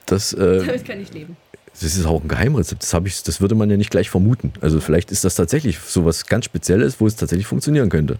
Das, 0.06 0.32
äh, 0.32 0.38
Damit 0.66 0.86
kann 0.86 1.00
ich 1.00 1.12
leben. 1.12 1.36
Das 1.72 1.82
ist 1.96 2.04
auch 2.06 2.20
ein 2.22 2.28
Geheimrezept. 2.28 2.82
Das, 2.82 3.00
ich, 3.04 3.22
das 3.22 3.40
würde 3.40 3.54
man 3.54 3.70
ja 3.70 3.76
nicht 3.76 3.90
gleich 3.90 4.10
vermuten. 4.10 4.52
Also 4.60 4.80
vielleicht 4.80 5.10
ist 5.10 5.24
das 5.24 5.34
tatsächlich 5.34 5.78
so 5.78 6.04
was 6.04 6.26
ganz 6.26 6.44
Spezielles, 6.44 7.00
wo 7.00 7.06
es 7.06 7.16
tatsächlich 7.16 7.46
funktionieren 7.46 7.88
könnte. 7.88 8.18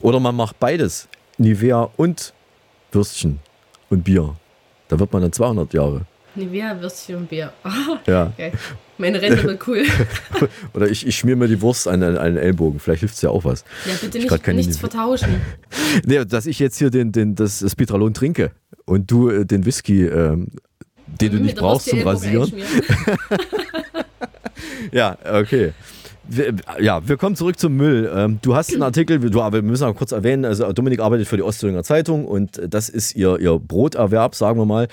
Oder 0.00 0.20
man 0.20 0.36
macht 0.36 0.58
beides. 0.60 1.08
Nivea 1.38 1.88
und 1.96 2.32
Würstchen 2.92 3.38
und 3.90 4.04
Bier. 4.04 4.36
Da 4.88 4.98
wird 5.00 5.12
man 5.12 5.22
dann 5.22 5.32
200 5.32 5.72
Jahre. 5.74 6.02
Nivea, 6.34 6.80
Würstchen 6.80 7.16
und 7.16 7.28
Bier. 7.28 7.52
Ah, 7.64 7.70
Ja. 8.06 8.32
geil. 8.36 8.52
Meine 8.98 9.20
Rente 9.20 9.42
wird 9.42 9.66
cool. 9.66 9.84
Oder 10.74 10.88
ich, 10.88 11.06
ich 11.06 11.16
schmier 11.16 11.34
mir 11.34 11.48
die 11.48 11.60
Wurst 11.60 11.88
an, 11.88 12.02
an 12.02 12.16
einen 12.18 12.36
Ellbogen. 12.36 12.78
Vielleicht 12.78 13.00
hilft 13.00 13.16
es 13.16 13.22
ja 13.22 13.30
auch 13.30 13.44
was. 13.44 13.64
Ja, 13.86 13.94
bitte 14.00 14.18
nicht, 14.18 14.46
nichts 14.48 14.76
Nivea- 14.76 14.80
vertauschen. 14.80 15.40
Nee, 16.06 16.24
dass 16.24 16.46
ich 16.46 16.58
jetzt 16.58 16.78
hier 16.78 16.90
den, 16.90 17.10
den, 17.12 17.34
das, 17.34 17.58
das 17.58 17.74
Pitralon 17.76 18.14
trinke 18.14 18.52
und 18.86 19.10
du 19.10 19.28
äh, 19.28 19.44
den 19.44 19.66
Whisky, 19.66 20.04
ähm, 20.06 20.48
den 21.20 21.32
du 21.32 21.38
nicht 21.38 21.56
brauchst 21.56 21.88
zum 21.88 22.02
Rasieren. 22.02 22.52
Ja, 24.92 25.16
okay. 25.32 25.72
Wir, 26.24 26.54
ja, 26.80 27.06
wir 27.06 27.16
kommen 27.16 27.34
zurück 27.34 27.58
zum 27.58 27.76
Müll. 27.76 28.10
Ähm, 28.14 28.38
du 28.42 28.54
hast 28.54 28.72
einen 28.72 28.82
Artikel, 28.82 29.18
du, 29.18 29.38
wir 29.40 29.62
müssen 29.62 29.84
auch 29.84 29.94
kurz 29.94 30.12
erwähnen, 30.12 30.44
also 30.44 30.72
Dominik 30.72 31.00
arbeitet 31.00 31.26
für 31.26 31.36
die 31.36 31.42
Ostthüringer 31.42 31.82
Zeitung 31.82 32.26
und 32.26 32.60
das 32.68 32.88
ist 32.88 33.16
ihr, 33.16 33.38
ihr 33.38 33.58
Broterwerb, 33.58 34.34
sagen 34.34 34.58
wir 34.58 34.64
mal. 34.64 34.88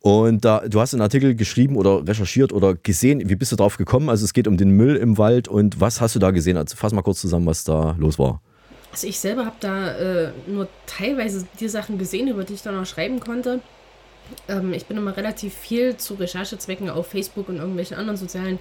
Und 0.00 0.46
da, 0.46 0.62
du 0.66 0.80
hast 0.80 0.94
einen 0.94 1.02
Artikel 1.02 1.34
geschrieben 1.34 1.76
oder 1.76 2.06
recherchiert 2.06 2.54
oder 2.54 2.74
gesehen, 2.74 3.28
wie 3.28 3.36
bist 3.36 3.52
du 3.52 3.56
drauf 3.56 3.76
gekommen? 3.76 4.08
Also 4.08 4.24
es 4.24 4.32
geht 4.32 4.48
um 4.48 4.56
den 4.56 4.70
Müll 4.70 4.96
im 4.96 5.18
Wald 5.18 5.46
und 5.46 5.80
was 5.80 6.00
hast 6.00 6.14
du 6.14 6.18
da 6.18 6.30
gesehen? 6.30 6.56
Also 6.56 6.74
fass 6.76 6.94
mal 6.94 7.02
kurz 7.02 7.20
zusammen, 7.20 7.44
was 7.44 7.64
da 7.64 7.94
los 7.98 8.18
war. 8.18 8.40
Also 8.90 9.06
ich 9.06 9.20
selber 9.20 9.44
habe 9.44 9.56
da 9.60 9.92
äh, 9.92 10.30
nur 10.46 10.68
teilweise 10.86 11.46
die 11.60 11.68
Sachen 11.68 11.98
gesehen, 11.98 12.28
über 12.28 12.44
die 12.44 12.54
ich 12.54 12.62
dann 12.62 12.78
auch 12.78 12.86
schreiben 12.86 13.20
konnte. 13.20 13.60
Ähm, 14.48 14.72
ich 14.72 14.86
bin 14.86 14.96
immer 14.96 15.16
relativ 15.16 15.54
viel 15.54 15.96
zu 15.96 16.14
Recherchezwecken 16.14 16.90
auf 16.90 17.08
Facebook 17.08 17.48
und 17.48 17.56
irgendwelchen 17.56 17.96
anderen 17.96 18.16
sozialen 18.16 18.58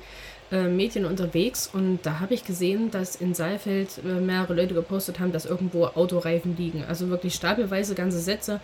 äh, 0.51 0.67
Medien 0.67 1.05
unterwegs 1.05 1.69
und 1.71 1.99
da 2.03 2.19
habe 2.19 2.33
ich 2.33 2.43
gesehen, 2.43 2.89
dass 2.89 3.15
in 3.15 3.35
Saalfeld 3.35 3.99
äh, 4.03 4.19
mehrere 4.19 4.55
Leute 4.55 4.73
gepostet 4.73 5.19
haben, 5.19 5.31
dass 5.31 5.45
irgendwo 5.45 5.85
Autoreifen 5.85 6.57
liegen. 6.57 6.83
Also 6.87 7.09
wirklich 7.09 7.35
stapelweise 7.35 7.93
ganze 7.93 8.19
Sätze 8.19 8.59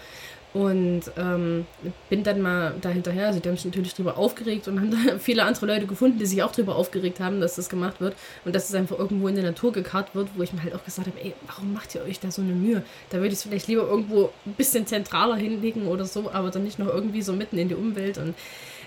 Und 0.56 1.02
ähm, 1.18 1.66
bin 2.10 2.24
dann 2.24 2.42
mal 2.42 2.76
da 2.80 2.88
hinterher, 2.88 3.28
also 3.28 3.42
die 3.42 3.50
haben 3.50 3.58
sich 3.58 3.66
natürlich 3.66 3.94
drüber 3.94 4.18
aufgeregt 4.18 4.70
und 4.70 4.80
haben 4.80 4.90
da 4.90 5.18
viele 5.20 5.44
andere 5.44 5.66
Leute 5.66 5.86
gefunden, 5.86 6.18
die 6.18 6.26
sich 6.26 6.42
auch 6.44 6.54
drüber 6.54 6.78
aufgeregt 6.78 7.20
haben, 7.20 7.42
dass 7.42 7.56
das 7.56 7.68
gemacht 7.68 8.00
wird 8.00 8.16
und 8.46 8.56
dass 8.56 8.70
es 8.70 8.74
einfach 8.74 8.98
irgendwo 8.98 9.28
in 9.28 9.36
der 9.36 9.44
Natur 9.44 9.74
gekarrt 9.74 10.16
wird, 10.16 10.30
wo 10.38 10.44
ich 10.44 10.54
mir 10.54 10.64
halt 10.64 10.74
auch 10.74 10.86
gesagt 10.86 11.10
habe, 11.10 11.20
ey, 11.20 11.34
warum 11.46 11.74
macht 11.74 11.94
ihr 11.94 12.04
euch 12.04 12.22
da 12.22 12.32
so 12.32 12.42
eine 12.42 12.54
Mühe? 12.54 12.84
Da 13.10 13.18
würde 13.18 13.28
ich 13.28 13.34
es 13.34 13.44
vielleicht 13.44 13.68
lieber 13.68 13.84
irgendwo 13.84 14.30
ein 14.46 14.54
bisschen 14.54 14.88
zentraler 14.88 15.36
hinlegen 15.36 15.88
oder 15.88 16.06
so, 16.06 16.32
aber 16.32 16.52
dann 16.52 16.64
nicht 16.64 16.80
noch 16.80 16.88
irgendwie 16.88 17.22
so 17.22 17.34
mitten 17.34 17.58
in 17.58 17.68
die 17.68 17.76
Umwelt 17.76 18.18
und 18.18 18.34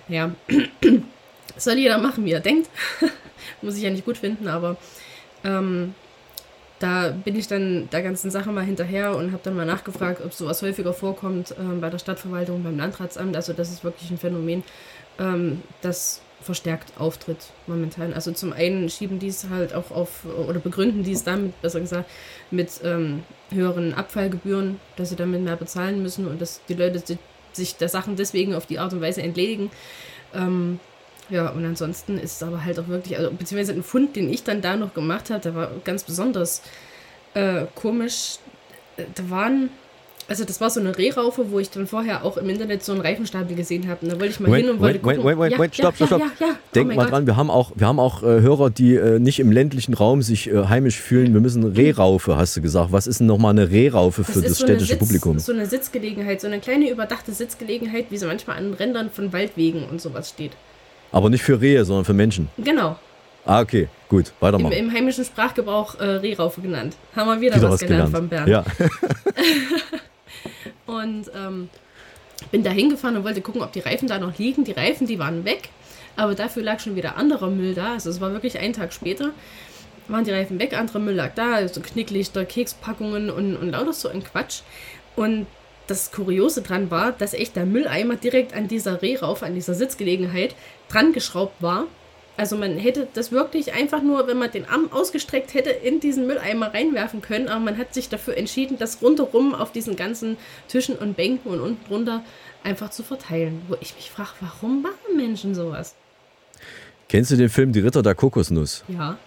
ja, 0.08 0.30
soll 1.58 1.76
jeder 1.76 1.98
machen, 1.98 2.24
wie 2.24 2.32
er 2.32 2.40
denkt. 2.40 2.70
Muss 3.60 3.76
ich 3.76 3.82
ja 3.82 3.90
nicht 3.90 4.06
gut 4.06 4.16
finden, 4.16 4.48
aber 4.48 4.78
ähm, 5.44 5.94
da 6.78 7.10
bin 7.10 7.36
ich 7.36 7.48
dann 7.48 7.88
der 7.90 8.02
ganzen 8.02 8.30
Sache 8.30 8.50
mal 8.52 8.64
hinterher 8.64 9.16
und 9.16 9.32
habe 9.32 9.42
dann 9.42 9.56
mal 9.56 9.66
nachgefragt, 9.66 10.22
ob 10.24 10.32
sowas 10.32 10.62
häufiger 10.62 10.92
vorkommt 10.92 11.54
ähm, 11.58 11.80
bei 11.80 11.90
der 11.90 11.98
Stadtverwaltung, 11.98 12.62
beim 12.62 12.78
Landratsamt. 12.78 13.34
Also 13.34 13.52
das 13.52 13.70
ist 13.70 13.84
wirklich 13.84 14.10
ein 14.10 14.18
Phänomen, 14.18 14.62
ähm, 15.18 15.62
das 15.82 16.20
verstärkt 16.40 16.92
auftritt 16.98 17.38
momentan. 17.66 18.12
Also 18.12 18.30
zum 18.32 18.52
einen 18.52 18.88
schieben 18.88 19.18
die 19.18 19.28
es 19.28 19.48
halt 19.48 19.74
auch 19.74 19.90
auf, 19.90 20.24
oder 20.24 20.60
begründen 20.60 21.02
die 21.02 21.12
es 21.12 21.24
damit, 21.24 21.60
besser 21.62 21.80
gesagt, 21.80 22.08
mit 22.50 22.80
ähm, 22.84 23.24
höheren 23.50 23.92
Abfallgebühren, 23.92 24.78
dass 24.96 25.10
sie 25.10 25.16
damit 25.16 25.42
mehr 25.42 25.56
bezahlen 25.56 26.00
müssen 26.02 26.28
und 26.28 26.40
dass 26.40 26.60
die 26.68 26.74
Leute 26.74 27.02
sich 27.52 27.76
der 27.76 27.88
Sachen 27.88 28.14
deswegen 28.14 28.54
auf 28.54 28.66
die 28.66 28.78
Art 28.78 28.92
und 28.92 29.00
Weise 29.00 29.20
entledigen. 29.22 29.70
Ähm, 30.32 30.78
ja, 31.30 31.50
und 31.50 31.64
ansonsten 31.64 32.18
ist 32.18 32.36
es 32.36 32.42
aber 32.42 32.64
halt 32.64 32.78
auch 32.78 32.88
wirklich, 32.88 33.18
also 33.18 33.30
beziehungsweise 33.30 33.72
ein 33.72 33.82
Fund, 33.82 34.16
den 34.16 34.32
ich 34.32 34.44
dann 34.44 34.62
da 34.62 34.76
noch 34.76 34.94
gemacht 34.94 35.30
habe, 35.30 35.40
der 35.40 35.54
war 35.54 35.70
ganz 35.84 36.04
besonders 36.04 36.62
äh, 37.34 37.64
komisch. 37.74 38.38
Äh, 38.96 39.04
Da 39.14 39.28
waren, 39.30 39.70
also 40.28 40.44
das 40.44 40.60
war 40.60 40.70
so 40.70 40.80
eine 40.80 40.96
Rehraufe, 40.96 41.50
wo 41.50 41.58
ich 41.58 41.70
dann 41.70 41.86
vorher 41.86 42.24
auch 42.24 42.36
im 42.36 42.48
Internet 42.48 42.82
so 42.82 42.92
einen 42.92 43.00
Reifenstapel 43.00 43.56
gesehen 43.56 43.88
habe. 43.88 44.04
Und 44.04 44.12
da 44.12 44.20
wollte 44.20 44.32
ich 44.32 44.40
mal 44.40 44.54
hin 44.54 44.68
und 44.70 44.80
wollte 44.80 45.02
wait, 45.04 45.16
gucken. 45.16 45.24
wait, 45.24 45.38
wait, 45.38 45.52
ja, 45.52 45.58
wait, 45.58 45.74
stopp, 45.74 45.98
ja, 45.98 46.06
stopp, 46.06 46.20
ja, 46.20 46.26
stopp. 46.34 46.48
Ja. 46.48 46.56
Denk 46.74 46.90
oh 46.90 46.94
mal 46.94 47.04
Gott. 47.04 47.12
dran, 47.12 47.26
wir 47.26 47.36
haben 47.36 47.50
auch, 47.50 47.72
wir 47.74 47.86
haben 47.86 47.98
auch 47.98 48.22
äh, 48.22 48.40
Hörer, 48.40 48.70
die 48.70 48.94
äh, 48.94 49.18
nicht 49.18 49.40
im 49.40 49.52
ländlichen 49.52 49.94
Raum 49.94 50.20
sich 50.22 50.48
äh, 50.48 50.66
heimisch 50.66 50.98
fühlen. 51.00 51.32
Wir 51.32 51.40
müssen 51.40 51.64
Rehraufe, 51.64 52.36
hast 52.36 52.56
du 52.56 52.60
gesagt. 52.60 52.92
Was 52.92 53.06
ist 53.06 53.20
denn 53.20 53.26
nochmal 53.26 53.52
eine 53.52 53.70
Rehraufe 53.70 54.24
für 54.24 54.40
das, 54.40 54.50
ist 54.50 54.58
so 54.58 54.64
städtische 54.66 54.92
Sitz, 54.92 54.98
Publikum? 54.98 55.38
So 55.38 55.52
eine 55.52 55.66
Sitzgelegenheit, 55.66 56.40
so 56.40 56.46
eine 56.46 56.60
kleine 56.60 56.90
überdachte 56.90 57.32
Sitzgelegenheit, 57.32 58.06
wie 58.10 58.18
sie 58.18 58.26
manchmal 58.26 58.58
an 58.58 58.74
Rändern 58.74 59.10
von 59.10 59.32
Waldwegen 59.32 59.84
und 59.84 60.00
sowas 60.00 60.28
steht. 60.28 60.52
Aber 61.12 61.30
nicht 61.30 61.42
für 61.42 61.60
Rehe, 61.60 61.84
sondern 61.84 62.04
für 62.04 62.12
Menschen. 62.12 62.48
Genau. 62.58 62.96
Ah, 63.44 63.60
okay, 63.60 63.88
gut, 64.08 64.28
Im, 64.28 64.32
weitermachen. 64.40 64.72
Im 64.72 64.92
heimischen 64.92 65.24
Sprachgebrauch 65.24 65.98
äh, 65.98 66.04
Rehraufe 66.04 66.60
genannt. 66.60 66.96
Haben 67.16 67.28
wir 67.28 67.40
wieder, 67.40 67.56
Wieder 67.56 67.68
was 67.68 67.74
was 67.74 67.80
gelernt, 67.80 68.12
gelernt. 68.12 68.16
von 68.16 68.28
Bernd. 68.28 68.48
Ja. 68.48 68.64
Und 70.86 71.30
ähm, 71.34 71.68
bin 72.50 72.62
da 72.62 72.70
hingefahren 72.70 73.16
und 73.16 73.24
wollte 73.24 73.40
gucken, 73.40 73.62
ob 73.62 73.72
die 73.72 73.80
Reifen 73.80 74.08
da 74.08 74.18
noch 74.18 74.38
liegen. 74.38 74.64
Die 74.64 74.72
Reifen, 74.72 75.06
die 75.06 75.18
waren 75.18 75.44
weg, 75.44 75.68
aber 76.16 76.34
dafür 76.34 76.62
lag 76.62 76.80
schon 76.80 76.96
wieder 76.96 77.16
anderer 77.16 77.50
Müll 77.50 77.74
da. 77.74 77.92
Also 77.94 78.10
es 78.10 78.20
war 78.20 78.32
wirklich 78.32 78.58
ein 78.58 78.72
Tag 78.72 78.92
später. 78.92 79.30
Waren 80.08 80.24
die 80.24 80.30
Reifen 80.30 80.58
weg, 80.58 80.78
anderer 80.78 81.00
Müll 81.00 81.14
lag 81.14 81.34
da, 81.34 81.54
also 81.54 81.82
Knicklichter, 81.82 82.46
Kekspackungen 82.46 83.28
und, 83.30 83.56
und 83.56 83.70
lauter 83.70 83.92
so 83.92 84.08
ein 84.08 84.24
Quatsch. 84.24 84.60
Und 85.16 85.46
das 85.88 86.12
Kuriose 86.12 86.62
dran 86.62 86.90
war, 86.90 87.12
dass 87.12 87.34
echt 87.34 87.56
der 87.56 87.66
Mülleimer 87.66 88.16
direkt 88.16 88.54
an 88.54 88.68
dieser 88.68 89.02
Rehraufe, 89.02 89.44
an 89.44 89.54
dieser 89.54 89.74
Sitzgelegenheit 89.74 90.54
dran 90.88 91.12
geschraubt 91.12 91.60
war. 91.60 91.86
Also 92.36 92.56
man 92.56 92.78
hätte 92.78 93.08
das 93.14 93.32
wirklich 93.32 93.72
einfach 93.72 94.00
nur, 94.00 94.28
wenn 94.28 94.38
man 94.38 94.52
den 94.52 94.64
Arm 94.64 94.92
ausgestreckt 94.92 95.54
hätte, 95.54 95.70
in 95.70 95.98
diesen 95.98 96.28
Mülleimer 96.28 96.72
reinwerfen 96.72 97.20
können, 97.20 97.48
aber 97.48 97.58
man 97.58 97.78
hat 97.78 97.92
sich 97.92 98.08
dafür 98.08 98.36
entschieden, 98.36 98.78
das 98.78 99.02
rundherum 99.02 99.56
auf 99.56 99.72
diesen 99.72 99.96
ganzen 99.96 100.36
Tischen 100.68 100.94
und 100.94 101.16
Bänken 101.16 101.50
und 101.50 101.60
unten 101.60 101.84
drunter 101.88 102.22
einfach 102.62 102.90
zu 102.90 103.02
verteilen. 103.02 103.62
Wo 103.66 103.76
ich 103.80 103.96
mich 103.96 104.12
frage, 104.12 104.30
warum 104.40 104.82
machen 104.82 105.16
Menschen 105.16 105.56
sowas? 105.56 105.96
Kennst 107.08 107.32
du 107.32 107.36
den 107.36 107.48
Film 107.48 107.72
Die 107.72 107.80
Ritter 107.80 108.02
der 108.02 108.14
Kokosnuss? 108.14 108.84
Ja. 108.86 109.18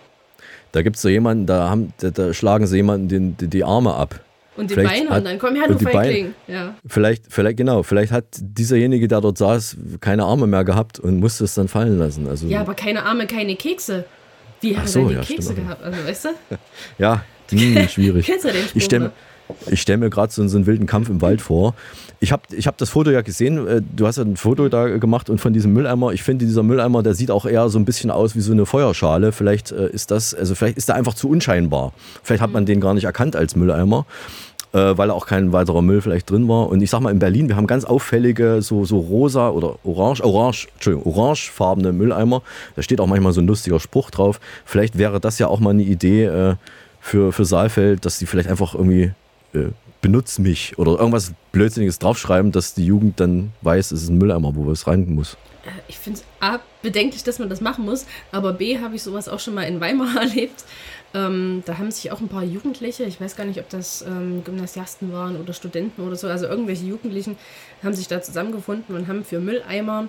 Da 0.71 0.82
gibt 0.82 0.95
es 0.95 1.02
so 1.02 1.10
jemanden, 1.10 1.47
da, 1.47 1.69
haben, 1.69 1.93
da, 1.97 2.12
da 2.12 2.34
schlagen 2.34 2.65
sie 2.65 2.78
jemanden 2.78 3.10
den, 3.10 3.38
die, 3.38 3.47
die 3.47 3.63
Arme 3.65 3.93
ab. 3.93 4.21
Und 4.58 4.70
die 4.70 4.74
Vielleicht 4.74 4.96
Beine 4.96 5.10
hat- 5.10 5.20
und 5.20 5.26
dann 5.26 5.40
komm 5.40 5.56
her, 5.56 5.68
du. 5.68 5.80
Feigling. 5.80 6.34
Ja. 6.48 6.76
Vielleicht, 6.86 7.24
vielleicht, 7.30 7.58
genau, 7.58 7.84
vielleicht 7.84 8.12
hat 8.12 8.26
dieserjenige, 8.40 9.08
der 9.08 9.22
dort 9.22 9.38
saß, 9.38 9.78
keine 10.02 10.24
Arme 10.26 10.46
mehr 10.46 10.66
gehabt 10.66 11.00
und 11.00 11.20
musste 11.20 11.46
es 11.46 11.54
dann 11.54 11.68
fallen 11.68 11.98
lassen. 11.98 12.28
Also, 12.28 12.48
ja, 12.48 12.62
aber 12.62 12.74
keine 12.74 13.04
Arme, 13.04 13.28
keine 13.28 13.56
Kekse. 13.56 14.06
Wie 14.60 14.78
hat 14.78 14.90
so, 14.90 15.00
denn 15.00 15.08
die 15.10 15.14
ja, 15.16 15.22
Kekse 15.22 15.54
gehabt? 15.56 15.82
Also, 15.84 16.06
weißt 16.06 16.26
du? 16.26 16.30
ja 16.98 17.24
hm, 17.52 17.88
schwierig. 17.90 18.26
Kennst 18.28 18.46
du 18.46 18.52
den 18.52 18.64
Spruch, 18.64 18.76
ich 18.76 18.84
stelle 18.84 19.06
ne? 19.06 19.12
Ich 19.68 19.82
stell 19.82 19.98
mir 19.98 20.10
gerade 20.10 20.32
so, 20.32 20.48
so 20.48 20.58
einen 20.58 20.66
wilden 20.66 20.88
Kampf 20.88 21.10
im 21.10 21.22
Wald 21.22 21.42
vor. 21.42 21.74
Ich 22.20 22.32
habe 22.32 22.44
ich 22.52 22.68
hab 22.68 22.78
das 22.78 22.90
Foto 22.90 23.10
ja 23.12 23.22
gesehen. 23.22 23.68
äh, 23.68 23.82
Du 23.96 24.08
hast 24.08 24.18
ja 24.18 24.24
ein 24.24 24.38
Foto 24.38 24.70
da 24.70 24.88
gemacht 24.98 25.30
und 25.30 25.40
von 25.40 25.54
diesem 25.54 25.74
Mülleimer. 25.74 26.14
Ich 26.14 26.24
finde, 26.24 26.46
dieser 26.46 26.64
Mülleimer, 26.64 27.04
der 27.04 27.16
sieht 27.16 27.32
auch 27.32 27.46
eher 27.46 27.70
so 27.70 27.80
ein 27.80 27.86
bisschen 27.86 28.12
aus 28.12 28.36
wie 28.36 28.42
so 28.42 28.52
eine 28.52 28.66
Feuerschale. 28.66 29.32
Vielleicht 29.32 29.72
äh, 29.72 29.90
ist 29.90 30.12
das, 30.12 30.34
also 30.34 30.56
vielleicht 30.56 30.78
ist 30.78 30.90
der 30.90 30.96
einfach 30.96 31.14
zu 31.14 31.30
unscheinbar. 31.30 31.94
Vielleicht 32.24 32.42
hat 32.42 32.52
man 32.52 32.66
den 32.66 32.80
gar 32.82 32.94
nicht 32.94 33.06
erkannt 33.06 33.36
als 33.36 33.56
Mülleimer. 33.56 34.06
Äh, 34.74 34.98
weil 34.98 35.12
auch 35.12 35.26
kein 35.28 35.52
weiterer 35.52 35.82
Müll 35.82 36.00
vielleicht 36.00 36.30
drin 36.30 36.48
war. 36.48 36.70
Und 36.70 36.82
ich 36.82 36.90
sag 36.90 37.02
mal, 37.02 37.10
in 37.10 37.20
Berlin, 37.20 37.50
wir 37.50 37.58
haben 37.58 37.68
ganz 37.68 37.84
auffällige, 37.84 38.62
so, 38.62 38.86
so 38.86 39.00
rosa 39.00 39.50
oder 39.50 39.76
orange, 39.84 40.24
orange, 40.24 40.70
Entschuldigung, 40.76 41.14
orangefarbene 41.14 41.92
Mülleimer. 41.92 42.42
Da 42.78 42.82
steht 42.82 43.02
auch 43.02 43.08
manchmal 43.08 43.34
so 43.34 43.42
ein 43.42 43.48
lustiger 43.48 43.82
Spruch 43.82 44.12
drauf. 44.12 44.40
Vielleicht 44.64 44.98
wäre 44.98 45.20
das 45.20 45.40
ja 45.40 45.48
auch 45.48 45.60
mal 45.60 45.72
eine 45.72 45.84
Idee 45.84 46.24
äh, 46.24 46.56
für, 47.02 47.34
für 47.34 47.44
Saalfeld, 47.44 48.06
dass 48.06 48.18
die 48.20 48.26
vielleicht 48.26 48.48
einfach 48.48 48.74
irgendwie 48.74 49.12
äh, 49.54 49.72
benutzt 50.02 50.40
mich 50.40 50.78
oder 50.78 51.00
irgendwas 51.00 51.34
Blödsinniges 51.52 52.00
draufschreiben, 52.00 52.52
dass 52.52 52.74
die 52.74 52.86
Jugend 52.86 53.20
dann 53.20 53.52
weiß, 53.62 53.92
es 53.92 54.04
ist 54.04 54.10
ein 54.10 54.18
Mülleimer, 54.18 54.56
wo 54.56 54.70
es 54.72 54.88
rein 54.88 55.14
muss. 55.14 55.38
Äh, 55.66 55.70
Ich 55.88 56.00
finde 56.00 56.20
es 56.20 56.26
A, 56.40 56.60
bedenklich, 56.82 57.24
dass 57.24 57.40
man 57.40 57.50
das 57.50 57.62
machen 57.62 57.86
muss, 57.86 58.06
aber 58.32 58.54
B, 58.54 58.80
habe 58.80 58.96
ich 58.96 59.04
sowas 59.04 59.30
auch 59.30 59.40
schon 59.40 59.54
mal 59.54 59.64
in 59.64 59.80
Weimar 59.80 60.16
erlebt. 60.22 60.64
Ähm, 61.14 61.62
da 61.66 61.78
haben 61.78 61.92
sich 61.92 62.12
auch 62.12 62.22
ein 62.22 62.30
paar 62.30 62.44
Jugendliche, 62.44 63.04
ich 63.04 63.20
weiß 63.20 63.36
gar 63.36 63.46
nicht, 63.46 63.60
ob 63.60 63.70
das 63.70 64.02
ähm, 64.02 64.44
Gymnasiasten 64.44 65.12
waren 65.12 65.40
oder 65.40 65.54
Studenten 65.54 66.02
oder 66.02 66.16
so, 66.16 66.28
also 66.28 66.48
irgendwelche 66.48 66.86
Jugendlichen 66.86 67.38
haben 67.84 67.94
sich 67.94 68.08
da 68.08 68.22
zusammengefunden 68.22 68.96
und 68.96 69.08
haben 69.08 69.26
für 69.26 69.40
Mülleimer 69.40 70.08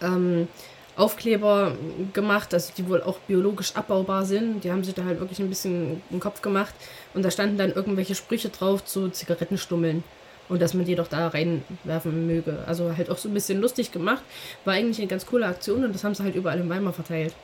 ähm, 0.00 0.48
Aufkleber 0.96 1.76
gemacht, 2.12 2.54
also 2.54 2.72
die 2.76 2.88
wohl 2.88 3.02
auch 3.02 3.18
biologisch 3.18 3.74
abbaubar 3.74 4.24
sind. 4.24 4.62
Die 4.62 4.70
haben 4.70 4.84
sich 4.84 4.94
da 4.94 5.04
halt 5.04 5.18
wirklich 5.18 5.40
ein 5.40 5.48
bisschen 5.48 6.00
den 6.10 6.20
Kopf 6.20 6.40
gemacht 6.40 6.72
und 7.14 7.24
da 7.24 7.30
standen 7.30 7.56
dann 7.56 7.72
irgendwelche 7.72 8.14
Sprüche 8.14 8.48
drauf 8.48 8.84
zu 8.84 9.08
Zigarettenstummeln 9.08 10.04
und 10.48 10.60
dass 10.60 10.74
man 10.74 10.84
die 10.84 10.94
doch 10.94 11.08
da 11.08 11.28
reinwerfen 11.28 12.26
möge. 12.26 12.58
Also 12.66 12.96
halt 12.96 13.08
auch 13.10 13.18
so 13.18 13.28
ein 13.28 13.34
bisschen 13.34 13.60
lustig 13.60 13.92
gemacht. 13.92 14.22
War 14.64 14.74
eigentlich 14.74 14.98
eine 14.98 15.06
ganz 15.06 15.26
coole 15.26 15.46
Aktion 15.46 15.84
und 15.84 15.94
das 15.94 16.04
haben 16.04 16.14
sie 16.14 16.22
halt 16.22 16.34
überall 16.34 16.60
in 16.60 16.68
Weimar 16.68 16.92
verteilt. 16.92 17.34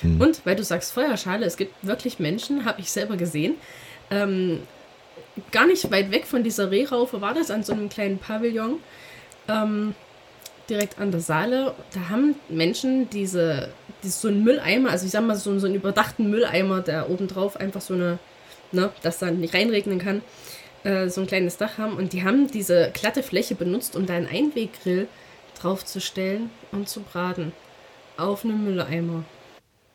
Hm. 0.00 0.20
Und 0.20 0.46
weil 0.46 0.56
du 0.56 0.64
sagst 0.64 0.92
Feuerschale, 0.92 1.44
es 1.44 1.56
gibt 1.56 1.74
wirklich 1.82 2.18
Menschen, 2.18 2.64
habe 2.64 2.80
ich 2.80 2.90
selber 2.90 3.16
gesehen, 3.16 3.56
ähm, 4.10 4.60
gar 5.52 5.66
nicht 5.66 5.90
weit 5.90 6.10
weg 6.10 6.26
von 6.26 6.42
dieser 6.42 6.70
Rehraufe 6.70 7.20
war 7.20 7.34
das, 7.34 7.50
an 7.50 7.62
so 7.62 7.72
einem 7.72 7.88
kleinen 7.88 8.18
Pavillon, 8.18 8.80
ähm, 9.48 9.94
direkt 10.68 10.98
an 10.98 11.10
der 11.10 11.20
Saale. 11.20 11.74
Da 11.94 12.08
haben 12.08 12.34
Menschen 12.48 13.08
diese, 13.10 13.68
diese 14.02 14.18
so 14.18 14.28
einen 14.28 14.44
Mülleimer, 14.44 14.90
also 14.90 15.06
ich 15.06 15.12
sag 15.12 15.24
mal 15.24 15.36
so, 15.36 15.58
so 15.58 15.66
einen 15.66 15.76
überdachten 15.76 16.30
Mülleimer, 16.30 16.80
der 16.80 17.10
obendrauf 17.10 17.56
einfach 17.56 17.80
so 17.80 17.94
eine, 17.94 18.18
ne, 18.72 18.90
dass 19.02 19.18
dann 19.18 19.40
nicht 19.40 19.54
reinregnen 19.54 19.98
kann, 19.98 20.22
äh, 20.84 21.08
so 21.08 21.20
ein 21.20 21.26
kleines 21.26 21.56
Dach 21.56 21.78
haben. 21.78 21.94
Und 21.94 22.12
die 22.12 22.24
haben 22.24 22.50
diese 22.50 22.90
glatte 22.92 23.22
Fläche 23.22 23.54
benutzt, 23.54 23.96
um 23.96 24.06
da 24.06 24.14
einen 24.14 24.26
Einweggrill 24.26 25.08
draufzustellen 25.60 26.50
und 26.72 26.88
zu 26.88 27.00
braten. 27.00 27.52
Auf 28.16 28.44
einem 28.44 28.64
Mülleimer. 28.64 29.24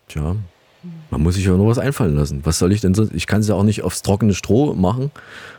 Tja, 0.08 0.36
man 1.10 1.22
muss 1.22 1.36
sich 1.36 1.46
ja 1.46 1.52
nur 1.52 1.68
was 1.68 1.78
einfallen 1.78 2.16
lassen. 2.16 2.42
Was 2.46 2.60
soll 2.60 2.72
ich 2.72 2.82
denn 2.82 2.94
sonst? 2.94 3.14
Ich 3.14 3.28
kann 3.28 3.42
es 3.42 3.48
ja 3.48 3.56
auch 3.56 3.64
nicht 3.64 3.84
aufs 3.84 4.02
trockene 4.02 4.34
Stroh 4.34 4.74
machen, 4.74 5.12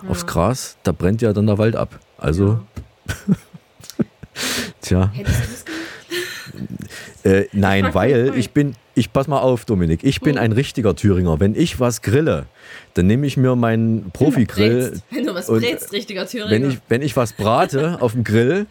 aufs 0.09 0.27
Gras. 0.27 0.77
Da 0.83 0.93
brennt 0.93 1.23
ja 1.23 1.33
dann 1.33 1.47
der 1.47 1.59
Wald 1.59 1.77
ab. 1.77 1.99
Also, 2.19 2.61
tja. 4.81 5.11
Hättest 5.15 5.39
du 5.39 6.59
das 6.59 7.14
Äh, 7.25 7.47
nein, 7.53 7.85
frag 7.85 7.95
weil 7.95 8.33
ich 8.37 8.51
bin, 8.51 8.75
ich 8.95 9.13
pass 9.13 9.29
mal 9.29 9.41
auf, 9.41 9.65
Dominik, 9.65 10.01
ich 10.05 10.21
bin 10.21 10.37
ein 10.37 10.53
richtiger 10.53 10.95
Thüringer. 10.95 11.41
Wenn 11.41 11.55
ich 11.55 11.81
was 11.81 12.03
grille, 12.03 12.47
dann 12.93 13.07
nehme 13.07 13.27
ich 13.27 13.39
mir 13.39 13.57
meinen 13.57 14.11
Profi-Grill. 14.13 15.01
Wenn 15.11 15.27
du 15.27 15.35
was 15.35 15.47
brätst, 15.47 15.93
richtiger 15.93 16.27
Thüringer. 16.27 16.51
Wenn 16.51 16.71
ich, 16.71 16.79
wenn 16.89 17.01
ich 17.03 17.17
was 17.17 17.33
brate 17.33 17.97
auf 18.03 18.13
dem 18.13 18.25
Grill, 18.25 18.67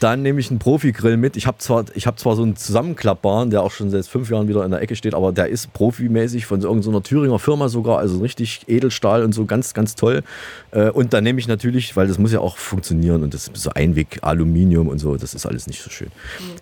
dann 0.00 0.22
nehme 0.22 0.40
ich 0.40 0.50
einen 0.50 0.58
Profi-Grill 0.58 1.16
mit. 1.16 1.36
Ich 1.36 1.46
habe 1.46 1.58
zwar, 1.58 1.84
ich 1.94 2.08
hab 2.08 2.18
zwar 2.18 2.34
so 2.34 2.42
einen 2.42 2.56
zusammenklappbaren, 2.56 3.50
der 3.50 3.62
auch 3.62 3.70
schon 3.70 3.90
seit 3.90 4.06
fünf 4.06 4.28
Jahren 4.28 4.48
wieder 4.48 4.64
in 4.64 4.72
der 4.72 4.82
Ecke 4.82 4.96
steht, 4.96 5.14
aber 5.14 5.30
der 5.30 5.46
ist 5.46 5.72
profimäßig 5.72 6.46
von 6.46 6.60
so 6.60 6.66
irgendeiner 6.68 7.02
Thüringer 7.02 7.38
Firma 7.38 7.68
sogar, 7.68 7.98
also 7.98 8.18
richtig 8.18 8.64
Edelstahl 8.66 9.22
und 9.22 9.32
so 9.32 9.44
ganz, 9.44 9.72
ganz 9.72 9.94
toll. 9.94 10.22
Äh, 10.72 10.90
Und 10.90 11.12
dann 11.12 11.22
nehme 11.22 11.38
ich 11.38 11.46
natürlich, 11.46 11.96
weil 11.96 12.08
das 12.08 12.18
muss 12.18 12.32
ja 12.32 12.40
auch 12.40 12.56
funktionieren 12.58 13.22
und 13.22 13.32
das 13.34 13.46
ist 13.48 13.62
so 13.62 13.70
Einweg, 13.70 14.18
Aluminium 14.22 14.88
und 14.88 14.98
so, 14.98 15.16
das 15.16 15.32
ist 15.32 15.46
alles 15.46 15.68
nicht 15.68 15.80
so 15.80 15.90
schön. 15.90 16.08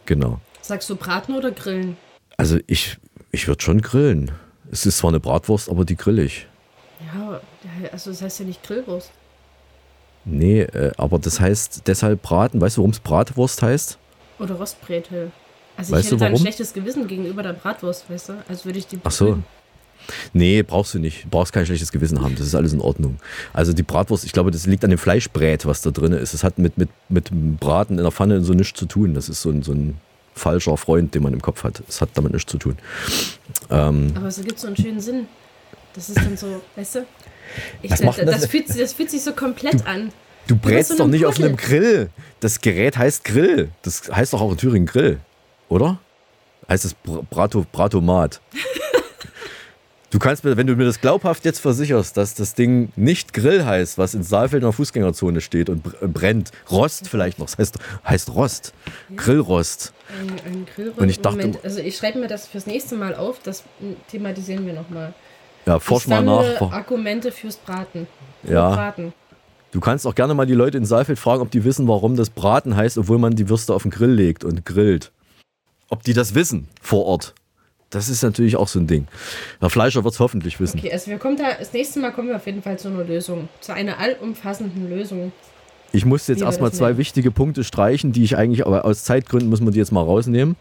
Genau. 0.04 0.38
Sagst 0.62 0.88
du 0.88 0.96
braten 0.96 1.34
oder 1.34 1.50
grillen? 1.50 1.96
Also 2.36 2.58
ich, 2.66 2.96
ich 3.30 3.48
würde 3.48 3.62
schon 3.62 3.82
grillen. 3.82 4.30
Es 4.70 4.86
ist 4.86 4.98
zwar 4.98 5.10
eine 5.10 5.20
Bratwurst, 5.20 5.68
aber 5.68 5.84
die 5.84 5.96
grill 5.96 6.18
ich. 6.18 6.46
Ja, 7.14 7.40
also 7.90 8.10
das 8.10 8.22
heißt 8.22 8.40
ja 8.40 8.46
nicht 8.46 8.62
Grillwurst. 8.62 9.10
Nee, 10.24 10.62
äh, 10.62 10.92
aber 10.96 11.18
das 11.18 11.40
heißt 11.40 11.82
deshalb 11.86 12.22
Braten. 12.22 12.60
Weißt 12.60 12.76
du, 12.76 12.82
warum 12.82 12.92
es 12.92 13.00
Bratwurst 13.00 13.60
heißt? 13.60 13.98
Oder 14.38 14.54
Rostbretel. 14.54 15.32
Also 15.76 15.92
Weißt 15.92 16.04
ich 16.04 16.10
du, 16.10 16.16
hätte 16.16 16.26
ein 16.26 16.38
schlechtes 16.38 16.72
Gewissen 16.72 17.08
gegenüber 17.08 17.42
der 17.42 17.54
Bratwurst, 17.54 18.08
weißt 18.08 18.28
du? 18.30 18.44
Also 18.48 18.64
würde 18.66 18.78
ich 18.78 18.86
die 18.86 18.98
Ach 19.02 19.10
so. 19.10 19.38
Nee, 20.32 20.62
brauchst 20.62 20.94
du 20.94 20.98
nicht. 20.98 21.24
Du 21.24 21.28
brauchst 21.28 21.52
kein 21.52 21.64
schlechtes 21.64 21.92
Gewissen 21.92 22.20
haben. 22.22 22.34
Das 22.36 22.46
ist 22.46 22.54
alles 22.54 22.72
in 22.72 22.80
Ordnung. 22.80 23.18
Also 23.52 23.72
die 23.72 23.82
Bratwurst, 23.82 24.24
ich 24.24 24.32
glaube, 24.32 24.50
das 24.50 24.66
liegt 24.66 24.84
an 24.84 24.90
dem 24.90 24.98
Fleischbrät, 24.98 25.64
was 25.66 25.82
da 25.82 25.90
drin 25.90 26.12
ist. 26.12 26.34
Das 26.34 26.44
hat 26.44 26.58
mit, 26.58 26.76
mit, 26.76 26.88
mit 27.08 27.30
Braten 27.60 27.98
in 27.98 28.02
der 28.02 28.12
Pfanne 28.12 28.42
so 28.42 28.52
nichts 28.52 28.78
zu 28.78 28.86
tun. 28.86 29.14
Das 29.14 29.28
ist 29.28 29.42
so 29.42 29.50
ein, 29.50 29.62
so 29.62 29.72
ein 29.72 29.96
falscher 30.34 30.76
Freund, 30.76 31.14
den 31.14 31.22
man 31.22 31.32
im 31.32 31.42
Kopf 31.42 31.64
hat. 31.64 31.82
Das 31.86 32.00
hat 32.00 32.10
damit 32.14 32.32
nichts 32.32 32.50
zu 32.50 32.58
tun. 32.58 32.76
Ähm, 33.70 34.12
Aber 34.16 34.26
es 34.28 34.38
ergibt 34.38 34.58
so 34.58 34.66
einen 34.66 34.76
schönen 34.76 35.00
Sinn. 35.00 35.26
Das 35.94 36.08
ist 36.08 36.16
dann 36.18 36.36
so, 36.36 36.62
weißt 36.76 36.94
du? 36.96 37.06
Ich, 37.82 37.90
das, 37.90 38.00
das- 38.00 38.16
das, 38.16 38.46
fühlt, 38.46 38.68
sich- 38.68 38.80
das 38.80 38.92
fühlt 38.94 39.10
sich 39.10 39.22
so 39.22 39.32
komplett 39.32 39.86
an. 39.86 40.10
du 40.46 40.54
Wie 40.54 40.58
bei 40.58 40.70
brätst 40.70 40.92
so 40.92 40.96
doch 40.98 41.06
nicht 41.06 41.26
auf 41.26 41.34
Puddel. 41.34 41.48
einem 41.48 41.56
Grill. 41.58 42.10
Das 42.40 42.60
Gerät 42.60 42.96
heißt 42.96 43.24
Grill. 43.24 43.70
Das 43.82 44.02
heißt 44.10 44.32
doch 44.32 44.40
auch 44.40 44.52
in 44.52 44.56
Thüringen 44.56 44.86
Grill, 44.86 45.18
oder? 45.68 45.98
Heißt 46.68 46.84
es 46.86 46.94
Br- 46.94 47.22
Brato, 47.28 47.66
Bratomat. 47.70 48.40
Du 50.12 50.18
kannst 50.18 50.44
mir, 50.44 50.58
wenn 50.58 50.66
du 50.66 50.76
mir 50.76 50.84
das 50.84 51.00
glaubhaft 51.00 51.44
jetzt 51.46 51.58
versicherst, 51.60 52.18
dass 52.18 52.34
das 52.34 52.54
Ding 52.54 52.92
nicht 52.96 53.32
Grill 53.32 53.64
heißt, 53.64 53.96
was 53.96 54.12
in 54.12 54.22
Saalfeld 54.22 54.62
in 54.62 54.66
der 54.66 54.72
Fußgängerzone 54.72 55.40
steht 55.40 55.70
und 55.70 55.82
br- 55.82 56.06
brennt, 56.06 56.50
Rost 56.70 57.08
vielleicht 57.08 57.38
noch, 57.38 57.46
das 57.46 57.56
heißt, 57.56 57.78
heißt 58.06 58.34
Rost, 58.34 58.74
Grillrost. 59.16 59.94
Ein, 60.20 60.28
ein 60.52 60.66
Grillrost. 60.74 60.98
Und 61.00 61.08
ich 61.08 61.20
dachte- 61.20 61.38
Moment, 61.38 61.64
also 61.64 61.80
ich 61.80 61.96
schreibe 61.96 62.18
mir 62.18 62.28
das 62.28 62.46
fürs 62.46 62.66
nächste 62.66 62.94
Mal 62.94 63.14
auf, 63.14 63.38
das 63.42 63.64
thematisieren 64.10 64.66
wir 64.66 64.74
nochmal. 64.74 65.14
Ja, 65.64 65.78
forsch 65.78 66.06
mal 66.06 66.22
nach. 66.22 66.60
Argumente 66.60 67.32
fürs 67.32 67.56
Braten. 67.56 68.06
Für 68.44 68.52
Ja. 68.52 68.68
Braten. 68.74 69.14
Du 69.70 69.80
kannst 69.80 70.06
auch 70.06 70.14
gerne 70.14 70.34
mal 70.34 70.44
die 70.44 70.52
Leute 70.52 70.76
in 70.76 70.84
Saalfeld 70.84 71.18
fragen, 71.18 71.40
ob 71.40 71.50
die 71.50 71.64
wissen, 71.64 71.88
warum 71.88 72.16
das 72.16 72.28
Braten 72.28 72.76
heißt, 72.76 72.98
obwohl 72.98 73.16
man 73.16 73.34
die 73.34 73.48
Würste 73.48 73.72
auf 73.72 73.82
den 73.82 73.90
Grill 73.90 74.12
legt 74.12 74.44
und 74.44 74.66
grillt. 74.66 75.10
Ob 75.88 76.02
die 76.02 76.12
das 76.12 76.34
wissen 76.34 76.68
vor 76.82 77.06
Ort. 77.06 77.34
Das 77.92 78.08
ist 78.08 78.22
natürlich 78.22 78.56
auch 78.56 78.68
so 78.68 78.80
ein 78.80 78.86
Ding. 78.86 79.06
Herr 79.60 79.70
Fleischer 79.70 80.02
wird 80.02 80.14
es 80.14 80.20
hoffentlich 80.20 80.58
wissen. 80.58 80.78
Okay, 80.78 80.90
also 80.90 81.10
wir 81.10 81.18
kommen 81.18 81.36
da, 81.36 81.52
das 81.58 81.72
nächste 81.72 82.00
Mal 82.00 82.10
kommen 82.10 82.28
wir 82.28 82.36
auf 82.36 82.46
jeden 82.46 82.62
Fall 82.62 82.78
zu 82.78 82.88
einer 82.88 83.04
Lösung. 83.04 83.48
Zu 83.60 83.74
einer 83.74 83.98
allumfassenden 83.98 84.88
Lösung. 84.88 85.30
Ich 85.92 86.06
muss 86.06 86.26
jetzt 86.26 86.40
erstmal 86.40 86.72
zwei 86.72 86.96
wichtige 86.96 87.30
Punkte 87.30 87.64
streichen, 87.64 88.12
die 88.12 88.24
ich 88.24 88.36
eigentlich, 88.38 88.66
aber 88.66 88.86
aus 88.86 89.04
Zeitgründen 89.04 89.50
muss 89.50 89.60
man 89.60 89.74
die 89.74 89.78
jetzt 89.78 89.92
mal 89.92 90.02
rausnehmen. 90.02 90.56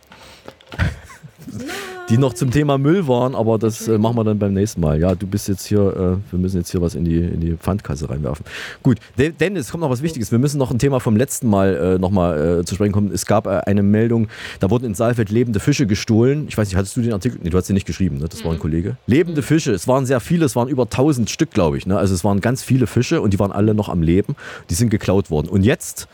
Die 2.09 2.17
noch 2.17 2.33
zum 2.33 2.51
Thema 2.51 2.77
Müll 2.77 3.07
waren, 3.07 3.35
aber 3.35 3.57
das 3.57 3.87
äh, 3.87 3.97
machen 3.97 4.17
wir 4.17 4.25
dann 4.25 4.37
beim 4.37 4.53
nächsten 4.53 4.81
Mal. 4.81 4.99
Ja, 4.99 5.15
du 5.15 5.25
bist 5.27 5.47
jetzt 5.47 5.65
hier, 5.65 5.79
äh, 5.79 6.31
wir 6.31 6.39
müssen 6.39 6.57
jetzt 6.57 6.69
hier 6.69 6.81
was 6.81 6.93
in 6.93 7.05
die, 7.05 7.19
in 7.19 7.39
die 7.39 7.53
Pfandkasse 7.55 8.09
reinwerfen. 8.09 8.45
Gut, 8.83 8.97
De- 9.17 9.31
denn 9.31 9.55
es 9.55 9.71
kommt 9.71 9.79
noch 9.81 9.89
was 9.89 10.01
Wichtiges. 10.01 10.29
Wir 10.29 10.39
müssen 10.39 10.57
noch 10.57 10.71
ein 10.71 10.79
Thema 10.79 10.99
vom 10.99 11.15
letzten 11.15 11.47
Mal 11.47 11.73
äh, 11.95 11.99
nochmal 11.99 12.59
äh, 12.59 12.65
zu 12.65 12.75
sprechen 12.75 12.91
kommen. 12.91 13.11
Es 13.13 13.25
gab 13.25 13.47
äh, 13.47 13.61
eine 13.65 13.81
Meldung, 13.81 14.27
da 14.59 14.69
wurden 14.69 14.83
in 14.85 14.93
Saalfeld 14.93 15.29
lebende 15.29 15.61
Fische 15.61 15.85
gestohlen. 15.87 16.47
Ich 16.49 16.57
weiß 16.57 16.67
nicht, 16.67 16.75
hattest 16.75 16.97
du 16.97 17.01
den 17.01 17.13
Artikel? 17.13 17.39
Nee, 17.41 17.49
du 17.49 17.57
hast 17.57 17.69
den 17.69 17.75
nicht 17.75 17.87
geschrieben, 17.87 18.17
ne? 18.17 18.27
das 18.27 18.43
war 18.43 18.51
ein 18.51 18.59
Kollege. 18.59 18.97
Lebende 19.07 19.41
Fische, 19.41 19.71
es 19.71 19.87
waren 19.87 20.05
sehr 20.05 20.19
viele, 20.19 20.43
es 20.43 20.55
waren 20.57 20.67
über 20.67 20.83
1000 20.83 21.29
Stück, 21.29 21.51
glaube 21.51 21.77
ich. 21.77 21.85
Ne? 21.85 21.97
Also 21.97 22.13
es 22.13 22.25
waren 22.25 22.41
ganz 22.41 22.61
viele 22.61 22.87
Fische 22.87 23.21
und 23.21 23.31
die 23.31 23.39
waren 23.39 23.53
alle 23.53 23.73
noch 23.73 23.87
am 23.87 24.01
Leben. 24.01 24.35
Die 24.69 24.73
sind 24.73 24.89
geklaut 24.89 25.29
worden. 25.29 25.47
Und 25.47 25.63
jetzt 25.63 26.09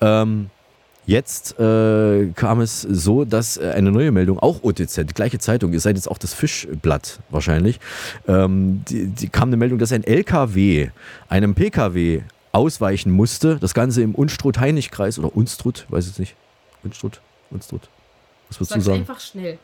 ähm, 0.00 0.46
Jetzt 1.06 1.58
äh, 1.58 2.30
kam 2.34 2.60
es 2.60 2.80
so, 2.82 3.24
dass 3.24 3.56
äh, 3.58 3.72
eine 3.74 3.90
neue 3.90 4.10
Meldung, 4.10 4.38
auch 4.38 4.62
OTZ, 4.62 4.96
die 4.96 5.14
gleiche 5.14 5.38
Zeitung, 5.38 5.72
ihr 5.72 5.80
seid 5.80 5.96
jetzt 5.96 6.10
auch 6.10 6.18
das 6.18 6.32
Fischblatt 6.32 7.20
wahrscheinlich, 7.30 7.78
ähm, 8.26 8.82
die, 8.88 9.06
die 9.06 9.28
kam 9.28 9.50
eine 9.50 9.58
Meldung, 9.58 9.78
dass 9.78 9.92
ein 9.92 10.04
LKW 10.04 10.88
einem 11.28 11.54
PKW 11.54 12.22
ausweichen 12.52 13.12
musste. 13.12 13.58
Das 13.58 13.74
Ganze 13.74 14.02
im 14.02 14.14
Unstrut-Heinig-Kreis 14.14 15.18
oder 15.18 15.34
Unstrut, 15.36 15.86
weiß 15.88 16.08
ich 16.08 16.18
nicht. 16.18 16.36
Unstrut, 16.82 17.20
Unstrut. 17.50 17.82
Was 18.48 18.60
würdest 18.60 18.76
du 18.76 18.80
sagen? 18.80 19.00
einfach 19.00 19.20
schnell. 19.20 19.58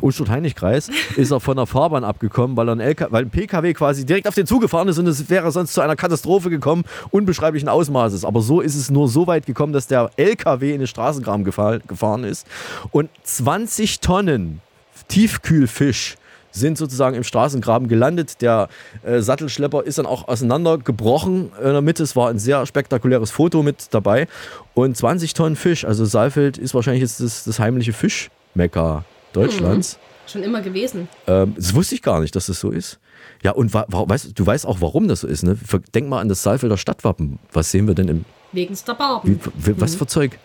Unstrut-Heinig-Kreis 0.00 0.90
ist 1.16 1.30
er 1.30 1.40
von 1.40 1.56
der 1.56 1.66
Fahrbahn 1.66 2.04
abgekommen, 2.04 2.56
weil, 2.56 2.68
ein 2.68 2.80
LK, 2.80 3.08
weil 3.10 3.24
ein 3.24 3.30
PKW 3.30 3.74
quasi 3.74 4.06
direkt 4.06 4.26
auf 4.28 4.34
den 4.34 4.46
zugefahren 4.46 4.88
ist 4.88 4.98
und 4.98 5.06
es 5.06 5.28
wäre 5.28 5.50
sonst 5.52 5.74
zu 5.74 5.80
einer 5.80 5.96
Katastrophe 5.96 6.50
gekommen, 6.50 6.84
unbeschreiblichen 7.10 7.68
Ausmaßes. 7.68 8.24
Aber 8.24 8.40
so 8.40 8.60
ist 8.60 8.74
es 8.74 8.90
nur 8.90 9.08
so 9.08 9.26
weit 9.26 9.46
gekommen, 9.46 9.72
dass 9.72 9.86
der 9.86 10.10
LKW 10.16 10.72
in 10.72 10.78
den 10.78 10.86
Straßengraben 10.86 11.44
gefahren, 11.44 11.82
gefahren 11.86 12.24
ist 12.24 12.46
und 12.90 13.10
20 13.24 14.00
Tonnen 14.00 14.60
Tiefkühlfisch 15.08 16.16
sind 16.52 16.78
sozusagen 16.78 17.16
im 17.16 17.24
Straßengraben 17.24 17.88
gelandet. 17.88 18.42
Der 18.42 18.68
äh, 19.02 19.20
Sattelschlepper 19.20 19.84
ist 19.84 19.98
dann 19.98 20.06
auch 20.06 20.28
auseinandergebrochen 20.28 21.50
in 21.58 21.72
der 21.72 21.80
Mitte. 21.80 22.02
Es 22.02 22.14
war 22.14 22.28
ein 22.28 22.38
sehr 22.38 22.66
spektakuläres 22.66 23.30
Foto 23.30 23.62
mit 23.62 23.86
dabei. 23.90 24.28
Und 24.74 24.96
20 24.96 25.34
Tonnen 25.34 25.56
Fisch. 25.56 25.84
Also 25.84 26.04
Saalfeld 26.04 26.58
ist 26.58 26.74
wahrscheinlich 26.74 27.02
jetzt 27.02 27.20
das, 27.20 27.44
das 27.44 27.58
heimliche 27.58 27.92
Fischmekka 27.92 29.04
Deutschlands. 29.32 29.98
Schon 30.26 30.42
immer 30.42 30.60
gewesen. 30.62 31.08
Ähm, 31.26 31.54
das 31.56 31.74
wusste 31.74 31.94
ich 31.96 32.02
gar 32.02 32.20
nicht, 32.20 32.34
dass 32.36 32.46
das 32.46 32.60
so 32.60 32.70
ist. 32.70 33.00
Ja, 33.42 33.52
und 33.52 33.74
wa 33.74 33.84
wa 33.88 34.08
weißt, 34.08 34.38
du 34.38 34.46
weißt 34.46 34.66
auch, 34.66 34.80
warum 34.80 35.08
das 35.08 35.20
so 35.20 35.26
ist. 35.26 35.42
Ne? 35.42 35.58
Denk 35.94 36.08
mal 36.08 36.20
an 36.20 36.28
das 36.28 36.42
Saalfelder 36.42 36.76
Stadtwappen. 36.76 37.38
Was 37.52 37.70
sehen 37.70 37.86
wir 37.88 37.94
denn 37.94 38.08
im. 38.08 38.24
Wegen 38.52 38.76
der 38.86 38.94
Barben. 38.94 39.40
Wie, 39.56 39.80
was 39.80 39.94
Mhm. 39.94 39.98
für 39.98 40.06
Zeug? 40.06 40.38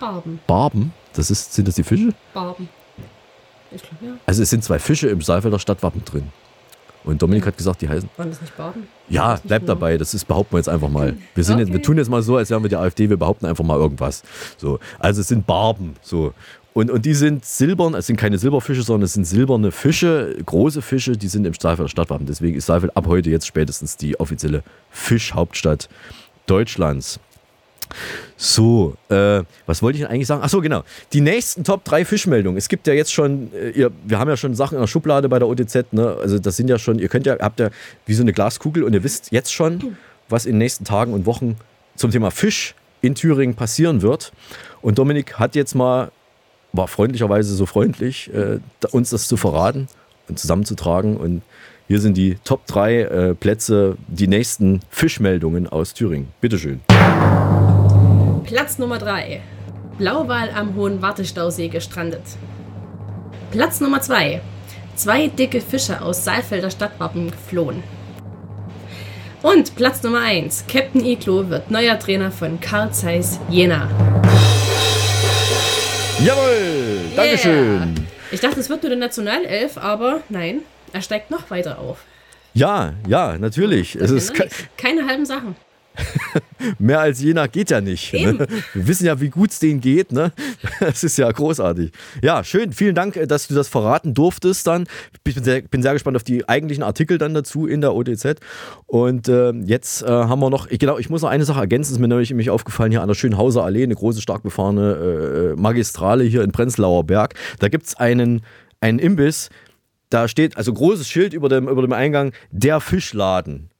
Barben. 0.00 0.40
Barben? 0.46 0.92
Das 1.12 1.30
ist, 1.30 1.52
sind 1.54 1.66
das 1.68 1.74
die 1.74 1.82
Fische? 1.82 2.14
Barben. 2.32 2.68
Ich 3.70 3.82
glaube, 3.82 4.06
ja. 4.06 4.12
Also 4.26 4.42
es 4.42 4.50
sind 4.50 4.64
zwei 4.64 4.78
Fische 4.78 5.08
im 5.08 5.20
Saalfelder 5.20 5.58
Stadtwappen 5.58 6.04
drin. 6.04 6.28
Und 7.04 7.20
Dominik 7.22 7.46
hat 7.46 7.56
gesagt, 7.56 7.80
die 7.82 7.88
heißen. 7.88 8.08
Waren 8.16 8.30
das 8.30 8.40
nicht 8.40 8.56
Barben? 8.56 8.86
Ja, 9.08 9.38
bleib 9.44 9.62
genau. 9.62 9.74
dabei. 9.74 9.96
Das 9.98 10.14
ist, 10.14 10.26
behaupten 10.26 10.52
wir 10.54 10.58
jetzt 10.58 10.68
einfach 10.68 10.88
mal. 10.88 11.16
Wir, 11.34 11.44
sind 11.44 11.58
jetzt, 11.58 11.68
wir 11.68 11.76
Okay. 11.76 11.84
tun 11.84 11.96
jetzt 11.98 12.08
mal 12.10 12.22
so, 12.22 12.36
als 12.36 12.50
wären 12.50 12.62
wir 12.62 12.68
die 12.70 12.76
AfD, 12.76 13.08
wir 13.08 13.16
behaupten 13.16 13.46
einfach 13.46 13.64
mal 13.64 13.78
irgendwas. 13.78 14.22
So. 14.56 14.78
Also 14.98 15.20
es 15.20 15.28
sind 15.28 15.46
Barben. 15.46 15.94
So. 16.02 16.32
Und, 16.78 16.92
und 16.92 17.04
die 17.04 17.14
sind 17.14 17.44
silbern, 17.44 17.94
es 17.94 18.06
sind 18.06 18.18
keine 18.18 18.38
Silberfische, 18.38 18.82
sondern 18.82 19.06
es 19.06 19.14
sind 19.14 19.24
silberne 19.24 19.72
Fische, 19.72 20.36
große 20.46 20.80
Fische, 20.80 21.16
die 21.16 21.26
sind 21.26 21.44
im 21.44 21.52
Saalfelder 21.52 21.88
Stadtwappen. 21.88 22.24
Deswegen 22.24 22.56
ist 22.56 22.66
Saalfeld 22.66 22.96
ab 22.96 23.08
heute 23.08 23.30
jetzt 23.30 23.48
spätestens 23.48 23.96
die 23.96 24.20
offizielle 24.20 24.62
Fischhauptstadt 24.92 25.88
Deutschlands. 26.46 27.18
So, 28.36 28.94
äh, 29.08 29.42
was 29.66 29.82
wollte 29.82 29.98
ich 29.98 30.08
eigentlich 30.08 30.28
sagen? 30.28 30.40
Achso, 30.40 30.60
genau. 30.60 30.84
Die 31.12 31.20
nächsten 31.20 31.64
Top 31.64 31.82
3 31.82 32.04
Fischmeldungen. 32.04 32.56
Es 32.56 32.68
gibt 32.68 32.86
ja 32.86 32.92
jetzt 32.92 33.12
schon, 33.12 33.52
äh, 33.54 33.70
ihr, 33.70 33.90
wir 34.04 34.20
haben 34.20 34.28
ja 34.28 34.36
schon 34.36 34.54
Sachen 34.54 34.76
in 34.76 34.80
der 34.80 34.86
Schublade 34.86 35.28
bei 35.28 35.40
der 35.40 35.48
OTZ, 35.48 35.92
ne? 35.92 36.16
Also 36.22 36.38
das 36.38 36.56
sind 36.56 36.70
ja 36.70 36.78
schon, 36.78 37.00
ihr 37.00 37.08
könnt 37.08 37.26
ja, 37.26 37.40
habt 37.40 37.58
ja 37.58 37.70
wie 38.06 38.14
so 38.14 38.22
eine 38.22 38.32
Glaskugel 38.32 38.84
und 38.84 38.92
ihr 38.92 39.02
wisst 39.02 39.32
jetzt 39.32 39.52
schon, 39.52 39.96
was 40.28 40.46
in 40.46 40.52
den 40.52 40.58
nächsten 40.58 40.84
Tagen 40.84 41.12
und 41.12 41.26
Wochen 41.26 41.56
zum 41.96 42.12
Thema 42.12 42.30
Fisch 42.30 42.76
in 43.00 43.16
Thüringen 43.16 43.56
passieren 43.56 44.00
wird. 44.00 44.30
Und 44.80 45.00
Dominik 45.00 45.40
hat 45.40 45.56
jetzt 45.56 45.74
mal, 45.74 46.12
war 46.72 46.88
freundlicherweise 46.88 47.54
so 47.54 47.66
freundlich, 47.66 48.30
äh, 48.32 48.58
uns 48.90 49.10
das 49.10 49.28
zu 49.28 49.36
verraten 49.36 49.88
und 50.28 50.38
zusammenzutragen. 50.38 51.16
Und 51.16 51.42
hier 51.86 52.00
sind 52.00 52.16
die 52.16 52.36
Top 52.44 52.66
3 52.66 53.00
äh, 53.00 53.34
Plätze, 53.34 53.96
die 54.08 54.28
nächsten 54.28 54.80
Fischmeldungen 54.90 55.66
aus 55.66 55.94
Thüringen. 55.94 56.28
Bitteschön. 56.40 56.80
Platz 58.44 58.78
Nummer 58.78 58.98
3. 58.98 59.40
Blauwal 59.98 60.50
am 60.50 60.74
Hohen 60.74 61.02
Wartestausee 61.02 61.68
gestrandet. 61.68 62.22
Platz 63.50 63.80
Nummer 63.80 64.00
2. 64.00 64.40
Zwei 64.94 65.28
dicke 65.28 65.60
Fische 65.60 66.02
aus 66.02 66.24
Saalfelder 66.24 66.70
Stadtwappen 66.70 67.30
geflohen. 67.30 67.82
Und 69.42 69.76
Platz 69.76 70.02
Nummer 70.02 70.20
1. 70.20 70.64
Captain 70.66 71.04
Iglo 71.04 71.48
wird 71.48 71.70
neuer 71.70 71.98
Trainer 71.98 72.30
von 72.30 72.60
Karl 72.60 72.92
Zeiss 72.92 73.38
Jena. 73.48 73.88
Jawohl! 76.20 77.12
Dankeschön! 77.14 77.94
Ich 78.32 78.40
dachte, 78.40 78.58
es 78.58 78.68
wird 78.68 78.82
nur 78.82 78.90
der 78.90 78.98
Nationalelf, 78.98 79.78
aber 79.78 80.20
nein, 80.28 80.62
er 80.92 81.00
steigt 81.00 81.30
noch 81.30 81.48
weiter 81.50 81.78
auf. 81.78 81.98
Ja, 82.54 82.94
ja, 83.06 83.38
natürlich. 83.38 83.94
Es 83.94 84.10
ist 84.10 84.34
ke 84.34 84.48
Keine 84.76 85.06
halben 85.06 85.24
Sachen. 85.24 85.54
mehr 86.78 87.00
als 87.00 87.20
Jena 87.20 87.46
geht 87.46 87.70
ja 87.70 87.80
nicht. 87.80 88.12
Ne? 88.12 88.46
Wir 88.74 88.86
wissen 88.86 89.06
ja, 89.06 89.20
wie 89.20 89.28
gut 89.28 89.50
es 89.50 89.58
denen 89.58 89.80
geht. 89.80 90.12
Ne? 90.12 90.32
Das 90.80 91.04
ist 91.04 91.18
ja 91.18 91.30
großartig. 91.30 91.92
Ja, 92.22 92.44
schön. 92.44 92.72
Vielen 92.72 92.94
Dank, 92.94 93.16
äh, 93.16 93.26
dass 93.26 93.48
du 93.48 93.54
das 93.54 93.68
verraten 93.68 94.14
durftest 94.14 94.66
dann. 94.66 94.86
Ich 95.12 95.34
bin 95.34 95.44
sehr, 95.44 95.62
bin 95.62 95.82
sehr 95.82 95.92
gespannt 95.92 96.16
auf 96.16 96.24
die 96.24 96.48
eigentlichen 96.48 96.82
Artikel 96.82 97.18
dann 97.18 97.34
dazu 97.34 97.66
in 97.66 97.80
der 97.80 97.94
OTZ. 97.94 98.36
Und 98.86 99.28
äh, 99.28 99.52
jetzt 99.52 100.02
äh, 100.02 100.06
haben 100.06 100.40
wir 100.40 100.50
noch, 100.50 100.68
ich, 100.68 100.78
genau, 100.78 100.98
ich 100.98 101.10
muss 101.10 101.22
noch 101.22 101.30
eine 101.30 101.44
Sache 101.44 101.60
ergänzen. 101.60 101.92
Es 101.92 101.96
ist 101.96 102.00
mir 102.00 102.08
nämlich 102.08 102.30
nämlich 102.30 102.50
aufgefallen, 102.50 102.90
hier 102.90 103.02
an 103.02 103.08
der 103.08 103.14
Schönhauser 103.14 103.64
Allee, 103.64 103.82
eine 103.82 103.94
große, 103.94 104.20
stark 104.20 104.42
befahrene 104.42 105.54
äh, 105.56 105.60
Magistrale 105.60 106.24
hier 106.24 106.42
in 106.42 106.52
Prenzlauer 106.52 107.04
Berg. 107.04 107.34
Da 107.58 107.68
gibt 107.68 107.86
es 107.86 107.96
einen, 107.96 108.42
einen 108.80 108.98
Imbiss, 108.98 109.50
da 110.10 110.28
steht 110.28 110.56
also 110.56 110.72
großes 110.72 111.08
Schild 111.08 111.34
über 111.34 111.48
dem, 111.48 111.68
über 111.68 111.82
dem 111.82 111.92
Eingang, 111.92 112.32
der 112.50 112.80
Fischladen. 112.80 113.70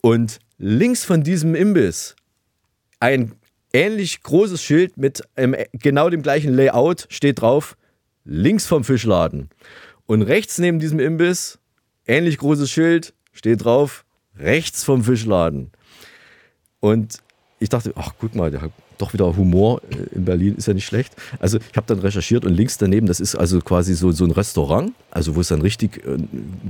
Und 0.00 0.40
links 0.58 1.04
von 1.04 1.22
diesem 1.22 1.54
Imbiss 1.54 2.16
ein 3.00 3.32
ähnlich 3.72 4.22
großes 4.22 4.62
Schild 4.62 4.96
mit 4.96 5.22
ähm, 5.36 5.56
genau 5.72 6.08
dem 6.08 6.22
gleichen 6.22 6.54
Layout 6.54 7.06
steht 7.10 7.40
drauf, 7.40 7.76
links 8.24 8.66
vom 8.66 8.84
Fischladen. 8.84 9.50
Und 10.06 10.22
rechts 10.22 10.58
neben 10.58 10.78
diesem 10.78 11.00
Imbiss, 11.00 11.58
ähnlich 12.06 12.38
großes 12.38 12.70
Schild, 12.70 13.14
steht 13.32 13.64
drauf, 13.64 14.04
rechts 14.38 14.84
vom 14.84 15.02
Fischladen. 15.04 15.70
Und 16.80 17.18
ich 17.58 17.68
dachte, 17.68 17.92
ach 17.96 18.12
guck 18.18 18.34
mal, 18.34 18.50
der 18.50 18.60
hat 18.60 18.72
doch 18.98 19.12
wieder 19.12 19.36
Humor 19.36 19.80
äh, 19.90 20.14
in 20.14 20.24
Berlin, 20.24 20.54
ist 20.56 20.66
ja 20.66 20.74
nicht 20.74 20.86
schlecht. 20.86 21.14
Also 21.38 21.58
ich 21.58 21.76
habe 21.76 21.86
dann 21.86 21.98
recherchiert 21.98 22.44
und 22.44 22.54
links 22.54 22.78
daneben, 22.78 23.06
das 23.06 23.20
ist 23.20 23.34
also 23.34 23.60
quasi 23.60 23.94
so, 23.94 24.12
so 24.12 24.24
ein 24.24 24.30
Restaurant, 24.30 24.92
also 25.10 25.36
wo 25.36 25.40
es 25.40 25.48
dann 25.48 25.60
richtig 25.62 26.04
äh, 26.06 26.18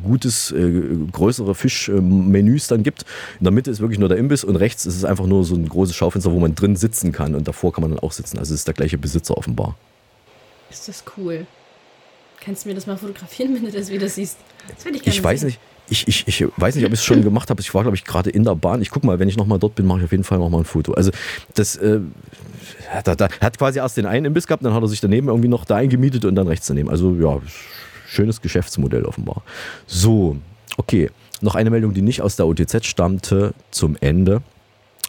gutes, 0.03 0.51
äh, 0.53 0.83
größere 1.13 1.55
Fischmenüs 1.55 2.67
dann 2.67 2.83
gibt. 2.83 3.05
In 3.41 3.45
der 3.45 3.53
Mitte 3.53 3.71
ist 3.71 3.81
wirklich 3.81 3.99
nur 3.99 4.09
der 4.09 4.19
Imbiss 4.19 4.45
und 4.45 4.57
rechts 4.57 4.87
ist 4.87 4.97
es 4.97 5.05
einfach 5.05 5.27
nur 5.27 5.45
so 5.45 5.55
ein 5.55 5.69
großes 5.69 5.95
Schaufenster, 5.95 6.33
wo 6.33 6.39
man 6.39 6.55
drin 6.55 6.77
sitzen 6.77 7.13
kann 7.13 7.35
und 7.35 7.47
davor 7.49 7.73
kann 7.73 7.83
man 7.83 7.91
dann 7.91 8.01
auch 8.01 8.13
sitzen. 8.13 8.39
Also 8.39 8.55
es 8.55 8.61
ist 8.61 8.67
der 8.67 8.75
gleiche 8.75 8.99
Besitzer 8.99 9.37
offenbar. 9.37 9.77
Ist 10.71 10.89
das 10.89 11.05
cool. 11.17 11.47
Kannst 12.41 12.65
du 12.65 12.69
mir 12.69 12.75
das 12.75 12.87
mal 12.87 12.97
fotografieren, 12.97 13.55
wenn 13.57 13.65
du 13.65 13.71
das 13.71 13.91
wieder 13.91 14.09
siehst? 14.09 14.37
Das 14.75 14.85
würde 14.85 14.99
ich 14.99 15.03
gerne 15.05 15.17
Ich 15.17 15.23
weiß 15.25 15.41
sehen. 15.41 15.47
nicht. 15.49 15.61
Ich, 15.91 16.09
ich, 16.09 16.27
ich 16.27 16.47
weiß 16.57 16.77
nicht, 16.77 16.87
ob 16.87 16.93
ich 16.93 16.99
es 16.99 17.05
schon 17.05 17.23
gemacht 17.23 17.51
habe. 17.51 17.61
Ich 17.61 17.75
war, 17.75 17.83
glaube 17.83 17.97
ich, 17.97 18.05
gerade 18.05 18.31
in 18.31 18.45
der 18.45 18.55
Bahn. 18.55 18.81
Ich 18.81 18.91
gucke 18.91 19.07
mal, 19.07 19.19
wenn 19.19 19.29
ich 19.29 19.37
nochmal 19.37 19.59
dort 19.59 19.75
bin, 19.75 19.87
mache 19.87 19.99
ich 19.99 20.05
auf 20.05 20.13
jeden 20.13 20.25
Fall 20.25 20.39
nochmal 20.39 20.63
ein 20.63 20.65
Foto. 20.65 20.95
Also, 20.95 21.11
das 21.55 21.77
äh, 21.77 22.01
da, 23.05 23.15
da, 23.15 23.29
hat 23.41 23.59
quasi 23.59 23.79
erst 23.79 23.97
den 23.97 24.07
einen 24.07 24.27
Imbiss 24.27 24.47
gehabt, 24.47 24.65
dann 24.65 24.73
hat 24.73 24.83
er 24.83 24.89
sich 24.89 25.01
daneben 25.01 25.29
irgendwie 25.29 25.49
noch 25.49 25.65
da 25.65 25.77
eingemietet 25.77 26.25
und 26.25 26.35
dann 26.35 26.49
rechts 26.49 26.67
daneben. 26.67 26.89
Also, 26.89 27.15
ja, 27.15 27.41
schönes 28.07 28.41
Geschäftsmodell 28.41 29.05
offenbar. 29.05 29.43
So, 29.87 30.37
okay. 30.77 31.11
Noch 31.41 31.57
eine 31.57 31.69
Meldung, 31.69 31.93
die 31.93 32.01
nicht 32.01 32.23
aus 32.23 32.37
der 32.37 32.47
OTZ 32.47 32.87
stammte, 32.87 33.53
zum 33.71 33.97
Ende. 34.01 34.41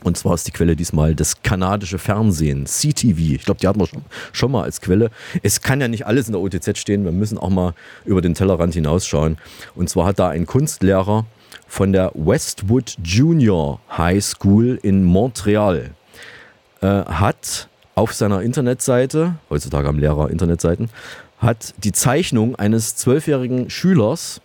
Und 0.06 0.18
zwar 0.18 0.36
ist 0.36 0.45
die 0.45 0.51
Quelle 0.51 0.76
diesmal 0.76 1.16
das 1.16 1.41
kanadische 1.41 1.97
Fernsehen, 1.97 2.66
CTV. 2.68 3.18
Ich 3.18 3.45
glaube, 3.45 3.60
die 3.60 3.68
hatten 3.68 3.80
wir 3.80 3.88
schon, 3.88 4.03
schon 4.34 4.51
mal 4.51 4.62
als 4.62 4.80
Quelle. 4.80 5.10
Es 5.41 5.62
kann 5.62 5.82
ja 5.82 5.88
nicht 5.88 6.06
alles 6.06 6.28
in 6.28 6.34
der 6.34 6.41
OTZ 6.41 6.78
stehen. 6.78 7.06
Wir 7.06 7.12
müssen 7.12 7.39
auch 7.39 7.49
mal 7.49 7.74
über 8.06 8.22
den 8.22 8.36
Tellerrand 8.36 8.76
hinausschauen. 8.76 9.38
Und 9.74 9.89
zwar 9.89 10.06
hat 10.06 10.20
da 10.20 10.30
ein 10.30 10.45
Kunstlehrer 10.45 11.26
von 11.68 11.91
der 11.91 12.12
Westwood 12.14 12.95
Junior 13.03 13.80
High 13.97 14.24
School 14.24 14.80
in 14.84 15.03
Montreal 15.03 15.95
äh, 16.82 16.86
hat 16.86 17.68
auf 17.95 18.14
seiner 18.14 18.43
Internetseite, 18.43 19.34
heutzutage 19.49 19.88
haben 19.88 19.97
Lehrer 19.97 20.30
Internetseiten, 20.30 20.91
hat 21.39 21.74
die 21.84 21.93
Zeichnung 21.93 22.56
eines 22.56 22.95
zwölfjährigen 22.95 23.72
Schülers 23.72 24.39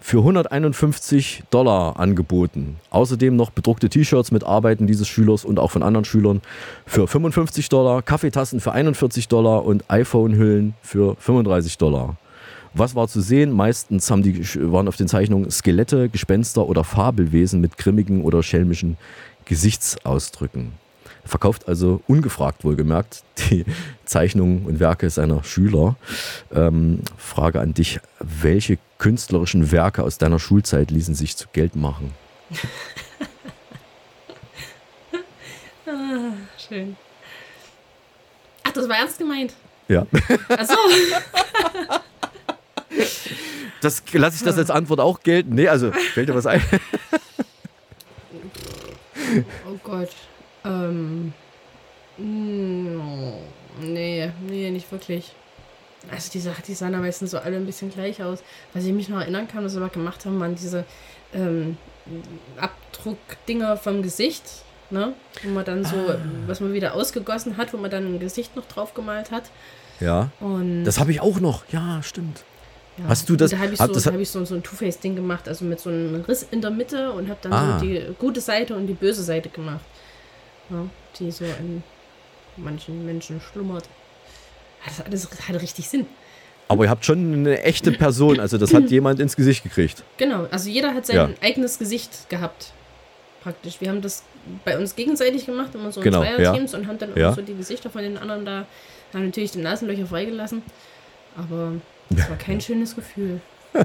für 0.00 0.18
151 0.18 1.44
Dollar 1.50 1.98
angeboten. 2.00 2.76
Außerdem 2.90 3.36
noch 3.36 3.50
bedruckte 3.50 3.88
T-Shirts 3.88 4.32
mit 4.32 4.44
Arbeiten 4.44 4.86
dieses 4.86 5.08
Schülers 5.08 5.44
und 5.44 5.58
auch 5.58 5.70
von 5.70 5.82
anderen 5.82 6.04
Schülern 6.04 6.40
für 6.86 7.06
55 7.06 7.68
Dollar, 7.68 8.02
Kaffeetassen 8.02 8.60
für 8.60 8.72
41 8.72 9.28
Dollar 9.28 9.64
und 9.64 9.84
iPhone-Hüllen 9.88 10.74
für 10.82 11.16
35 11.16 11.78
Dollar. 11.78 12.16
Was 12.72 12.94
war 12.94 13.08
zu 13.08 13.20
sehen? 13.20 13.50
Meistens 13.50 14.10
haben 14.10 14.22
die, 14.22 14.44
waren 14.72 14.88
auf 14.88 14.96
den 14.96 15.08
Zeichnungen 15.08 15.50
Skelette, 15.50 16.08
Gespenster 16.08 16.66
oder 16.66 16.84
Fabelwesen 16.84 17.60
mit 17.60 17.76
grimmigen 17.76 18.22
oder 18.22 18.42
schelmischen 18.42 18.96
Gesichtsausdrücken. 19.44 20.72
Er 21.30 21.38
verkauft 21.38 21.68
also 21.68 22.02
ungefragt 22.08 22.64
wohlgemerkt 22.64 23.22
die 23.38 23.64
Zeichnungen 24.04 24.66
und 24.66 24.80
Werke 24.80 25.08
seiner 25.10 25.44
Schüler. 25.44 25.94
Ähm, 26.52 27.02
Frage 27.16 27.60
an 27.60 27.72
dich, 27.72 28.00
welche 28.18 28.78
künstlerischen 28.98 29.70
Werke 29.70 30.02
aus 30.02 30.18
deiner 30.18 30.40
Schulzeit 30.40 30.90
ließen 30.90 31.14
sich 31.14 31.36
zu 31.36 31.46
Geld 31.52 31.76
machen? 31.76 32.12
Ah, 35.86 36.32
schön. 36.56 36.96
Ach, 38.62 38.70
das 38.70 38.88
war 38.88 38.96
ernst 38.96 39.18
gemeint. 39.18 39.54
Ja. 39.88 40.06
Achso. 40.48 40.74
Das 43.80 44.02
lasse 44.12 44.36
ich 44.36 44.42
das 44.42 44.58
als 44.58 44.70
Antwort 44.70 45.00
auch 45.00 45.22
gelten. 45.22 45.54
Nee, 45.54 45.66
also 45.66 45.90
fällt 45.90 46.28
dir 46.28 46.34
was 46.34 46.46
ein? 46.46 46.62
Oh 49.66 49.78
Gott. 49.82 50.10
Ähm. 50.64 51.32
mm, 52.18 53.00
Nee, 53.82 54.30
nee, 54.46 54.70
nicht 54.70 54.90
wirklich. 54.90 55.32
Also 56.10 56.30
die, 56.32 56.40
Sache- 56.40 56.62
die 56.66 56.74
sahen 56.74 56.94
aber 56.94 57.04
meistens 57.04 57.30
so 57.30 57.38
alle 57.38 57.56
ein 57.56 57.66
bisschen 57.66 57.90
gleich 57.90 58.22
aus. 58.22 58.42
Was 58.74 58.84
ich 58.84 58.92
mich 58.92 59.08
noch 59.08 59.20
erinnern 59.20 59.46
kann, 59.48 59.64
was 59.64 59.74
wir 59.74 59.80
mal 59.80 59.88
gemacht 59.90 60.24
haben, 60.26 60.40
waren 60.40 60.54
diese 60.54 60.84
ähm, 61.34 61.76
Abdruckdinger 62.58 63.76
vom 63.76 64.02
Gesicht. 64.02 64.42
Ne? 64.90 65.12
Wo 65.44 65.50
man 65.50 65.64
dann 65.64 65.84
so, 65.84 65.94
Ah. 65.96 66.18
was 66.48 66.60
man 66.60 66.72
wieder 66.72 66.94
ausgegossen 66.94 67.56
hat, 67.56 67.72
wo 67.72 67.76
man 67.76 67.90
dann 67.92 68.14
ein 68.14 68.18
Gesicht 68.18 68.56
noch 68.56 68.66
drauf 68.66 68.92
gemalt 68.92 69.30
hat. 69.30 69.44
Ja. 70.00 70.30
Und 70.40 70.84
Das 70.84 70.98
habe 70.98 71.12
ich 71.12 71.20
auch 71.20 71.38
noch. 71.38 71.62
Ja, 71.70 72.02
stimmt. 72.02 72.42
Ja, 72.98 73.04
Hast 73.08 73.28
du 73.28 73.36
das? 73.36 73.52
Und 73.52 73.58
Da 73.58 73.62
habe 73.62 73.72
ich, 73.72 73.78
so, 73.78 74.10
hab 74.12 74.18
ich 74.18 74.30
so, 74.30 74.44
so 74.44 74.54
ein 74.56 74.62
Two-Face-Ding 74.64 75.14
gemacht, 75.14 75.46
also 75.46 75.64
mit 75.64 75.78
so 75.78 75.90
einem 75.90 76.22
Riss 76.24 76.44
in 76.50 76.60
der 76.60 76.70
Mitte 76.72 77.12
und 77.12 77.28
habe 77.28 77.38
dann 77.42 77.52
Ah. 77.52 77.78
so 77.78 77.84
die 77.86 78.04
gute 78.18 78.40
Seite 78.40 78.74
und 78.74 78.88
die 78.88 78.94
böse 78.94 79.22
Seite 79.22 79.48
gemacht. 79.48 79.84
Ja, 80.70 80.86
die 81.18 81.30
so 81.30 81.44
in 81.44 81.82
manchen 82.56 83.04
Menschen 83.04 83.40
schlummert. 83.40 83.84
Das 84.84 85.00
alles 85.04 85.28
hat 85.48 85.60
richtig 85.60 85.88
Sinn. 85.88 86.06
Aber 86.68 86.84
ihr 86.84 86.90
habt 86.90 87.04
schon 87.04 87.32
eine 87.34 87.62
echte 87.62 87.90
Person, 87.92 88.38
also 88.38 88.56
das 88.56 88.72
hat 88.72 88.84
jemand 88.90 89.18
ins 89.20 89.34
Gesicht 89.36 89.62
gekriegt. 89.64 90.04
Genau, 90.18 90.46
also 90.50 90.68
jeder 90.70 90.94
hat 90.94 91.06
sein 91.06 91.16
Ja. 91.16 91.28
eigenes 91.40 91.78
Gesicht 91.78 92.28
gehabt. 92.30 92.72
Praktisch. 93.42 93.80
Wir 93.80 93.88
haben 93.88 94.00
das 94.02 94.22
bei 94.64 94.78
uns 94.78 94.94
gegenseitig 94.94 95.46
gemacht, 95.46 95.74
immer 95.74 95.90
so 95.90 96.00
in 96.00 96.04
Genau, 96.04 96.20
Zweierteams 96.20 96.72
ja. 96.72 96.78
und 96.78 96.86
haben 96.86 96.98
dann 96.98 97.10
Ja. 97.10 97.26
immer 97.28 97.34
so 97.34 97.42
die 97.42 97.54
Gesichter 97.56 97.90
von 97.90 98.02
den 98.02 98.16
anderen 98.18 98.44
da, 98.44 98.66
haben 99.12 99.24
natürlich 99.26 99.50
die 99.52 99.58
Nasenlöcher 99.58 100.06
freigelassen. 100.06 100.62
Aber 101.36 101.72
das 102.10 102.28
war 102.30 102.36
kein 102.36 102.60
schönes 102.60 102.94
Gefühl. 102.94 103.40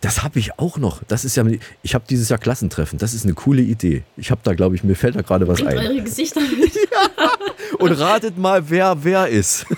Das 0.00 0.22
habe 0.22 0.38
ich 0.38 0.58
auch 0.58 0.78
noch. 0.78 1.02
Das 1.08 1.24
ist 1.24 1.36
ja, 1.36 1.44
ich 1.82 1.94
habe 1.94 2.04
dieses 2.08 2.28
Jahr 2.28 2.38
Klassentreffen. 2.38 2.98
Das 2.98 3.14
ist 3.14 3.24
eine 3.24 3.34
coole 3.34 3.62
Idee. 3.62 4.02
Ich 4.16 4.30
habe 4.30 4.40
da, 4.44 4.54
glaube 4.54 4.74
ich, 4.76 4.84
mir 4.84 4.94
fällt 4.96 5.16
da 5.16 5.22
gerade 5.22 5.48
was 5.48 5.60
Bringt 5.60 5.78
ein. 5.78 5.86
eure 5.86 6.02
Gesichter 6.02 6.40
mit. 6.58 6.72
Und 7.78 7.92
ratet 7.92 8.38
mal, 8.38 8.68
wer 8.70 9.02
wer 9.04 9.28
ist. 9.28 9.66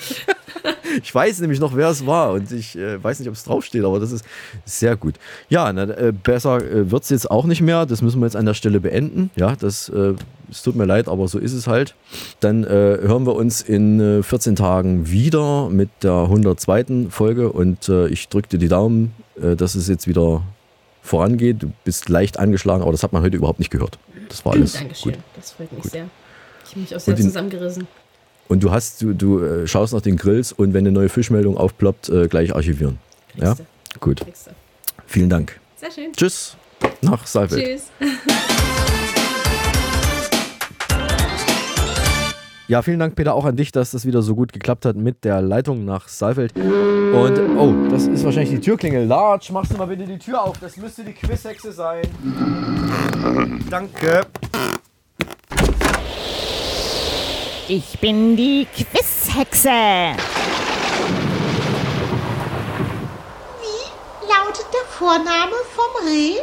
Ich 1.03 1.15
weiß 1.15 1.41
nämlich 1.41 1.61
noch, 1.61 1.77
wer 1.77 1.89
es 1.89 2.07
war 2.07 2.33
und 2.33 2.51
ich 2.53 2.77
äh, 2.77 3.03
weiß 3.03 3.19
nicht, 3.21 3.29
ob 3.29 3.35
es 3.35 3.45
draufsteht, 3.45 3.85
aber 3.85 4.01
das 4.01 4.13
ist 4.13 4.25
sehr 4.65 4.97
gut. 4.97 5.15
Ja, 5.49 5.73
na, 5.73 5.85
äh, 5.85 6.13
besser 6.13 6.57
äh, 6.57 6.91
wird 6.91 7.05
es 7.05 7.11
jetzt 7.11 7.31
auch 7.31 7.45
nicht 7.45 7.61
mehr. 7.61 7.87
Das 7.87 8.03
müssen 8.03 8.21
wir 8.21 8.27
jetzt 8.27 8.37
an 8.37 8.47
der 8.47 8.55
Stelle 8.55 8.81
beenden. 8.81 9.31
Ja, 9.37 9.57
das 9.57 9.89
äh, 9.89 10.15
es 10.51 10.63
tut 10.63 10.77
mir 10.77 10.87
leid, 10.87 11.09
aber 11.09 11.29
so 11.29 11.39
ist 11.39 11.53
es 11.53 11.67
halt. 11.67 11.95
Dann 12.41 12.65
äh, 12.65 12.69
hören 12.69 13.27
wir 13.27 13.35
uns 13.35 13.61
in 13.61 14.01
äh, 14.01 14.23
14 14.23 14.57
Tagen 14.57 15.11
wieder 15.11 15.69
mit 15.69 15.91
der 16.03 16.13
102. 16.13 17.09
Folge 17.11 17.53
und 17.53 17.89
äh, 17.89 18.09
ich 18.09 18.29
drücke 18.29 18.49
dir 18.49 18.59
die 18.59 18.69
Daumen, 18.69 19.15
äh, 19.41 19.57
dass 19.57 19.75
es 19.75 19.89
jetzt 19.89 20.07
wieder 20.07 20.43
vorangeht. 21.03 21.63
Du 21.63 21.73
bist 21.85 22.09
leicht 22.09 22.39
angeschlagen, 22.39 22.83
aber 22.83 22.93
das 22.93 23.03
hat 23.03 23.13
man 23.13 23.23
heute 23.23 23.37
überhaupt 23.37 23.59
nicht 23.59 23.71
gehört. 23.71 23.99
Das 24.29 24.45
war 24.45 24.53
alles 24.53 24.73
Dankeschön, 24.75 25.13
gut. 25.13 25.23
das 25.37 25.53
freut 25.53 25.73
mich 25.73 25.85
sehr. 25.85 26.09
Ich 26.65 26.71
habe 26.71 26.81
mich 26.81 26.97
auch 26.97 27.01
sehr 27.01 27.17
zusammengerissen. 27.17 27.87
Und 28.49 28.63
du 28.63 28.71
hast, 28.71 29.03
du, 29.03 29.13
du 29.13 29.41
äh, 29.41 29.67
schaust 29.67 29.93
nach 29.93 30.01
den 30.01 30.17
Grills 30.17 30.53
und 30.53 30.73
wenn 30.73 30.81
eine 30.81 30.93
neue 30.93 31.11
Fischmeldung 31.11 31.57
aufploppt, 31.57 32.09
äh, 32.09 32.29
gleich 32.29 32.55
archivieren. 32.55 32.99
Ja? 33.35 33.55
Kriegst 33.55 34.01
Gut. 34.01 34.21
Kriegst 34.23 34.47
du. 34.47 34.51
Vielen 35.07 35.29
Dank. 35.29 35.61
Sehr 35.77 35.91
schön. 35.91 36.13
Tschüss. 36.13 36.57
Nach 37.03 37.27
Saalfeld. 37.27 37.65
Tschüss. 37.65 37.83
Ja, 42.71 42.83
vielen 42.83 42.99
Dank, 42.99 43.17
Peter, 43.17 43.35
auch 43.35 43.47
an 43.47 43.57
dich, 43.57 43.73
dass 43.73 43.93
das 43.93 44.05
wieder 44.05 44.21
so 44.21 44.35
gut 44.35 44.53
geklappt 44.53 44.85
hat 44.85 44.95
mit 44.95 45.25
der 45.25 45.41
Leitung 45.41 45.87
nach 45.87 46.07
Saalfeld. 46.07 46.55
Und, 46.55 47.41
oh, 47.57 47.75
das 47.89 48.07
ist 48.07 48.23
wahrscheinlich 48.25 48.51
die 48.51 48.61
Türklingel. 48.61 49.07
Large, 49.07 49.55
machst 49.55 49.73
du 49.73 49.79
mal 49.79 49.87
bitte 49.87 50.05
die 50.05 50.19
Tür 50.19 50.45
auf. 50.45 50.59
Das 50.59 50.77
müsste 50.77 51.03
die 51.03 51.15
Quizhexe 51.15 51.73
sein. 51.73 52.03
Danke. 53.71 54.21
Ich 57.71 57.99
bin 57.99 58.35
die 58.35 58.67
Quizhexe. 58.75 59.69
Wie 63.61 64.27
lautet 64.27 64.67
der 64.73 64.87
Vorname 64.89 65.53
vom 65.77 66.07
Reh? 66.07 66.39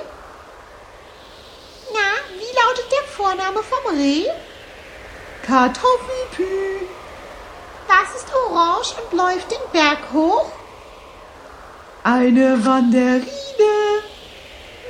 Na, 1.92 2.08
wie 2.38 2.56
lautet 2.56 2.92
der 2.92 3.08
Vorname 3.08 3.64
vom 3.64 3.98
Reh? 3.98 4.28
Kartoffelpü. 5.48 6.86
Was 7.88 8.22
ist 8.22 8.32
orange 8.32 8.94
und 9.02 9.18
läuft 9.18 9.50
den 9.50 9.72
Berg 9.72 9.98
hoch? 10.14 10.52
Eine 12.04 12.64
Wanderine. 12.64 13.24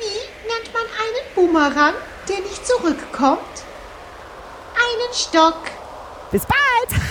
Wie 0.02 0.50
nennt 0.50 0.74
man 0.74 0.84
einen 0.84 1.34
Boomerang, 1.34 1.94
der 2.28 2.40
nicht 2.42 2.68
zurückkommt? 2.68 3.64
Einen 4.76 5.14
Stock. 5.14 5.62
Bis 6.36 6.44
bald. 6.46 7.02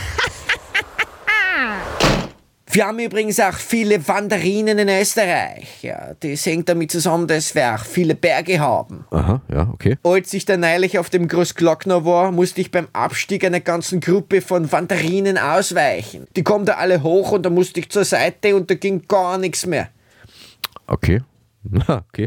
Wir 2.70 2.86
haben 2.86 2.98
übrigens 2.98 3.40
auch 3.40 3.54
viele 3.54 4.06
Wanderinen 4.06 4.78
in 4.78 4.90
Österreich. 4.90 5.82
Ja, 5.82 6.12
das 6.20 6.44
hängt 6.44 6.68
damit 6.68 6.90
zusammen, 6.90 7.26
dass 7.26 7.54
wir 7.54 7.74
auch 7.74 7.86
viele 7.86 8.16
Berge 8.16 8.60
haben. 8.60 9.06
Aha, 9.10 9.40
ja, 9.50 9.70
okay. 9.72 9.96
Als 10.02 10.34
ich 10.34 10.44
da 10.44 10.58
neulich 10.58 10.98
auf 10.98 11.08
dem 11.08 11.26
Großglockner 11.26 12.04
war, 12.04 12.32
musste 12.32 12.60
ich 12.60 12.70
beim 12.70 12.86
Abstieg 12.92 13.46
einer 13.46 13.60
ganzen 13.60 14.00
Gruppe 14.00 14.42
von 14.42 14.70
Wanderinen 14.70 15.38
ausweichen. 15.38 16.26
Die 16.36 16.42
kommen 16.42 16.66
da 16.66 16.74
alle 16.74 17.02
hoch 17.02 17.32
und 17.32 17.44
da 17.44 17.50
musste 17.50 17.80
ich 17.80 17.88
zur 17.88 18.04
Seite 18.04 18.54
und 18.54 18.70
da 18.70 18.74
ging 18.74 19.08
gar 19.08 19.38
nichts 19.38 19.64
mehr. 19.64 19.88
Okay. 20.86 21.22
Okay. 21.88 22.26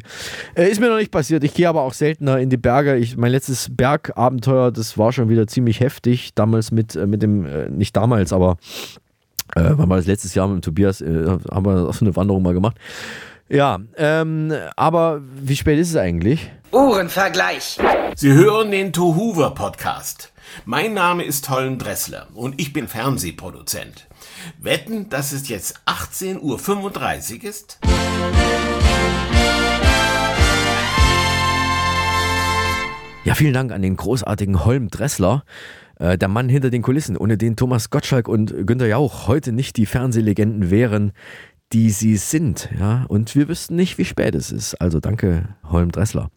Äh, 0.56 0.70
ist 0.70 0.80
mir 0.80 0.90
noch 0.90 0.98
nicht 0.98 1.12
passiert. 1.12 1.44
Ich 1.44 1.54
gehe 1.54 1.70
aber 1.70 1.82
auch 1.82 1.94
seltener 1.94 2.40
in 2.40 2.50
die 2.50 2.58
Berge. 2.58 2.98
Ich, 2.98 3.18
mein 3.18 3.32
letztes 3.32 3.70
Bergabenteuer, 3.76 4.72
das 4.72 4.98
war 4.98 5.12
schon 5.12 5.30
wieder 5.30 5.48
ziemlich 5.48 5.80
heftig. 5.80 6.34
Damals 6.36 6.72
mit, 6.72 6.96
äh, 6.96 7.06
mit 7.06 7.22
dem, 7.22 7.46
äh, 7.46 7.70
nicht 7.70 7.96
damals, 7.96 8.34
aber 8.34 8.58
äh, 9.56 9.72
wann 9.76 9.90
war 9.90 9.98
das 9.98 10.08
letztes 10.08 10.34
Jahr 10.36 10.48
mit 10.48 10.58
dem 10.58 10.62
Tobias, 10.62 11.02
äh, 11.02 11.26
haben 11.52 11.66
wir 11.66 11.90
auch 11.90 11.94
so 11.94 12.06
eine 12.06 12.16
Wanderung 12.16 12.44
mal 12.44 12.54
gemacht. 12.54 12.78
Ja, 13.50 13.80
ähm, 13.96 14.54
aber 14.76 15.22
wie 15.42 15.56
spät 15.56 15.80
ist 15.80 15.92
es 15.92 15.96
eigentlich? 15.96 16.52
Uhrenvergleich. 16.74 17.78
Sie 18.16 18.34
hören 18.34 18.72
den 18.72 18.92
Tohuwa 18.92 19.52
Podcast. 19.52 20.34
Mein 20.66 20.94
Name 20.94 21.24
ist 21.24 21.50
Holm 21.50 21.78
Dressler 21.78 22.28
und 22.34 22.60
ich 22.60 22.74
bin 22.74 22.90
Fernsehproduzent. 22.90 24.08
Wetten, 24.60 25.10
dass 25.10 25.32
es 25.32 25.48
jetzt 25.48 25.80
18.35 25.86 26.42
Uhr 26.42 27.44
ist? 27.50 27.80
Ja, 33.28 33.36
vielen 33.36 33.54
Dank 33.54 33.74
an 33.74 33.82
den 33.82 33.98
großartigen 33.98 34.64
Holm 34.64 34.88
Dressler. 34.88 35.44
Äh, 36.00 36.18
der 36.18 36.30
Mann 36.30 36.48
hinter 36.48 36.70
den 36.70 36.82
Kulissen, 36.82 37.18
ohne 37.18 37.38
den 37.38 37.58
Thomas 37.58 37.90
Gottschalk 37.90 38.30
und 38.30 38.66
Günter 38.66 38.88
Jauch 38.88 39.28
heute 39.28 39.52
nicht 39.52 39.76
die 39.76 39.86
Fernsehlegenden 39.86 40.72
wären, 40.72 41.12
die 41.74 41.90
sie 41.90 42.16
sind. 42.16 42.70
Ja, 42.80 43.04
und 43.10 43.36
wir 43.36 43.50
wüssten 43.50 43.76
nicht, 43.76 43.98
wie 43.98 44.06
spät 44.06 44.34
es 44.34 44.50
ist. 44.50 44.76
Also 44.76 45.02
danke, 45.02 45.50
Holm 45.70 45.92
Dressler. 45.92 46.30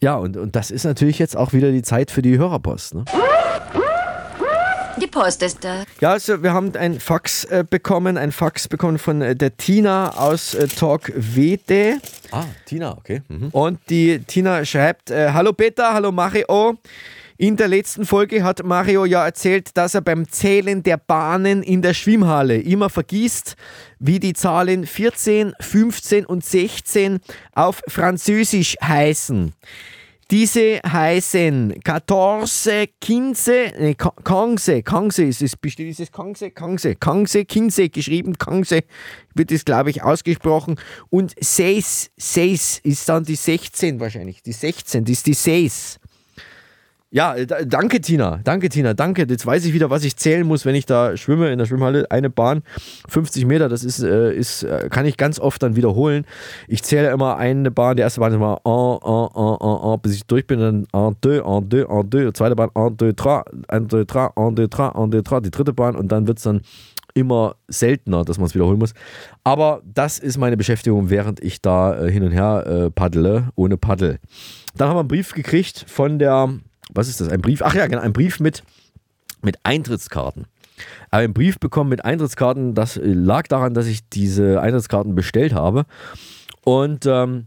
Ja, 0.00 0.14
und, 0.14 0.36
und 0.36 0.54
das 0.54 0.70
ist 0.70 0.84
natürlich 0.84 1.18
jetzt 1.18 1.36
auch 1.36 1.52
wieder 1.52 1.72
die 1.72 1.82
Zeit 1.82 2.12
für 2.12 2.22
die 2.22 2.38
Hörerpost. 2.38 2.94
Ne? 2.94 3.04
Die 5.00 5.06
Post 5.08 5.42
ist 5.42 5.64
da. 5.64 5.84
Ja, 6.00 6.12
also 6.12 6.42
wir 6.42 6.52
haben 6.52 6.74
ein 6.76 7.00
Fax 7.00 7.44
äh, 7.44 7.64
bekommen, 7.68 8.16
ein 8.16 8.30
Fax 8.30 8.68
bekommen 8.68 8.98
von 8.98 9.22
äh, 9.22 9.34
der 9.34 9.56
Tina 9.56 10.10
aus 10.10 10.54
äh, 10.54 10.68
Talk 10.68 11.12
Wede. 11.16 11.98
Ah, 12.30 12.44
Tina, 12.64 12.96
okay. 12.96 13.22
Mhm. 13.28 13.48
Und 13.48 13.80
die 13.90 14.20
Tina 14.20 14.64
schreibt: 14.64 15.10
äh, 15.10 15.30
Hallo 15.32 15.52
Peter, 15.52 15.92
hallo 15.92 16.12
Mario. 16.12 16.76
In 17.36 17.56
der 17.56 17.66
letzten 17.66 18.06
Folge 18.06 18.44
hat 18.44 18.62
Mario 18.62 19.04
ja 19.04 19.24
erzählt, 19.24 19.76
dass 19.76 19.96
er 19.96 20.02
beim 20.02 20.28
Zählen 20.28 20.84
der 20.84 20.98
Bahnen 20.98 21.64
in 21.64 21.82
der 21.82 21.92
Schwimmhalle 21.92 22.58
immer 22.60 22.88
vergisst, 22.88 23.56
wie 23.98 24.20
die 24.20 24.34
Zahlen 24.34 24.86
14, 24.86 25.52
15 25.58 26.26
und 26.26 26.44
16 26.44 27.18
auf 27.52 27.82
Französisch 27.88 28.76
heißen. 28.80 29.52
Diese 30.30 30.80
heißen 30.86 31.80
14, 31.84 32.88
15, 33.02 33.72
nee, 33.78 33.94
Kangse, 33.94 34.82
Kangse 34.82 35.24
ist 35.24 35.42
es, 35.42 35.56
besteht 35.56 35.88
dieses 35.88 36.10
Kangse, 36.10 36.50
Kangse, 36.50 36.94
Kangse, 36.94 37.44
Kinse, 37.44 37.90
geschrieben, 37.90 38.38
Kangse, 38.38 38.84
wird 39.34 39.52
es, 39.52 39.64
glaube 39.64 39.90
ich, 39.90 40.02
ausgesprochen. 40.02 40.76
Und 41.10 41.34
Seis, 41.40 42.10
Seis 42.16 42.80
ist 42.82 43.08
dann 43.08 43.24
die 43.24 43.36
16 43.36 44.00
wahrscheinlich, 44.00 44.42
die 44.42 44.52
16, 44.52 45.04
das 45.04 45.12
ist 45.12 45.26
die 45.26 45.34
Seis. 45.34 46.00
Ja, 47.14 47.36
danke 47.44 48.00
Tina, 48.00 48.40
danke 48.42 48.68
Tina, 48.68 48.92
danke. 48.92 49.24
Jetzt 49.28 49.46
weiß 49.46 49.64
ich 49.66 49.72
wieder, 49.72 49.88
was 49.88 50.02
ich 50.02 50.16
zählen 50.16 50.44
muss, 50.44 50.64
wenn 50.64 50.74
ich 50.74 50.84
da 50.84 51.16
schwimme 51.16 51.52
in 51.52 51.58
der 51.60 51.64
Schwimmhalle. 51.64 52.10
Eine 52.10 52.28
Bahn, 52.28 52.64
50 53.08 53.46
Meter, 53.46 53.68
das 53.68 53.84
ist, 53.84 54.02
äh, 54.02 54.34
ist 54.34 54.64
äh, 54.64 54.88
kann 54.90 55.06
ich 55.06 55.16
ganz 55.16 55.38
oft 55.38 55.62
dann 55.62 55.76
wiederholen. 55.76 56.26
Ich 56.66 56.82
zähle 56.82 57.12
immer 57.12 57.36
eine 57.36 57.70
Bahn, 57.70 57.94
die 57.94 58.02
erste 58.02 58.18
Bahn 58.18 58.32
ist 58.32 58.36
immer 58.38 58.58
1, 58.66 59.04
1, 59.04 59.30
1, 59.32 59.60
1, 59.60 59.92
1, 59.92 60.02
bis 60.02 60.14
ich 60.16 60.26
durch 60.26 60.44
bin, 60.44 60.58
dann 60.58 60.86
1, 60.90 61.16
2, 61.22 61.44
1, 61.44 61.68
2, 61.70 61.86
1, 61.86 62.10
2, 62.10 62.30
zweite 62.32 62.56
Bahn 62.56 62.70
1, 62.74 62.96
2, 62.98 63.12
3, 63.12 63.42
1, 63.68 63.86
2, 63.86 64.02
3, 64.02 64.26
1, 64.34 64.50
2, 64.50 64.66
3, 64.66 64.88
1, 64.88 65.10
2, 65.12 65.20
3, 65.20 65.40
die 65.40 65.50
dritte 65.52 65.72
Bahn 65.72 65.94
und 65.94 66.08
dann 66.10 66.26
wird 66.26 66.38
es 66.38 66.42
dann 66.42 66.62
immer 67.14 67.54
seltener, 67.68 68.24
dass 68.24 68.38
man 68.38 68.46
es 68.46 68.56
wiederholen 68.56 68.80
muss. 68.80 68.92
Aber 69.44 69.82
das 69.84 70.18
ist 70.18 70.36
meine 70.36 70.56
Beschäftigung, 70.56 71.10
während 71.10 71.40
ich 71.44 71.62
da 71.62 71.96
äh, 71.96 72.10
hin 72.10 72.24
und 72.24 72.32
her 72.32 72.66
äh, 72.66 72.90
paddle, 72.90 73.50
ohne 73.54 73.76
Paddel. 73.76 74.18
Dann 74.76 74.88
haben 74.88 74.96
wir 74.96 75.00
einen 75.00 75.08
Brief 75.08 75.32
gekriegt 75.32 75.84
von 75.86 76.18
der 76.18 76.58
was 76.92 77.08
ist 77.08 77.20
das? 77.20 77.28
Ein 77.28 77.40
Brief? 77.40 77.62
Ach 77.62 77.74
ja, 77.74 77.86
genau, 77.86 78.02
ein 78.02 78.12
Brief 78.12 78.40
mit, 78.40 78.62
mit 79.42 79.58
Eintrittskarten. 79.62 80.46
Aber 81.10 81.22
einen 81.22 81.34
Brief 81.34 81.58
bekommen 81.58 81.90
mit 81.90 82.04
Eintrittskarten, 82.04 82.74
das 82.74 82.98
lag 83.02 83.46
daran, 83.46 83.74
dass 83.74 83.86
ich 83.86 84.08
diese 84.08 84.60
Eintrittskarten 84.60 85.14
bestellt 85.14 85.54
habe. 85.54 85.86
Und 86.64 87.06
ähm, 87.06 87.46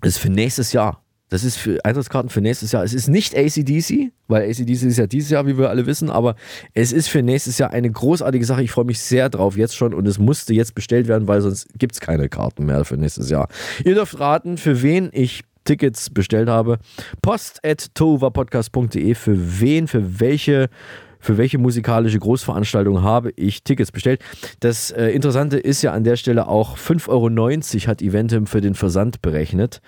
das 0.00 0.14
ist 0.14 0.18
für 0.18 0.30
nächstes 0.30 0.72
Jahr. 0.72 1.02
Das 1.28 1.42
ist 1.42 1.56
für 1.56 1.84
Eintrittskarten 1.84 2.30
für 2.30 2.40
nächstes 2.40 2.70
Jahr. 2.70 2.84
Es 2.84 2.94
ist 2.94 3.08
nicht 3.08 3.36
ACDC, 3.36 4.12
weil 4.28 4.48
ACDC 4.48 4.82
ist 4.82 4.96
ja 4.96 5.08
dieses 5.08 5.28
Jahr, 5.28 5.44
wie 5.46 5.58
wir 5.58 5.70
alle 5.70 5.84
wissen, 5.86 6.08
aber 6.08 6.36
es 6.72 6.92
ist 6.92 7.08
für 7.08 7.20
nächstes 7.20 7.58
Jahr 7.58 7.72
eine 7.72 7.90
großartige 7.90 8.44
Sache. 8.44 8.62
Ich 8.62 8.70
freue 8.70 8.84
mich 8.84 9.00
sehr 9.00 9.28
drauf 9.28 9.56
jetzt 9.56 9.74
schon 9.74 9.92
und 9.92 10.06
es 10.06 10.18
musste 10.20 10.54
jetzt 10.54 10.76
bestellt 10.76 11.08
werden, 11.08 11.26
weil 11.26 11.40
sonst 11.40 11.68
gibt 11.76 11.94
es 11.94 12.00
keine 12.00 12.28
Karten 12.28 12.66
mehr 12.66 12.84
für 12.84 12.96
nächstes 12.96 13.28
Jahr. 13.28 13.48
Ihr 13.84 13.94
dürft 13.94 14.20
raten, 14.20 14.56
für 14.56 14.82
wen 14.82 15.10
ich 15.12 15.42
Tickets 15.66 16.08
bestellt 16.10 16.48
habe. 16.48 16.78
Post 17.20 17.60
at 17.64 17.94
tovapodcast.de 17.94 19.14
für 19.14 19.60
wen, 19.60 19.88
für 19.88 20.20
welche 20.20 20.70
für 21.18 21.38
welche 21.38 21.58
musikalische 21.58 22.20
Großveranstaltung 22.20 23.02
habe 23.02 23.32
ich 23.34 23.64
Tickets 23.64 23.90
bestellt. 23.90 24.22
Das 24.60 24.92
äh, 24.92 25.08
Interessante 25.08 25.58
ist 25.58 25.82
ja 25.82 25.92
an 25.92 26.04
der 26.04 26.14
Stelle 26.14 26.46
auch 26.46 26.76
5,90 26.76 27.08
Euro 27.08 27.88
hat 27.88 28.00
Eventim 28.00 28.46
für 28.46 28.60
den 28.60 28.74
Versand 28.74 29.22
berechnet. 29.22 29.80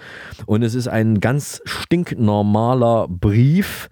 Und 0.46 0.62
es 0.62 0.74
ist 0.74 0.88
ein 0.88 1.20
ganz 1.20 1.62
stinknormaler 1.64 3.06
Brief, 3.08 3.88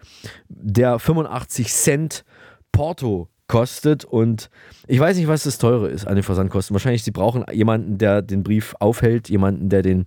der 0.48 0.98
85 0.98 1.72
Cent 1.72 2.24
Porto 2.72 3.28
kostet 3.48 4.04
und 4.04 4.50
ich 4.88 4.98
weiß 4.98 5.16
nicht, 5.16 5.28
was 5.28 5.44
das 5.44 5.58
teure 5.58 5.88
ist 5.88 6.06
an 6.06 6.16
den 6.16 6.24
Versandkosten. 6.24 6.74
Wahrscheinlich, 6.74 7.04
sie 7.04 7.12
brauchen 7.12 7.44
jemanden, 7.52 7.96
der 7.96 8.22
den 8.22 8.42
Brief 8.42 8.74
aufhält, 8.80 9.28
jemanden, 9.28 9.68
der 9.68 9.82
den 9.82 10.06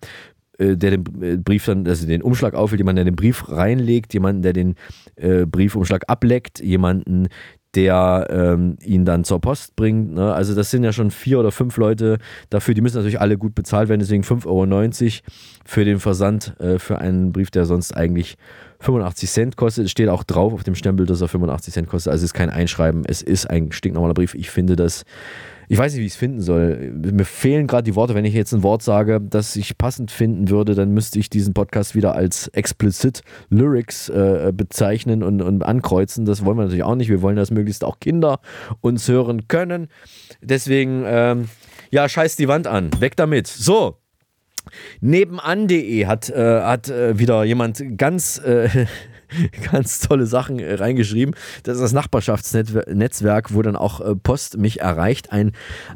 der 0.60 0.91
den 0.91 1.03
äh, 1.22 1.38
Brief 1.38 1.66
dann, 1.66 1.88
also 1.88 2.05
den 2.05 2.22
Umschlag 2.22 2.53
aufhält, 2.53 2.80
jemanden, 2.80 2.97
der 2.97 3.05
den 3.05 3.16
Brief 3.16 3.49
reinlegt, 3.49 4.14
jemanden, 4.14 4.41
der 4.41 4.53
den 4.53 4.76
äh, 5.16 5.45
Briefumschlag 5.45 6.03
ableckt, 6.07 6.60
jemanden, 6.60 7.28
der 7.76 8.28
ähm, 8.32 8.78
ihn 8.84 9.05
dann 9.05 9.24
zur 9.24 9.39
Post 9.39 9.76
bringt. 9.76 10.14
Ne? 10.14 10.34
Also 10.34 10.55
das 10.55 10.72
sind 10.72 10.84
ja 10.84 10.91
schon 10.91 11.12
vier 11.12 11.39
oder 11.39 11.51
fünf 11.51 11.78
Leute 11.78 12.18
dafür, 12.49 12.74
die 12.74 12.82
müssen 12.82 12.97
natürlich 12.97 13.22
alle 13.22 13.38
gut 13.38 13.53
bezahlt 13.53 13.89
werden, 13.89 13.99
deswegen 13.99 14.24
5,90 14.24 14.47
Euro 14.47 15.32
für 15.66 15.86
den 15.86 15.99
Versand 15.99 16.60
äh, 16.60 16.80
für 16.80 16.97
einen 16.97 17.32
Brief, 17.32 17.51
der 17.51 17.66
sonst 17.66 17.95
eigentlich 17.95 18.38
85 18.80 19.30
Cent 19.30 19.55
kostet. 19.55 19.86
Es 19.86 19.91
steht 19.91 20.10
auch 20.10 20.24
drauf 20.24 20.53
auf 20.53 20.64
dem 20.64 20.76
Stempel, 20.76 21.05
dass 21.05 21.22
er 21.22 21.28
85 21.28 21.74
Cent 21.74 21.88
kostet. 21.88 22.12
Also 22.12 22.24
es 22.24 22.32
ist 22.32 22.34
kein 22.34 22.49
Einschreiben, 22.49 23.03
es 23.05 23.22
ist 23.22 23.47
ein 23.47 23.72
stinknormaler 23.72 24.16
Brief. 24.16 24.34
Ich 24.34 24.49
finde 24.49 24.76
das 24.76 25.03
ich 25.72 25.78
weiß 25.78 25.93
nicht, 25.93 26.01
wie 26.01 26.07
ich 26.07 26.13
es 26.13 26.17
finden 26.17 26.41
soll. 26.41 26.91
Mir 26.95 27.26
fehlen 27.26 27.67
gerade 27.67 27.84
die 27.84 27.93
Worte. 27.93 28.15
Wenn 28.15 28.26
ich 28.26 28.34
jetzt 28.34 28.53
ein 28.53 28.63
Wort 28.63 28.82
sage, 28.82 29.22
das 29.22 29.55
ich 29.55 29.78
passend 29.78 30.09
finden 30.09 30.49
würde, 30.49 30.74
dann 30.74 30.91
müsste 30.95 31.20
ich 31.20 31.30
diesen 31.30 31.53
Podcast 31.53 31.93
wieder 31.93 32.15
als 32.15 32.47
explicit 32.47 33.22
Lyrics 33.51 34.09
äh, 34.09 34.51
bezeichnen 34.51 35.22
und, 35.22 35.43
und 35.43 35.63
ankreuzen. 35.63 36.26
Das 36.26 36.43
wollen 36.43 36.57
wir 36.57 36.63
natürlich 36.63 36.84
auch 36.84 36.95
nicht. 36.95 37.09
Wir 37.09 37.22
wollen, 37.22 37.36
dass 37.36 37.51
möglichst 37.51 37.84
auch 37.84 37.99
Kinder 37.99 38.39
uns 38.82 39.07
hören 39.07 39.47
können. 39.47 39.89
Deswegen, 40.41 41.03
ähm, 41.05 41.49
ja, 41.91 42.09
scheiß 42.09 42.36
die 42.36 42.47
Wand 42.47 42.65
an. 42.65 42.89
Weg 42.99 43.15
damit. 43.15 43.45
So. 43.45 43.97
Nebenan.de 45.01 46.07
hat, 46.07 46.32
äh, 46.32 46.61
hat 46.61 46.89
äh, 46.89 47.20
wieder 47.20 47.43
jemand 47.43 47.84
ganz 47.95 48.39
äh, 48.39 48.70
ganz 49.71 49.99
tolle 49.99 50.25
Sachen 50.25 50.59
äh, 50.59 50.75
reingeschrieben. 50.75 51.36
Das 51.63 51.75
ist 51.75 51.82
das 51.82 51.93
Nachbarschaftsnetzwerk, 51.93 53.53
wo 53.53 53.61
dann 53.61 53.75
auch 53.75 54.01
äh, 54.01 54.15
Post 54.15 54.57
mich 54.57 54.82
erreicht. 54.82 55.32
Ein, 55.32 55.51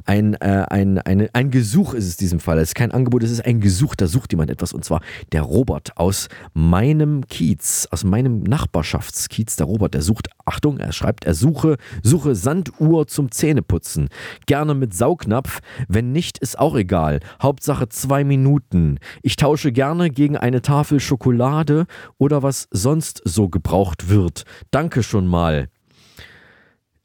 ein, 0.05 0.36
äh, 0.36 0.65
ein, 0.69 0.99
ein, 0.99 1.51
Gesuch 1.51 1.93
ist 1.93 2.07
es 2.07 2.13
in 2.15 2.19
diesem 2.19 2.39
Fall. 2.39 2.57
Es 2.59 2.69
ist 2.69 2.75
kein 2.75 2.91
Angebot, 2.91 3.23
es 3.23 3.31
ist 3.31 3.45
ein 3.45 3.59
Gesuch. 3.59 3.95
Da 3.95 4.07
sucht 4.07 4.31
jemand 4.34 4.49
etwas. 4.49 4.73
Und 4.73 4.86
zwar 4.86 5.01
der 5.31 5.41
Robert 5.41 5.97
aus 5.97 6.29
meinem 6.53 7.27
Kiez, 7.27 7.88
aus 7.91 8.03
meinem 8.03 8.43
Nachbarschaftskiez. 8.43 9.55
Der 9.55 9.65
Robert, 9.65 9.93
der 9.93 10.01
sucht, 10.01 10.29
Achtung, 10.45 10.77
er 10.77 10.91
schreibt, 10.91 11.25
er 11.25 11.34
suche, 11.34 11.77
suche 12.01 12.36
Sanduhr 12.36 13.07
zum 13.07 13.31
Zähneputzen. 13.31 14.09
Gerne 14.45 14.73
mit 14.73 14.93
Saugnapf. 14.93 15.59
Wenn 15.88 16.11
nicht, 16.11 16.38
ist 16.38 16.59
auch 16.59 16.75
egal. 16.75 17.19
Hauptsache 17.41 17.89
zwei 17.89 18.23
Minuten. 18.23 18.99
Ich 19.21 19.36
tausche 19.36 19.71
gerne 19.71 20.09
gegen 20.09 20.38
eine 20.38 20.61
Tafel 20.61 20.99
Schokolade 20.99 21.86
oder 22.17 22.43
was 22.43 22.67
sonst 22.71 23.21
so 23.24 23.49
gebraucht 23.49 24.09
wird. 24.09 24.43
Danke 24.71 25.03
schon 25.03 25.28
mal. 25.28 25.67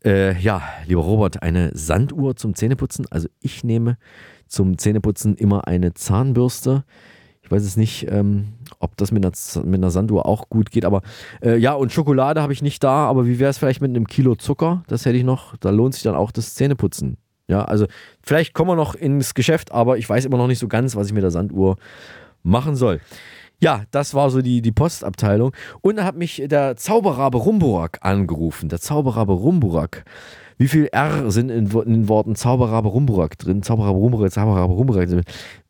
Äh, 0.05 0.39
ja, 0.39 0.63
lieber 0.87 1.03
Robert, 1.03 1.43
eine 1.43 1.71
Sanduhr 1.75 2.37
zum 2.37 2.55
Zähneputzen. 2.55 3.07
Also 3.11 3.29
ich 3.41 3.65
nehme 3.65 3.97
zum 4.47 4.79
Zähneputzen 4.79 5.37
immer 5.37 5.67
eine 5.67 5.95
Zahnbürste. 5.95 6.85
Ich 7.43 7.51
weiß 7.51 7.65
es 7.65 7.77
nicht, 7.77 8.07
ähm, 8.11 8.55
ob 8.79 8.97
das 8.97 9.11
mit 9.11 9.25
einer, 9.25 9.33
mit 9.65 9.81
einer 9.81 9.91
Sanduhr 9.91 10.27
auch 10.27 10.51
gut 10.51 10.71
geht, 10.71 10.85
aber 10.85 11.01
äh, 11.43 11.57
ja, 11.57 11.73
und 11.73 11.93
Schokolade 11.93 12.43
habe 12.43 12.53
ich 12.53 12.61
nicht 12.61 12.85
da, 12.85 13.07
aber 13.07 13.27
wie 13.27 13.39
wäre 13.39 13.51
es 13.51 13.57
vielleicht 13.57 13.81
mit 13.81 13.89
einem 13.89 14.07
Kilo 14.07 14.35
Zucker? 14.35 14.83
Das 14.87 15.07
hätte 15.07 15.17
ich 15.17 15.25
noch, 15.25 15.57
da 15.57 15.71
lohnt 15.71 15.95
sich 15.95 16.03
dann 16.03 16.15
auch 16.15 16.31
das 16.31 16.55
Zähneputzen. 16.55 17.17
Ja, 17.49 17.65
also 17.65 17.87
vielleicht 18.23 18.53
kommen 18.53 18.71
wir 18.71 18.77
noch 18.77 18.95
ins 18.95 19.33
Geschäft, 19.33 19.73
aber 19.73 19.97
ich 19.97 20.09
weiß 20.09 20.27
immer 20.27 20.37
noch 20.37 20.47
nicht 20.47 20.59
so 20.59 20.69
ganz, 20.69 20.95
was 20.95 21.07
ich 21.07 21.15
mit 21.15 21.23
der 21.23 21.31
Sanduhr 21.31 21.77
machen 22.43 22.77
soll. 22.77 23.01
Ja, 23.61 23.83
das 23.91 24.15
war 24.15 24.31
so 24.31 24.41
die, 24.41 24.63
die 24.63 24.71
Postabteilung. 24.71 25.53
Und 25.81 25.97
da 25.97 26.05
hat 26.05 26.17
mich 26.17 26.43
der 26.47 26.77
Zauberrabe 26.77 27.39
Rumburak 27.39 27.99
angerufen. 28.03 28.69
Der 28.69 28.81
Zauberrabe 28.81 29.33
Rumburak 29.33 30.05
Wie 30.59 30.69
viel 30.69 30.87
R 30.93 31.31
sind 31.33 31.51
in, 31.51 31.67
in 31.67 31.93
den 31.93 32.09
Worten 32.09 32.37
Zauberrabe 32.37 32.89
Rumburak 32.89 33.37
drin? 33.37 33.65
Zauberrabe 33.65 33.99
Rumburak, 33.99 34.31
Zauberrabe 34.31 34.73
Rumburak. 34.73 35.09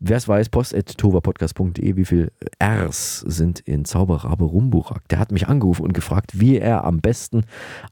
Wer 0.00 0.16
es 0.16 0.28
weiß, 0.28 0.50
post.tovapodcast.de, 0.50 1.96
wie 1.96 2.04
viel 2.04 2.30
Rs 2.62 3.20
sind 3.20 3.60
in 3.60 3.86
Zauberrabe 3.86 4.44
Rumburak? 4.44 5.08
Der 5.08 5.18
hat 5.18 5.32
mich 5.32 5.48
angerufen 5.48 5.82
und 5.82 5.94
gefragt, 5.94 6.40
wie 6.40 6.58
er 6.58 6.84
am 6.84 7.00
besten 7.00 7.44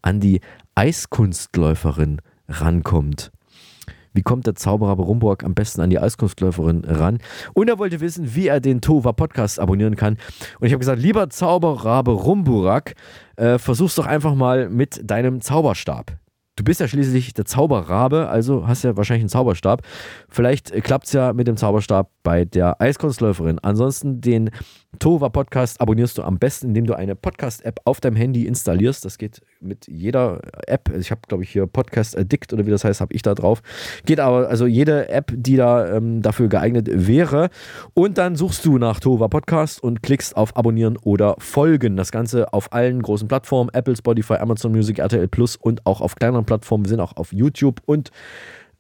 an 0.02 0.20
die 0.20 0.42
Eiskunstläuferin 0.74 2.20
rankommt. 2.48 3.32
Wie 4.16 4.22
kommt 4.22 4.46
der 4.46 4.54
Zauberer 4.54 4.94
Rumburg 4.94 5.44
am 5.44 5.54
besten 5.54 5.82
an 5.82 5.90
die 5.90 5.98
Eiskunstläuferin 5.98 6.84
ran? 6.86 7.18
Und 7.52 7.68
er 7.68 7.78
wollte 7.78 8.00
wissen, 8.00 8.34
wie 8.34 8.48
er 8.48 8.60
den 8.60 8.80
Tova 8.80 9.12
Podcast 9.12 9.60
abonnieren 9.60 9.94
kann. 9.94 10.16
Und 10.58 10.66
ich 10.66 10.72
habe 10.72 10.78
gesagt, 10.80 11.00
lieber 11.00 11.28
Zauberrabe 11.28 12.12
Rumburak, 12.12 12.94
äh, 13.36 13.58
versuch's 13.58 13.94
doch 13.94 14.06
einfach 14.06 14.34
mal 14.34 14.70
mit 14.70 15.00
deinem 15.04 15.42
Zauberstab. 15.42 16.18
Du 16.56 16.64
bist 16.64 16.80
ja 16.80 16.88
schließlich 16.88 17.34
der 17.34 17.44
Zauberrabe, 17.44 18.28
also 18.30 18.66
hast 18.66 18.82
ja 18.82 18.96
wahrscheinlich 18.96 19.24
einen 19.24 19.28
Zauberstab. 19.28 19.82
Vielleicht 20.30 20.72
klappt 20.82 21.06
es 21.06 21.12
ja 21.12 21.34
mit 21.34 21.46
dem 21.46 21.58
Zauberstab 21.58 22.10
bei 22.22 22.46
der 22.46 22.80
Eiskunstläuferin. 22.80 23.58
Ansonsten 23.58 24.22
den 24.22 24.50
Tova 24.98 25.28
Podcast 25.28 25.80
abonnierst 25.80 26.18
du 26.18 26.22
am 26.22 26.38
besten, 26.38 26.68
indem 26.68 26.86
du 26.86 26.94
eine 26.94 27.14
Podcast-App 27.14 27.80
auf 27.84 28.00
deinem 28.00 28.16
Handy 28.16 28.46
installierst. 28.46 29.04
Das 29.04 29.18
geht 29.18 29.42
mit 29.60 29.86
jeder 29.88 30.40
App. 30.66 30.90
Ich 30.96 31.10
habe, 31.10 31.20
glaube 31.28 31.42
ich, 31.42 31.50
hier 31.50 31.66
Podcast 31.66 32.16
Addict 32.16 32.52
oder 32.52 32.66
wie 32.66 32.70
das 32.70 32.84
heißt, 32.84 33.00
habe 33.00 33.14
ich 33.14 33.22
da 33.22 33.34
drauf. 33.34 33.62
Geht 34.04 34.20
aber, 34.20 34.48
also 34.48 34.66
jede 34.66 35.08
App, 35.08 35.32
die 35.34 35.56
da 35.56 35.96
ähm, 35.96 36.22
dafür 36.22 36.48
geeignet 36.48 36.88
wäre. 36.90 37.50
Und 37.94 38.18
dann 38.18 38.36
suchst 38.36 38.64
du 38.64 38.78
nach 38.78 39.00
Tova 39.00 39.28
Podcast 39.28 39.82
und 39.82 40.02
klickst 40.02 40.36
auf 40.36 40.56
Abonnieren 40.56 40.96
oder 40.96 41.36
Folgen. 41.38 41.96
Das 41.96 42.12
Ganze 42.12 42.52
auf 42.52 42.72
allen 42.72 43.02
großen 43.02 43.28
Plattformen: 43.28 43.70
Apple, 43.72 43.96
Spotify, 43.96 44.34
Amazon 44.34 44.72
Music, 44.72 44.98
RTL 44.98 45.28
Plus 45.28 45.56
und 45.56 45.86
auch 45.86 46.00
auf 46.00 46.14
kleineren 46.14 46.44
Plattformen. 46.44 46.84
Wir 46.84 46.90
sind 46.90 47.00
auch 47.00 47.16
auf 47.16 47.32
YouTube 47.32 47.80
und 47.86 48.10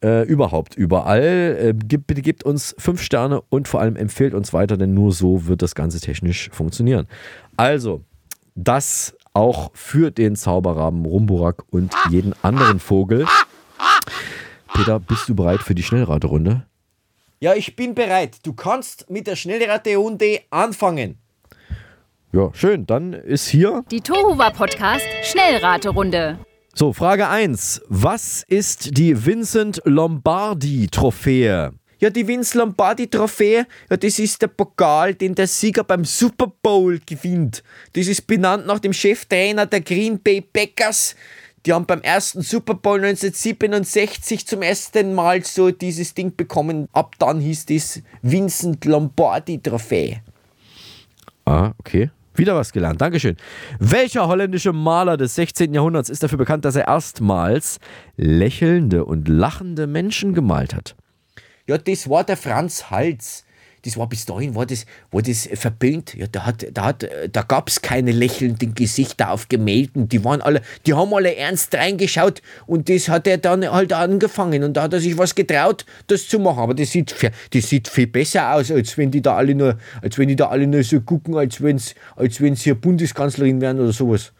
äh, 0.02 0.22
überhaupt 0.26 0.74
überall. 0.74 1.56
Äh, 1.60 1.74
gibt, 1.74 2.06
bitte 2.06 2.22
gebt 2.22 2.44
uns 2.44 2.74
fünf 2.78 3.02
Sterne 3.02 3.40
und 3.48 3.68
vor 3.68 3.80
allem 3.80 3.96
empfehlt 3.96 4.34
uns 4.34 4.52
weiter, 4.52 4.76
denn 4.76 4.94
nur 4.94 5.12
so 5.12 5.46
wird 5.46 5.62
das 5.62 5.74
Ganze 5.74 6.00
technisch 6.00 6.50
funktionieren. 6.52 7.06
Also, 7.56 8.02
das 8.54 9.16
auch 9.32 9.70
für 9.74 10.10
den 10.10 10.34
Zauberraben 10.34 11.04
Rumburak 11.04 11.64
und 11.70 11.92
jeden 12.10 12.34
anderen 12.42 12.80
Vogel. 12.80 13.26
Peter, 14.74 14.98
bist 14.98 15.28
du 15.28 15.34
bereit 15.34 15.60
für 15.60 15.74
die 15.74 15.82
Schnellraterunde? 15.82 16.66
Ja, 17.38 17.54
ich 17.54 17.76
bin 17.76 17.94
bereit. 17.94 18.38
Du 18.44 18.54
kannst 18.54 19.10
mit 19.10 19.26
der 19.26 19.36
Schnellraterunde 19.36 20.40
anfangen. 20.50 21.18
Ja, 22.32 22.50
schön. 22.54 22.86
Dann 22.86 23.12
ist 23.12 23.46
hier. 23.46 23.84
Die 23.90 24.00
Tohuwa 24.00 24.50
Podcast 24.50 25.06
Schnellraterunde. 25.22 26.38
So, 26.78 26.92
Frage 26.92 27.26
1. 27.26 27.80
Was 27.88 28.44
ist 28.48 28.98
die 28.98 29.24
Vincent 29.24 29.80
Lombardi 29.86 30.88
Trophäe? 30.88 31.72
Ja, 32.00 32.10
die 32.10 32.28
Vince 32.28 32.58
Lombardi 32.58 33.06
Trophäe, 33.06 33.66
ja, 33.88 33.96
das 33.96 34.18
ist 34.18 34.42
der 34.42 34.48
Pokal, 34.48 35.14
den 35.14 35.34
der 35.34 35.46
Sieger 35.46 35.84
beim 35.84 36.04
Super 36.04 36.52
Bowl 36.60 37.00
gewinnt. 37.06 37.62
Das 37.94 38.08
ist 38.08 38.26
benannt 38.26 38.66
nach 38.66 38.78
dem 38.78 38.92
Cheftrainer 38.92 39.64
der 39.64 39.80
Green 39.80 40.20
Bay 40.22 40.42
Packers. 40.42 41.16
Die 41.64 41.72
haben 41.72 41.86
beim 41.86 42.02
ersten 42.02 42.42
Super 42.42 42.74
Bowl 42.74 43.02
1967 43.02 44.46
zum 44.46 44.60
ersten 44.60 45.14
Mal 45.14 45.42
so 45.46 45.70
dieses 45.70 46.12
Ding 46.12 46.36
bekommen. 46.36 46.88
Ab 46.92 47.14
dann 47.18 47.40
hieß 47.40 47.64
das 47.64 48.02
Vincent 48.20 48.84
Lombardi 48.84 49.62
Trophäe. 49.62 50.20
Ah, 51.46 51.72
okay. 51.78 52.10
Wieder 52.36 52.54
was 52.54 52.72
gelernt. 52.72 53.00
Dankeschön. 53.00 53.36
Welcher 53.78 54.28
holländische 54.28 54.72
Maler 54.72 55.16
des 55.16 55.34
16. 55.36 55.72
Jahrhunderts 55.72 56.10
ist 56.10 56.22
dafür 56.22 56.38
bekannt, 56.38 56.64
dass 56.64 56.76
er 56.76 56.86
erstmals 56.88 57.78
lächelnde 58.16 59.04
und 59.04 59.28
lachende 59.28 59.86
Menschen 59.86 60.34
gemalt 60.34 60.74
hat? 60.74 60.96
Ja, 61.66 61.78
das 61.78 62.08
war 62.10 62.24
der 62.24 62.36
Franz 62.36 62.90
Hals. 62.90 63.45
Das 63.86 63.96
war 63.96 64.08
bis 64.08 64.26
dahin 64.26 64.56
war 64.56 64.66
das, 64.66 64.84
war 65.12 65.22
das 65.22 65.48
verböhnt. 65.54 66.14
Ja, 66.16 66.26
da 66.26 66.44
hat, 66.44 66.66
da 66.74 66.86
hat, 66.86 67.08
da 67.30 67.42
gab's 67.42 67.80
keine 67.82 68.10
lächelnden 68.10 68.74
Gesichter 68.74 69.30
auf 69.30 69.48
Gemälden. 69.48 70.08
Die 70.08 70.24
waren 70.24 70.42
alle, 70.42 70.60
die 70.86 70.94
haben 70.94 71.14
alle 71.14 71.36
ernst 71.36 71.72
reingeschaut 71.74 72.42
und 72.66 72.88
das 72.88 73.08
hat 73.08 73.28
er 73.28 73.38
dann 73.38 73.64
halt 73.70 73.92
angefangen 73.92 74.64
und 74.64 74.74
da 74.76 74.82
hat 74.82 74.92
er 74.92 75.00
sich 75.00 75.16
was 75.16 75.36
getraut, 75.36 75.86
das 76.08 76.28
zu 76.28 76.40
machen. 76.40 76.58
Aber 76.58 76.74
das 76.74 76.90
sieht, 76.90 77.12
viel- 77.12 77.30
das 77.52 77.68
sieht 77.68 77.86
viel 77.86 78.08
besser 78.08 78.54
aus, 78.54 78.72
als 78.72 78.98
wenn 78.98 79.12
die 79.12 79.22
da 79.22 79.36
alle 79.36 79.54
nur, 79.54 79.78
als 80.02 80.18
wenn 80.18 80.26
die 80.26 80.36
da 80.36 80.48
alle 80.48 80.66
nur 80.66 80.82
so 80.82 81.00
gucken, 81.00 81.36
als 81.36 81.62
wenn's, 81.62 81.94
als 82.16 82.40
wenn's 82.40 82.62
hier 82.62 82.74
Bundeskanzlerin 82.74 83.60
wären 83.60 83.78
oder 83.78 83.92
sowas. 83.92 84.32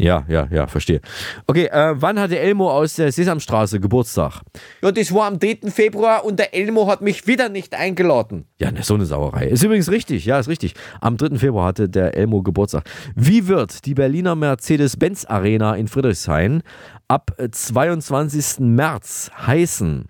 Ja, 0.00 0.24
ja, 0.28 0.46
ja, 0.52 0.68
verstehe. 0.68 1.00
Okay, 1.48 1.66
äh, 1.66 1.94
wann 1.96 2.20
hatte 2.20 2.38
Elmo 2.38 2.70
aus 2.70 2.94
der 2.94 3.10
Sesamstraße 3.10 3.80
Geburtstag? 3.80 4.42
Ja, 4.80 4.92
das 4.92 5.12
war 5.12 5.26
am 5.26 5.40
3. 5.40 5.72
Februar 5.72 6.24
und 6.24 6.38
der 6.38 6.54
Elmo 6.54 6.86
hat 6.86 7.00
mich 7.00 7.26
wieder 7.26 7.48
nicht 7.48 7.74
eingeladen. 7.74 8.46
Ja, 8.60 8.70
ne, 8.70 8.84
so 8.84 8.94
eine 8.94 9.06
Sauerei. 9.06 9.48
Ist 9.48 9.64
übrigens 9.64 9.90
richtig, 9.90 10.24
ja, 10.24 10.38
ist 10.38 10.48
richtig. 10.48 10.74
Am 11.00 11.16
3. 11.16 11.38
Februar 11.38 11.66
hatte 11.66 11.88
der 11.88 12.14
Elmo 12.16 12.42
Geburtstag. 12.42 12.84
Wie 13.16 13.48
wird 13.48 13.86
die 13.86 13.94
Berliner 13.94 14.36
Mercedes-Benz 14.36 15.24
Arena 15.24 15.74
in 15.74 15.88
Friedrichshain 15.88 16.62
ab 17.08 17.32
äh, 17.38 17.50
22. 17.50 18.60
März 18.60 19.32
heißen? 19.36 20.08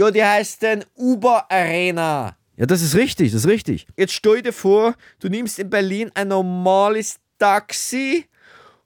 Ja, 0.00 0.10
die 0.10 0.24
heißt 0.24 0.64
dann 0.64 0.84
Uber 0.96 1.48
Arena. 1.48 2.36
Ja, 2.56 2.66
das 2.66 2.82
ist 2.82 2.96
richtig, 2.96 3.30
das 3.30 3.42
ist 3.42 3.48
richtig. 3.48 3.86
Jetzt 3.96 4.14
stell 4.14 4.42
dir 4.42 4.52
vor, 4.52 4.94
du 5.20 5.28
nimmst 5.28 5.60
in 5.60 5.70
Berlin 5.70 6.10
ein 6.14 6.26
normales 6.26 7.20
Taxi 7.38 8.24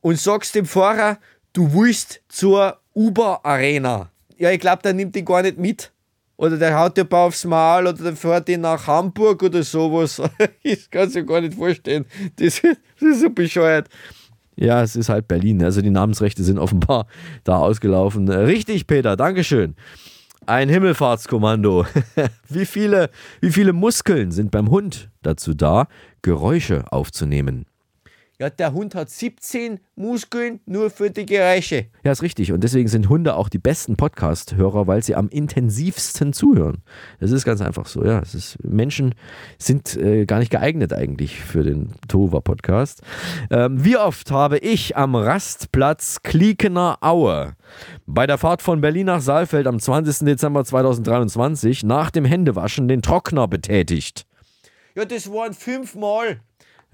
und 0.03 0.19
sagst 0.19 0.55
dem 0.55 0.67
Fahrer, 0.67 1.19
du 1.55 1.73
willst 1.73 2.21
zur 2.29 2.79
Uber 2.95 3.45
Arena. 3.45 4.11
Ja, 4.37 4.51
ich 4.51 4.61
glaube, 4.61 4.83
der 4.83 4.93
nimmt 4.93 5.15
dich 5.15 5.25
gar 5.25 5.41
nicht 5.41 5.57
mit. 5.57 5.91
Oder 6.37 6.57
der 6.59 6.79
haut 6.79 6.97
dir 6.97 7.07
aufs 7.11 7.45
Maul 7.45 7.87
oder 7.87 8.03
der 8.03 8.17
fährt 8.17 8.49
ihn 8.49 8.63
nach 8.63 8.87
Hamburg 8.87 9.43
oder 9.43 9.63
sowas. 9.63 10.21
Ich 10.63 10.91
kann 10.91 11.07
es 11.07 11.15
mir 11.15 11.25
gar 11.25 11.41
nicht 11.41 11.55
vorstellen. 11.55 12.05
Das, 12.37 12.61
das 12.61 12.73
ist 13.01 13.21
so 13.21 13.31
bescheuert. 13.31 13.89
Ja, 14.57 14.83
es 14.83 14.97
ist 14.97 15.09
halt 15.09 15.29
Berlin. 15.29 15.63
Also 15.63 15.83
die 15.83 15.91
Namensrechte 15.91 16.43
sind 16.43 16.59
offenbar 16.59 17.07
da 17.45 17.59
ausgelaufen. 17.59 18.29
Richtig, 18.29 18.87
Peter, 18.87 19.17
Dankeschön. 19.17 19.77
Ein 20.45 20.69
Himmelfahrtskommando. 20.69 21.87
wie, 22.49 22.67
viele, 22.67 23.11
wie 23.41 23.53
viele 23.53 23.73
Muskeln 23.73 24.33
sind 24.33 24.51
beim 24.51 24.69
Hund 24.69 25.11
dazu 25.23 25.55
da, 25.55 25.87
Geräusche 26.23 26.91
aufzunehmen? 26.91 27.67
Ja, 28.39 28.51
der 28.51 28.73
Hund 28.73 28.95
hat 28.95 29.11
17 29.11 29.79
Muskeln 29.95 30.61
nur 30.65 30.91
für 30.91 31.11
die 31.11 31.27
Geräusche. 31.27 31.87
Ja, 32.03 32.13
ist 32.13 32.23
richtig. 32.23 32.51
Und 32.51 32.65
deswegen 32.65 32.89
sind 32.89 33.09
Hunde 33.09 33.37
auch 33.37 33.49
die 33.49 33.59
besten 33.59 33.97
Podcast-Hörer, 33.97 34.87
weil 34.87 35.03
sie 35.03 35.15
am 35.15 35.29
intensivsten 35.29 36.33
zuhören. 36.33 36.83
Das 37.21 37.31
ist 37.31 37.45
ganz 37.45 37.61
einfach 37.61 37.87
so. 37.87 38.05
Ja, 38.05 38.21
es 38.21 38.35
ist, 38.35 38.59
Menschen 38.65 39.15
sind 39.59 39.97
äh, 39.97 40.25
gar 40.25 40.39
nicht 40.39 40.51
geeignet 40.51 40.93
eigentlich 40.93 41.41
für 41.41 41.63
den 41.63 41.93
Tova-Podcast. 42.09 43.03
Ähm, 43.51 43.85
wie 43.85 43.99
oft 43.99 44.31
habe 44.31 44.59
ich 44.59 44.97
am 44.97 45.15
Rastplatz 45.15 46.23
Kliekener 46.23 46.99
Aue 47.01 47.55
bei 48.07 48.27
der 48.27 48.39
Fahrt 48.39 48.63
von 48.63 48.81
Berlin 48.81 49.07
nach 49.07 49.21
Saalfeld 49.21 49.67
am 49.67 49.79
20. 49.79 50.27
Dezember 50.27 50.65
2023 50.65 51.85
nach 51.85 52.11
dem 52.11 52.25
Händewaschen 52.25 52.89
den 52.89 53.03
Trockner 53.03 53.47
betätigt? 53.47 54.27
Ja, 54.95 55.05
das 55.05 55.31
waren 55.31 55.55
fünfmal. 55.55 56.41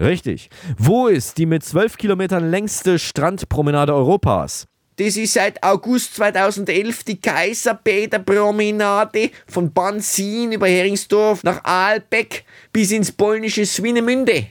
Richtig. 0.00 0.48
Wo 0.76 1.08
ist 1.08 1.38
die 1.38 1.46
mit 1.46 1.64
12 1.64 1.96
Kilometern 1.96 2.50
längste 2.50 2.98
Strandpromenade 2.98 3.94
Europas? 3.94 4.66
Das 4.96 5.16
ist 5.16 5.34
seit 5.34 5.62
August 5.62 6.16
2011 6.16 7.04
die 7.04 7.20
Kaiserbäder-Promenade 7.20 9.30
von 9.46 9.72
Bansin 9.72 10.50
über 10.52 10.66
Heringsdorf 10.66 11.44
nach 11.44 11.64
Aalbeck 11.64 12.44
bis 12.72 12.90
ins 12.90 13.12
polnische 13.12 13.64
Swinemünde. 13.64 14.48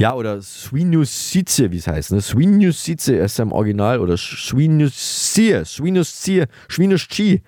Ja, 0.00 0.14
oder 0.14 0.40
Swinuszice, 0.40 1.70
wie 1.70 1.76
es 1.76 1.86
heißt. 1.86 2.12
Ne? 2.12 2.22
Swinuszice 2.22 3.08
ist 3.08 3.36
ja 3.36 3.42
im 3.42 3.52
Original. 3.52 4.00
Oder 4.00 4.16
Swinuszie, 4.16 5.62
Swinuszie, 5.66 6.46
Swinusci. 6.70 7.42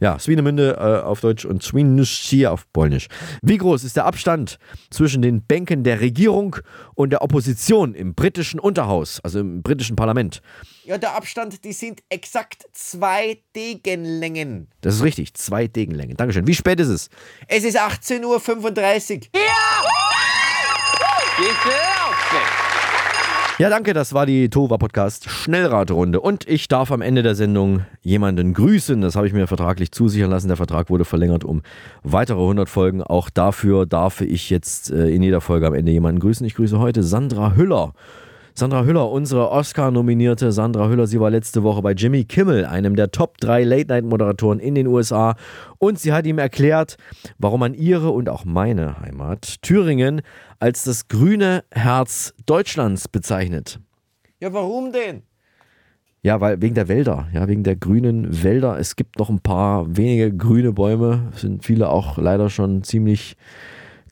Ja, 0.00 0.18
Swinemünde 0.18 0.72
äh, 0.76 1.06
auf 1.06 1.20
Deutsch 1.20 1.44
und 1.44 1.62
Swinuscie 1.62 2.48
auf 2.48 2.66
Polnisch. 2.72 3.06
Wie 3.42 3.58
groß 3.58 3.84
ist 3.84 3.96
der 3.96 4.06
Abstand 4.06 4.58
zwischen 4.90 5.22
den 5.22 5.46
Bänken 5.46 5.84
der 5.84 6.00
Regierung 6.00 6.56
und 6.96 7.10
der 7.10 7.22
Opposition 7.22 7.94
im 7.94 8.16
britischen 8.16 8.58
Unterhaus, 8.58 9.20
also 9.22 9.38
im 9.38 9.62
britischen 9.62 9.94
Parlament? 9.94 10.42
Ja, 10.82 10.98
der 10.98 11.14
Abstand, 11.14 11.64
die 11.64 11.72
sind 11.72 12.02
exakt 12.08 12.66
zwei 12.72 13.38
Degenlängen. 13.54 14.66
Das 14.80 14.96
ist 14.96 15.04
richtig, 15.04 15.34
zwei 15.34 15.68
Degenlängen. 15.68 16.16
Dankeschön. 16.16 16.48
Wie 16.48 16.54
spät 16.56 16.80
ist 16.80 16.88
es? 16.88 17.08
Es 17.46 17.62
ist 17.62 17.80
18.35 17.80 18.24
Uhr. 18.24 19.20
Ja, 19.32 20.03
danke, 23.68 23.92
das 23.92 24.14
war 24.14 24.24
die 24.24 24.48
Tova 24.50 24.78
Podcast 24.78 25.28
Schnellraterunde. 25.28 26.20
Und 26.20 26.48
ich 26.48 26.68
darf 26.68 26.92
am 26.92 27.02
Ende 27.02 27.24
der 27.24 27.34
Sendung 27.34 27.84
jemanden 28.02 28.54
grüßen. 28.54 29.00
Das 29.00 29.16
habe 29.16 29.26
ich 29.26 29.32
mir 29.32 29.48
vertraglich 29.48 29.90
zusichern 29.90 30.30
lassen. 30.30 30.46
Der 30.46 30.56
Vertrag 30.56 30.90
wurde 30.90 31.04
verlängert 31.04 31.42
um 31.42 31.62
weitere 32.04 32.40
100 32.40 32.68
Folgen. 32.68 33.02
Auch 33.02 33.30
dafür 33.30 33.84
darf 33.84 34.20
ich 34.20 34.48
jetzt 34.48 34.92
äh, 34.92 35.08
in 35.08 35.22
jeder 35.22 35.40
Folge 35.40 35.66
am 35.66 35.74
Ende 35.74 35.90
jemanden 35.90 36.20
grüßen. 36.20 36.46
Ich 36.46 36.54
grüße 36.54 36.78
heute 36.78 37.02
Sandra 37.02 37.56
Hüller. 37.56 37.94
Sandra 38.56 38.84
Hüller, 38.84 39.10
unsere 39.10 39.50
Oscar-nominierte 39.50 40.52
Sandra 40.52 40.88
Hüller, 40.88 41.08
sie 41.08 41.18
war 41.18 41.28
letzte 41.28 41.64
Woche 41.64 41.82
bei 41.82 41.90
Jimmy 41.90 42.24
Kimmel, 42.24 42.64
einem 42.64 42.94
der 42.94 43.10
Top 43.10 43.38
3 43.38 43.64
Late-Night-Moderatoren 43.64 44.60
in 44.60 44.76
den 44.76 44.86
USA. 44.86 45.34
Und 45.78 45.98
sie 45.98 46.12
hat 46.12 46.24
ihm 46.24 46.38
erklärt, 46.38 46.96
warum 47.36 47.58
man 47.58 47.74
ihre 47.74 48.10
und 48.10 48.28
auch 48.28 48.44
meine 48.44 49.00
Heimat, 49.00 49.60
Thüringen, 49.62 50.22
als 50.60 50.84
das 50.84 51.08
grüne 51.08 51.64
Herz 51.72 52.32
Deutschlands 52.46 53.08
bezeichnet. 53.08 53.80
Ja, 54.38 54.52
warum 54.52 54.92
denn? 54.92 55.22
Ja, 56.22 56.40
weil 56.40 56.62
wegen 56.62 56.76
der 56.76 56.86
Wälder, 56.86 57.26
ja, 57.32 57.48
wegen 57.48 57.64
der 57.64 57.74
grünen 57.74 58.44
Wälder. 58.44 58.78
Es 58.78 58.94
gibt 58.94 59.18
noch 59.18 59.30
ein 59.30 59.40
paar 59.40 59.96
wenige 59.96 60.32
grüne 60.32 60.72
Bäume, 60.72 61.32
sind 61.34 61.64
viele 61.64 61.88
auch 61.88 62.18
leider 62.18 62.48
schon 62.50 62.84
ziemlich 62.84 63.36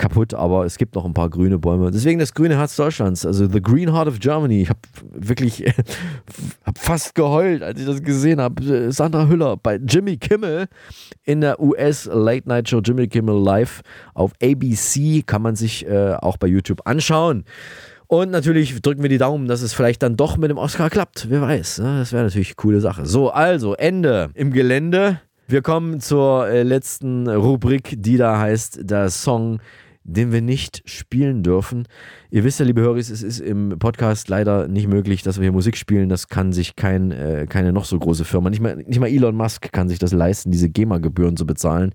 kaputt, 0.02 0.34
aber 0.34 0.66
es 0.66 0.78
gibt 0.78 0.96
noch 0.96 1.04
ein 1.04 1.14
paar 1.14 1.30
grüne 1.30 1.58
Bäume. 1.58 1.92
Deswegen 1.92 2.18
das 2.18 2.34
grüne 2.34 2.56
Herz 2.56 2.74
Deutschlands, 2.74 3.24
also 3.24 3.46
The 3.46 3.62
Green 3.62 3.92
Heart 3.92 4.08
of 4.08 4.18
Germany. 4.18 4.62
Ich 4.62 4.68
habe 4.68 4.80
wirklich 5.12 5.64
hab 6.64 6.76
fast 6.76 7.14
geheult, 7.14 7.62
als 7.62 7.78
ich 7.78 7.86
das 7.86 8.02
gesehen 8.02 8.40
habe. 8.40 8.90
Sandra 8.90 9.28
Hüller 9.28 9.56
bei 9.56 9.76
Jimmy 9.76 10.16
Kimmel 10.16 10.66
in 11.22 11.40
der 11.40 11.60
US 11.60 12.06
Late 12.12 12.48
Night 12.48 12.68
Show 12.68 12.80
Jimmy 12.80 13.06
Kimmel 13.06 13.40
Live 13.40 13.82
auf 14.14 14.32
ABC 14.42 15.22
kann 15.24 15.40
man 15.40 15.54
sich 15.54 15.86
äh, 15.86 16.14
auch 16.14 16.36
bei 16.36 16.48
YouTube 16.48 16.80
anschauen. 16.84 17.44
Und 18.08 18.32
natürlich 18.32 18.82
drücken 18.82 19.02
wir 19.02 19.08
die 19.08 19.18
Daumen, 19.18 19.46
dass 19.46 19.62
es 19.62 19.72
vielleicht 19.72 20.02
dann 20.02 20.16
doch 20.16 20.36
mit 20.36 20.50
dem 20.50 20.58
Oscar 20.58 20.90
klappt. 20.90 21.30
Wer 21.30 21.42
weiß. 21.42 21.78
Ne? 21.78 21.98
Das 22.00 22.12
wäre 22.12 22.24
natürlich 22.24 22.48
eine 22.48 22.56
coole 22.56 22.80
Sache. 22.80 23.06
So, 23.06 23.30
also 23.30 23.74
Ende 23.74 24.30
im 24.34 24.52
Gelände. 24.52 25.20
Wir 25.46 25.62
kommen 25.62 26.00
zur 26.00 26.48
äh, 26.48 26.62
letzten 26.62 27.28
Rubrik, 27.28 27.94
die 27.98 28.16
da 28.16 28.38
heißt, 28.38 28.80
der 28.82 29.10
Song, 29.10 29.60
den 30.04 30.32
wir 30.32 30.42
nicht 30.42 30.82
spielen 30.84 31.42
dürfen. 31.42 31.86
Ihr 32.30 32.44
wisst 32.44 32.60
ja, 32.60 32.66
liebe 32.66 32.80
Hörer, 32.80 32.96
es 32.96 33.10
ist 33.10 33.40
im 33.40 33.76
Podcast 33.78 34.28
leider 34.28 34.68
nicht 34.68 34.88
möglich, 34.88 35.22
dass 35.22 35.36
wir 35.38 35.44
hier 35.44 35.52
Musik 35.52 35.76
spielen. 35.76 36.08
Das 36.08 36.28
kann 36.28 36.52
sich 36.52 36.76
kein, 36.76 37.12
äh, 37.12 37.46
keine 37.48 37.72
noch 37.72 37.84
so 37.84 37.98
große 37.98 38.24
Firma, 38.24 38.50
nicht 38.50 38.60
mal, 38.60 38.76
nicht 38.76 39.00
mal 39.00 39.08
Elon 39.08 39.36
Musk 39.36 39.72
kann 39.72 39.88
sich 39.88 39.98
das 39.98 40.12
leisten, 40.12 40.50
diese 40.50 40.68
GEMA-Gebühren 40.68 41.36
zu 41.36 41.46
bezahlen. 41.46 41.92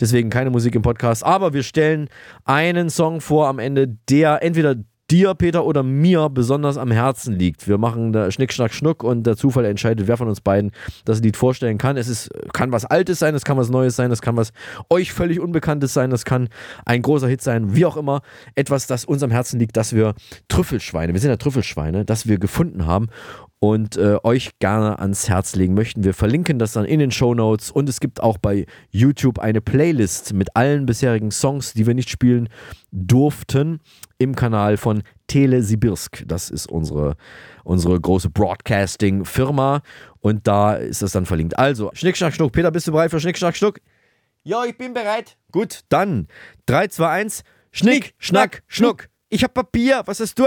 Deswegen 0.00 0.30
keine 0.30 0.50
Musik 0.50 0.74
im 0.74 0.82
Podcast. 0.82 1.24
Aber 1.24 1.52
wir 1.52 1.62
stellen 1.62 2.08
einen 2.44 2.90
Song 2.90 3.20
vor 3.20 3.48
am 3.48 3.58
Ende, 3.58 3.88
der 4.08 4.42
entweder 4.42 4.76
dir, 5.10 5.34
Peter, 5.34 5.64
oder 5.64 5.82
mir 5.82 6.28
besonders 6.28 6.76
am 6.76 6.90
Herzen 6.90 7.34
liegt. 7.34 7.68
Wir 7.68 7.78
machen 7.78 8.12
da 8.12 8.30
Schnick, 8.30 8.52
Schnack, 8.52 8.72
Schnuck 8.72 9.04
und 9.04 9.24
der 9.24 9.36
Zufall 9.36 9.64
entscheidet, 9.64 10.08
wer 10.08 10.16
von 10.16 10.28
uns 10.28 10.40
beiden 10.40 10.72
das 11.04 11.20
Lied 11.20 11.36
vorstellen 11.36 11.78
kann. 11.78 11.96
Es 11.96 12.08
ist, 12.08 12.30
kann 12.52 12.72
was 12.72 12.84
Altes 12.84 13.18
sein, 13.18 13.34
es 13.34 13.44
kann 13.44 13.56
was 13.56 13.70
Neues 13.70 13.96
sein, 13.96 14.10
es 14.10 14.20
kann 14.20 14.36
was 14.36 14.52
euch 14.90 15.12
völlig 15.12 15.40
Unbekanntes 15.40 15.94
sein, 15.94 16.12
es 16.12 16.24
kann 16.24 16.48
ein 16.84 17.02
großer 17.02 17.28
Hit 17.28 17.42
sein, 17.42 17.74
wie 17.74 17.86
auch 17.86 17.96
immer. 17.96 18.22
Etwas, 18.54 18.86
das 18.86 19.04
uns 19.04 19.22
am 19.22 19.30
Herzen 19.30 19.58
liegt, 19.58 19.76
dass 19.76 19.94
wir 19.94 20.14
Trüffelschweine, 20.48 21.12
wir 21.12 21.20
sind 21.20 21.30
ja 21.30 21.36
Trüffelschweine, 21.36 22.04
dass 22.04 22.26
wir 22.26 22.38
gefunden 22.38 22.86
haben 22.86 23.08
und 23.58 23.96
äh, 23.96 24.18
euch 24.22 24.58
gerne 24.58 24.98
ans 24.98 25.28
Herz 25.28 25.56
legen 25.56 25.74
möchten. 25.74 26.04
Wir 26.04 26.14
verlinken 26.14 26.58
das 26.58 26.72
dann 26.72 26.84
in 26.84 26.98
den 26.98 27.10
Show 27.10 27.34
Notes 27.34 27.70
und 27.70 27.88
es 27.88 28.00
gibt 28.00 28.22
auch 28.22 28.38
bei 28.38 28.66
YouTube 28.90 29.38
eine 29.38 29.60
Playlist 29.60 30.34
mit 30.34 30.54
allen 30.54 30.86
bisherigen 30.86 31.30
Songs, 31.30 31.72
die 31.72 31.86
wir 31.86 31.94
nicht 31.94 32.10
spielen 32.10 32.48
durften, 32.92 33.80
im 34.18 34.34
Kanal 34.34 34.76
von 34.76 35.02
Telesibirsk. 35.26 36.24
Das 36.26 36.50
ist 36.50 36.66
unsere, 36.66 37.16
unsere 37.64 37.98
große 37.98 38.30
Broadcasting-Firma 38.30 39.80
und 40.20 40.46
da 40.46 40.74
ist 40.74 41.02
das 41.02 41.12
dann 41.12 41.26
verlinkt. 41.26 41.58
Also, 41.58 41.90
Schnick, 41.94 42.16
Schnack, 42.16 42.34
Schnuck. 42.34 42.52
Peter, 42.52 42.70
bist 42.70 42.86
du 42.86 42.92
bereit 42.92 43.10
für 43.10 43.20
Schnick, 43.20 43.38
Schnack, 43.38 43.56
Schnuck? 43.56 43.80
Ja, 44.42 44.64
ich 44.64 44.76
bin 44.76 44.94
bereit. 44.94 45.36
Gut, 45.50 45.80
dann 45.88 46.28
3, 46.66 46.88
2, 46.88 47.08
1. 47.08 47.42
Schnick, 47.72 48.14
Schnack, 48.18 48.62
Schnuck. 48.68 49.08
Ich 49.28 49.42
hab 49.42 49.54
Papier. 49.54 50.02
Was 50.06 50.20
hast 50.20 50.38
du? 50.38 50.46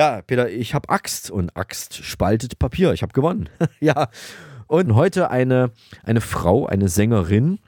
Ja, 0.00 0.22
Peter, 0.22 0.48
ich 0.48 0.72
habe 0.72 0.88
Axt 0.88 1.30
und 1.30 1.54
Axt 1.58 1.94
spaltet 2.06 2.58
Papier. 2.58 2.94
Ich 2.94 3.02
habe 3.02 3.12
gewonnen. 3.12 3.50
ja. 3.80 4.08
Und 4.66 4.94
heute 4.94 5.30
eine, 5.30 5.72
eine 6.02 6.22
Frau, 6.22 6.64
eine 6.64 6.88
Sängerin, 6.88 7.58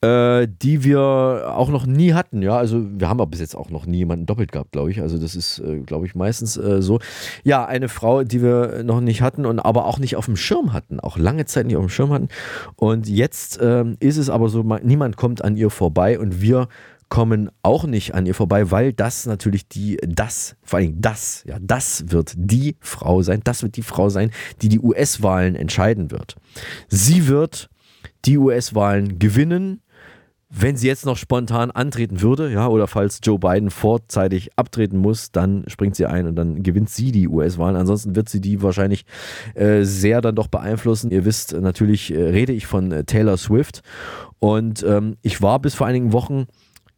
äh, 0.00 0.48
die 0.48 0.82
wir 0.82 1.52
auch 1.54 1.68
noch 1.68 1.84
nie 1.84 2.14
hatten. 2.14 2.40
Ja, 2.40 2.56
also 2.56 2.82
wir 2.98 3.10
haben 3.10 3.20
aber 3.20 3.30
bis 3.30 3.40
jetzt 3.40 3.54
auch 3.54 3.68
noch 3.68 3.84
nie 3.84 3.98
jemanden 3.98 4.24
doppelt 4.24 4.50
gehabt, 4.50 4.72
glaube 4.72 4.92
ich. 4.92 5.02
Also 5.02 5.18
das 5.18 5.36
ist, 5.36 5.58
äh, 5.58 5.80
glaube 5.80 6.06
ich, 6.06 6.14
meistens 6.14 6.56
äh, 6.56 6.80
so. 6.80 7.00
Ja, 7.44 7.66
eine 7.66 7.90
Frau, 7.90 8.24
die 8.24 8.40
wir 8.40 8.82
noch 8.82 9.02
nicht 9.02 9.20
hatten 9.20 9.44
und 9.44 9.58
aber 9.58 9.84
auch 9.84 9.98
nicht 9.98 10.16
auf 10.16 10.24
dem 10.24 10.36
Schirm 10.36 10.72
hatten, 10.72 11.00
auch 11.00 11.18
lange 11.18 11.44
Zeit 11.44 11.66
nicht 11.66 11.76
auf 11.76 11.84
dem 11.84 11.90
Schirm 11.90 12.14
hatten. 12.14 12.28
Und 12.76 13.10
jetzt 13.10 13.58
ähm, 13.60 13.98
ist 14.00 14.16
es 14.16 14.30
aber 14.30 14.48
so, 14.48 14.62
niemand 14.62 15.18
kommt 15.18 15.44
an 15.44 15.58
ihr 15.58 15.68
vorbei 15.68 16.18
und 16.18 16.40
wir 16.40 16.68
kommen 17.10 17.50
auch 17.62 17.84
nicht 17.84 18.14
an 18.14 18.24
ihr 18.24 18.34
vorbei, 18.34 18.70
weil 18.70 18.94
das 18.94 19.26
natürlich 19.26 19.68
die, 19.68 19.98
das, 20.06 20.56
vor 20.62 20.78
allem 20.78 21.00
das, 21.02 21.44
ja, 21.46 21.58
das 21.60 22.04
wird 22.10 22.32
die 22.36 22.76
Frau 22.80 23.20
sein, 23.20 23.40
das 23.44 23.62
wird 23.62 23.76
die 23.76 23.82
Frau 23.82 24.08
sein, 24.08 24.30
die 24.62 24.70
die 24.70 24.80
US-Wahlen 24.80 25.56
entscheiden 25.56 26.10
wird. 26.10 26.36
Sie 26.88 27.26
wird 27.26 27.68
die 28.24 28.38
US-Wahlen 28.38 29.18
gewinnen, 29.18 29.82
wenn 30.52 30.76
sie 30.76 30.88
jetzt 30.88 31.06
noch 31.06 31.16
spontan 31.16 31.70
antreten 31.70 32.22
würde, 32.22 32.50
ja, 32.52 32.66
oder 32.66 32.88
falls 32.88 33.20
Joe 33.22 33.38
Biden 33.38 33.70
vorzeitig 33.70 34.50
abtreten 34.56 34.98
muss, 34.98 35.30
dann 35.30 35.64
springt 35.68 35.94
sie 35.94 36.06
ein 36.06 36.26
und 36.26 36.34
dann 36.34 36.62
gewinnt 36.62 36.90
sie 36.90 37.12
die 37.12 37.28
US-Wahlen. 37.28 37.76
Ansonsten 37.76 38.16
wird 38.16 38.28
sie 38.28 38.40
die 38.40 38.60
wahrscheinlich 38.60 39.04
äh, 39.54 39.82
sehr 39.82 40.20
dann 40.20 40.34
doch 40.34 40.48
beeinflussen. 40.48 41.12
Ihr 41.12 41.24
wisst, 41.24 41.52
natürlich 41.52 42.12
äh, 42.12 42.20
rede 42.20 42.52
ich 42.52 42.66
von 42.66 42.90
äh, 42.90 43.04
Taylor 43.04 43.36
Swift 43.36 43.82
und 44.40 44.82
ähm, 44.82 45.16
ich 45.22 45.40
war 45.40 45.60
bis 45.60 45.74
vor 45.76 45.86
einigen 45.86 46.12
Wochen 46.12 46.46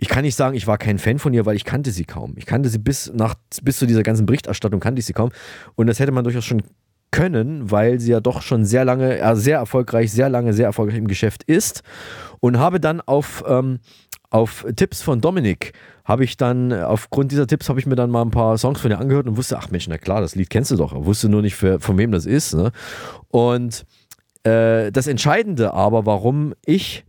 ich 0.03 0.09
kann 0.09 0.25
nicht 0.25 0.35
sagen, 0.35 0.57
ich 0.57 0.67
war 0.67 0.79
kein 0.79 0.99
Fan 0.99 1.21
von 1.21 1.33
ihr, 1.33 1.47
weil 1.47 1.55
ich 1.55 1.65
kannte 1.65 1.93
sie 1.93 2.05
kaum. 2.05 2.35
Ich 2.37 2.45
kannte 2.45 2.69
sie 2.69 2.79
bis 2.79 3.13
nach 3.15 3.37
bis 3.63 3.77
zu 3.77 3.87
dieser 3.87 4.03
ganzen 4.03 4.27
Berichterstattung 4.27 4.81
kannte 4.81 4.99
ich 4.99 5.07
sie 5.07 5.13
kaum 5.13 5.31
und 5.77 5.87
das 5.87 6.01
hätte 6.01 6.11
man 6.11 6.25
durchaus 6.25 6.45
schon 6.45 6.65
können, 7.13 7.71
weil 7.71 8.01
sie 8.01 8.11
ja 8.11 8.19
doch 8.19 8.43
schon 8.43 8.65
sehr 8.65 8.85
lange, 8.85 9.21
äh, 9.21 9.37
sehr 9.37 9.59
erfolgreich, 9.59 10.11
sehr 10.11 10.29
lange, 10.29 10.55
sehr 10.55 10.67
erfolgreich 10.67 10.99
im 10.99 11.07
Geschäft 11.07 11.45
ist 11.45 11.85
und 12.41 12.59
habe 12.59 12.81
dann 12.81 13.01
auf, 13.01 13.45
ähm, 13.47 13.79
auf 14.29 14.67
Tipps 14.75 15.03
von 15.03 15.21
Dominik 15.21 15.73
habe 16.05 16.25
ich 16.25 16.37
dann, 16.37 16.73
aufgrund 16.73 17.31
dieser 17.31 17.47
Tipps 17.47 17.69
habe 17.69 17.79
ich 17.79 17.87
mir 17.87 17.95
dann 17.95 18.11
mal 18.11 18.23
ein 18.23 18.33
paar 18.33 18.59
Songs 18.59 18.81
von 18.81 18.91
ihr 18.91 18.99
angehört 18.99 19.29
und 19.29 19.37
wusste, 19.37 19.57
ach 19.57 19.71
Mensch, 19.71 19.87
na 19.87 19.99
klar, 19.99 20.21
das 20.21 20.35
Lied 20.35 20.51
kennst 20.51 20.73
du 20.73 20.77
doch. 20.77 20.93
Wusste 21.05 21.29
nur 21.29 21.43
nicht, 21.43 21.55
für, 21.55 21.79
von 21.79 21.97
wem 21.97 22.11
das 22.11 22.27
ist. 22.27 22.55
Ne? 22.55 22.73
Und 23.29 23.87
äh, 24.43 24.91
das 24.91 25.07
Entscheidende 25.07 25.75
aber, 25.75 26.07
warum 26.07 26.55
ich 26.67 27.05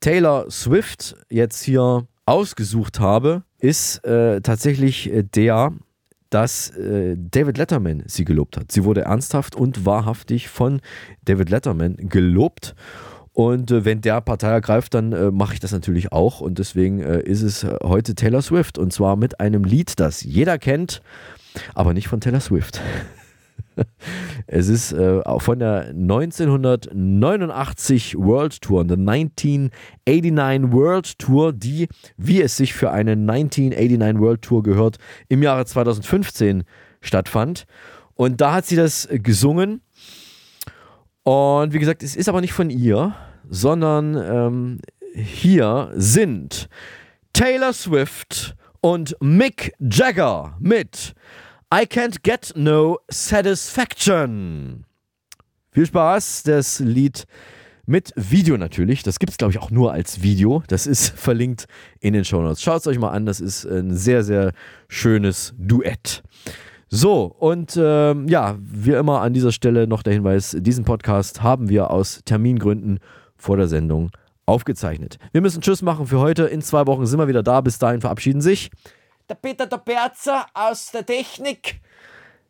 Taylor 0.00 0.50
Swift 0.50 1.16
jetzt 1.28 1.62
hier 1.62 2.06
ausgesucht 2.24 3.00
habe, 3.00 3.42
ist 3.58 4.04
äh, 4.04 4.40
tatsächlich 4.40 5.12
äh, 5.12 5.22
der, 5.24 5.72
dass 6.30 6.70
äh, 6.70 7.16
David 7.18 7.58
Letterman 7.58 8.04
sie 8.06 8.24
gelobt 8.24 8.56
hat. 8.56 8.70
Sie 8.70 8.84
wurde 8.84 9.02
ernsthaft 9.02 9.56
und 9.56 9.86
wahrhaftig 9.86 10.48
von 10.48 10.80
David 11.24 11.50
Letterman 11.50 11.96
gelobt. 11.96 12.74
Und 13.32 13.70
äh, 13.70 13.84
wenn 13.84 14.00
der 14.00 14.20
Partei 14.20 14.50
ergreift, 14.50 14.94
dann 14.94 15.12
äh, 15.12 15.30
mache 15.30 15.54
ich 15.54 15.60
das 15.60 15.72
natürlich 15.72 16.12
auch. 16.12 16.40
Und 16.40 16.58
deswegen 16.58 17.00
äh, 17.00 17.20
ist 17.20 17.42
es 17.42 17.64
heute 17.82 18.14
Taylor 18.14 18.42
Swift. 18.42 18.78
Und 18.78 18.92
zwar 18.92 19.16
mit 19.16 19.40
einem 19.40 19.64
Lied, 19.64 19.98
das 19.98 20.22
jeder 20.22 20.58
kennt, 20.58 21.02
aber 21.74 21.94
nicht 21.94 22.08
von 22.08 22.20
Taylor 22.20 22.40
Swift. 22.40 22.80
es 24.46 24.68
ist 24.68 24.92
äh, 24.92 25.22
von 25.38 25.58
der 25.58 25.88
1989 25.88 28.16
World 28.18 28.62
Tour, 28.62 28.84
der 28.84 28.98
1989 28.98 30.72
World 30.72 31.18
Tour, 31.18 31.52
die, 31.52 31.88
wie 32.16 32.40
es 32.42 32.56
sich 32.56 32.74
für 32.74 32.90
eine 32.90 33.12
1989 33.12 34.20
World 34.20 34.42
Tour 34.42 34.62
gehört, 34.62 34.98
im 35.28 35.42
Jahre 35.42 35.66
2015 35.66 36.64
stattfand. 37.00 37.64
Und 38.14 38.40
da 38.40 38.54
hat 38.54 38.66
sie 38.66 38.76
das 38.76 39.08
gesungen. 39.10 39.82
Und 41.22 41.72
wie 41.72 41.78
gesagt, 41.78 42.02
es 42.02 42.16
ist 42.16 42.28
aber 42.28 42.40
nicht 42.40 42.52
von 42.52 42.70
ihr, 42.70 43.14
sondern 43.48 44.16
ähm, 44.16 44.80
hier 45.14 45.92
sind 45.94 46.68
Taylor 47.32 47.72
Swift 47.72 48.56
und 48.80 49.16
Mick 49.20 49.72
Jagger 49.78 50.56
mit 50.60 51.14
I 51.70 51.84
Can't 51.84 52.22
Get 52.22 52.54
No 52.56 52.98
Satisfaction. 53.10 54.86
Viel 55.70 55.84
Spaß, 55.84 56.44
das 56.44 56.80
Lied 56.80 57.26
mit 57.84 58.10
Video 58.16 58.56
natürlich. 58.56 59.02
Das 59.02 59.18
gibt 59.18 59.32
es, 59.32 59.36
glaube 59.36 59.52
ich, 59.52 59.58
auch 59.58 59.70
nur 59.70 59.92
als 59.92 60.22
Video. 60.22 60.62
Das 60.68 60.86
ist 60.86 61.10
verlinkt 61.18 61.66
in 62.00 62.14
den 62.14 62.24
Show 62.24 62.40
Notes. 62.40 62.62
Schaut 62.62 62.80
es 62.80 62.86
euch 62.86 62.98
mal 62.98 63.10
an, 63.10 63.26
das 63.26 63.40
ist 63.40 63.66
ein 63.66 63.94
sehr, 63.94 64.24
sehr 64.24 64.52
schönes 64.88 65.52
Duett. 65.58 66.22
So, 66.88 67.24
und 67.24 67.78
ähm, 67.78 68.28
ja, 68.28 68.56
wie 68.58 68.92
immer 68.92 69.20
an 69.20 69.34
dieser 69.34 69.52
Stelle 69.52 69.86
noch 69.86 70.02
der 70.02 70.14
Hinweis, 70.14 70.56
diesen 70.58 70.86
Podcast 70.86 71.42
haben 71.42 71.68
wir 71.68 71.90
aus 71.90 72.22
Termingründen 72.24 72.98
vor 73.36 73.58
der 73.58 73.68
Sendung 73.68 74.10
aufgezeichnet. 74.46 75.18
Wir 75.32 75.42
müssen 75.42 75.60
Tschüss 75.60 75.82
machen 75.82 76.06
für 76.06 76.18
heute. 76.18 76.44
In 76.44 76.62
zwei 76.62 76.86
Wochen 76.86 77.04
sind 77.04 77.18
wir 77.18 77.28
wieder 77.28 77.42
da. 77.42 77.60
Bis 77.60 77.76
dahin 77.76 78.00
verabschieden 78.00 78.40
sich 78.40 78.70
der 79.28 79.34
Peter 79.34 79.66
der 79.66 79.78
Berzer 79.78 80.46
aus 80.54 80.90
der 80.90 81.04
Technik. 81.04 81.80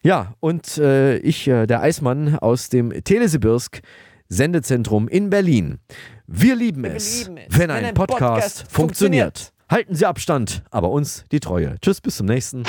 Ja, 0.02 0.34
und 0.40 0.78
äh, 0.78 1.16
ich, 1.18 1.48
äh, 1.48 1.66
der 1.66 1.82
Eismann 1.82 2.38
aus 2.38 2.68
dem 2.68 2.92
Telesibirsk 3.02 3.80
Sendezentrum 4.28 5.08
in 5.08 5.30
Berlin. 5.30 5.78
Wir 6.26 6.54
lieben, 6.54 6.84
Wir 6.84 6.94
es, 6.94 7.24
lieben 7.26 7.38
es, 7.38 7.58
wenn, 7.58 7.70
ein, 7.70 7.84
ein 7.86 7.94
Podcast, 7.94 8.20
Podcast 8.20 8.72
funktioniert. 8.72 9.38
funktioniert. 9.38 9.52
Halten 9.70 9.94
Sie 9.94 10.06
Abstand, 10.06 10.62
aber 10.70 10.90
uns 10.90 11.24
die 11.32 11.40
Treue. 11.40 11.76
Tschüss, 11.80 12.00
bis 12.00 12.16
zum 12.16 12.26
nächsten. 12.26 12.62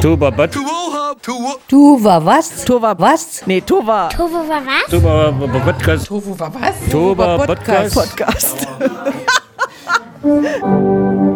Tuba. 0.00 0.46
Tuva 1.68 2.24
was? 2.24 2.64
Tuva 2.64 2.98
was? 2.98 3.46
Nee, 3.46 3.60
Tuva. 3.60 4.08
War 4.16 4.66
was? 4.66 4.90
Tuba 4.90 5.32
Podcast. 5.32 6.06
Tofu 6.06 6.38
war 6.38 6.54
was? 6.54 6.74
Tuba 6.90 7.44
Podcast. 7.44 7.94
Podcast. 7.94 8.66
Podcast. 10.22 11.20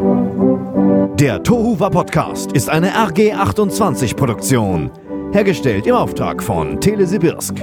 Der 1.21 1.41
Tohuwa 1.45 1.91
Podcast 1.91 2.51
ist 2.51 2.69
eine 2.69 2.91
RG28 2.91 4.17
Produktion. 4.17 4.91
Hergestellt 5.33 5.87
im 5.87 5.95
Auftrag 5.95 6.43
von 6.43 6.81
Telesibirsk. 6.81 7.55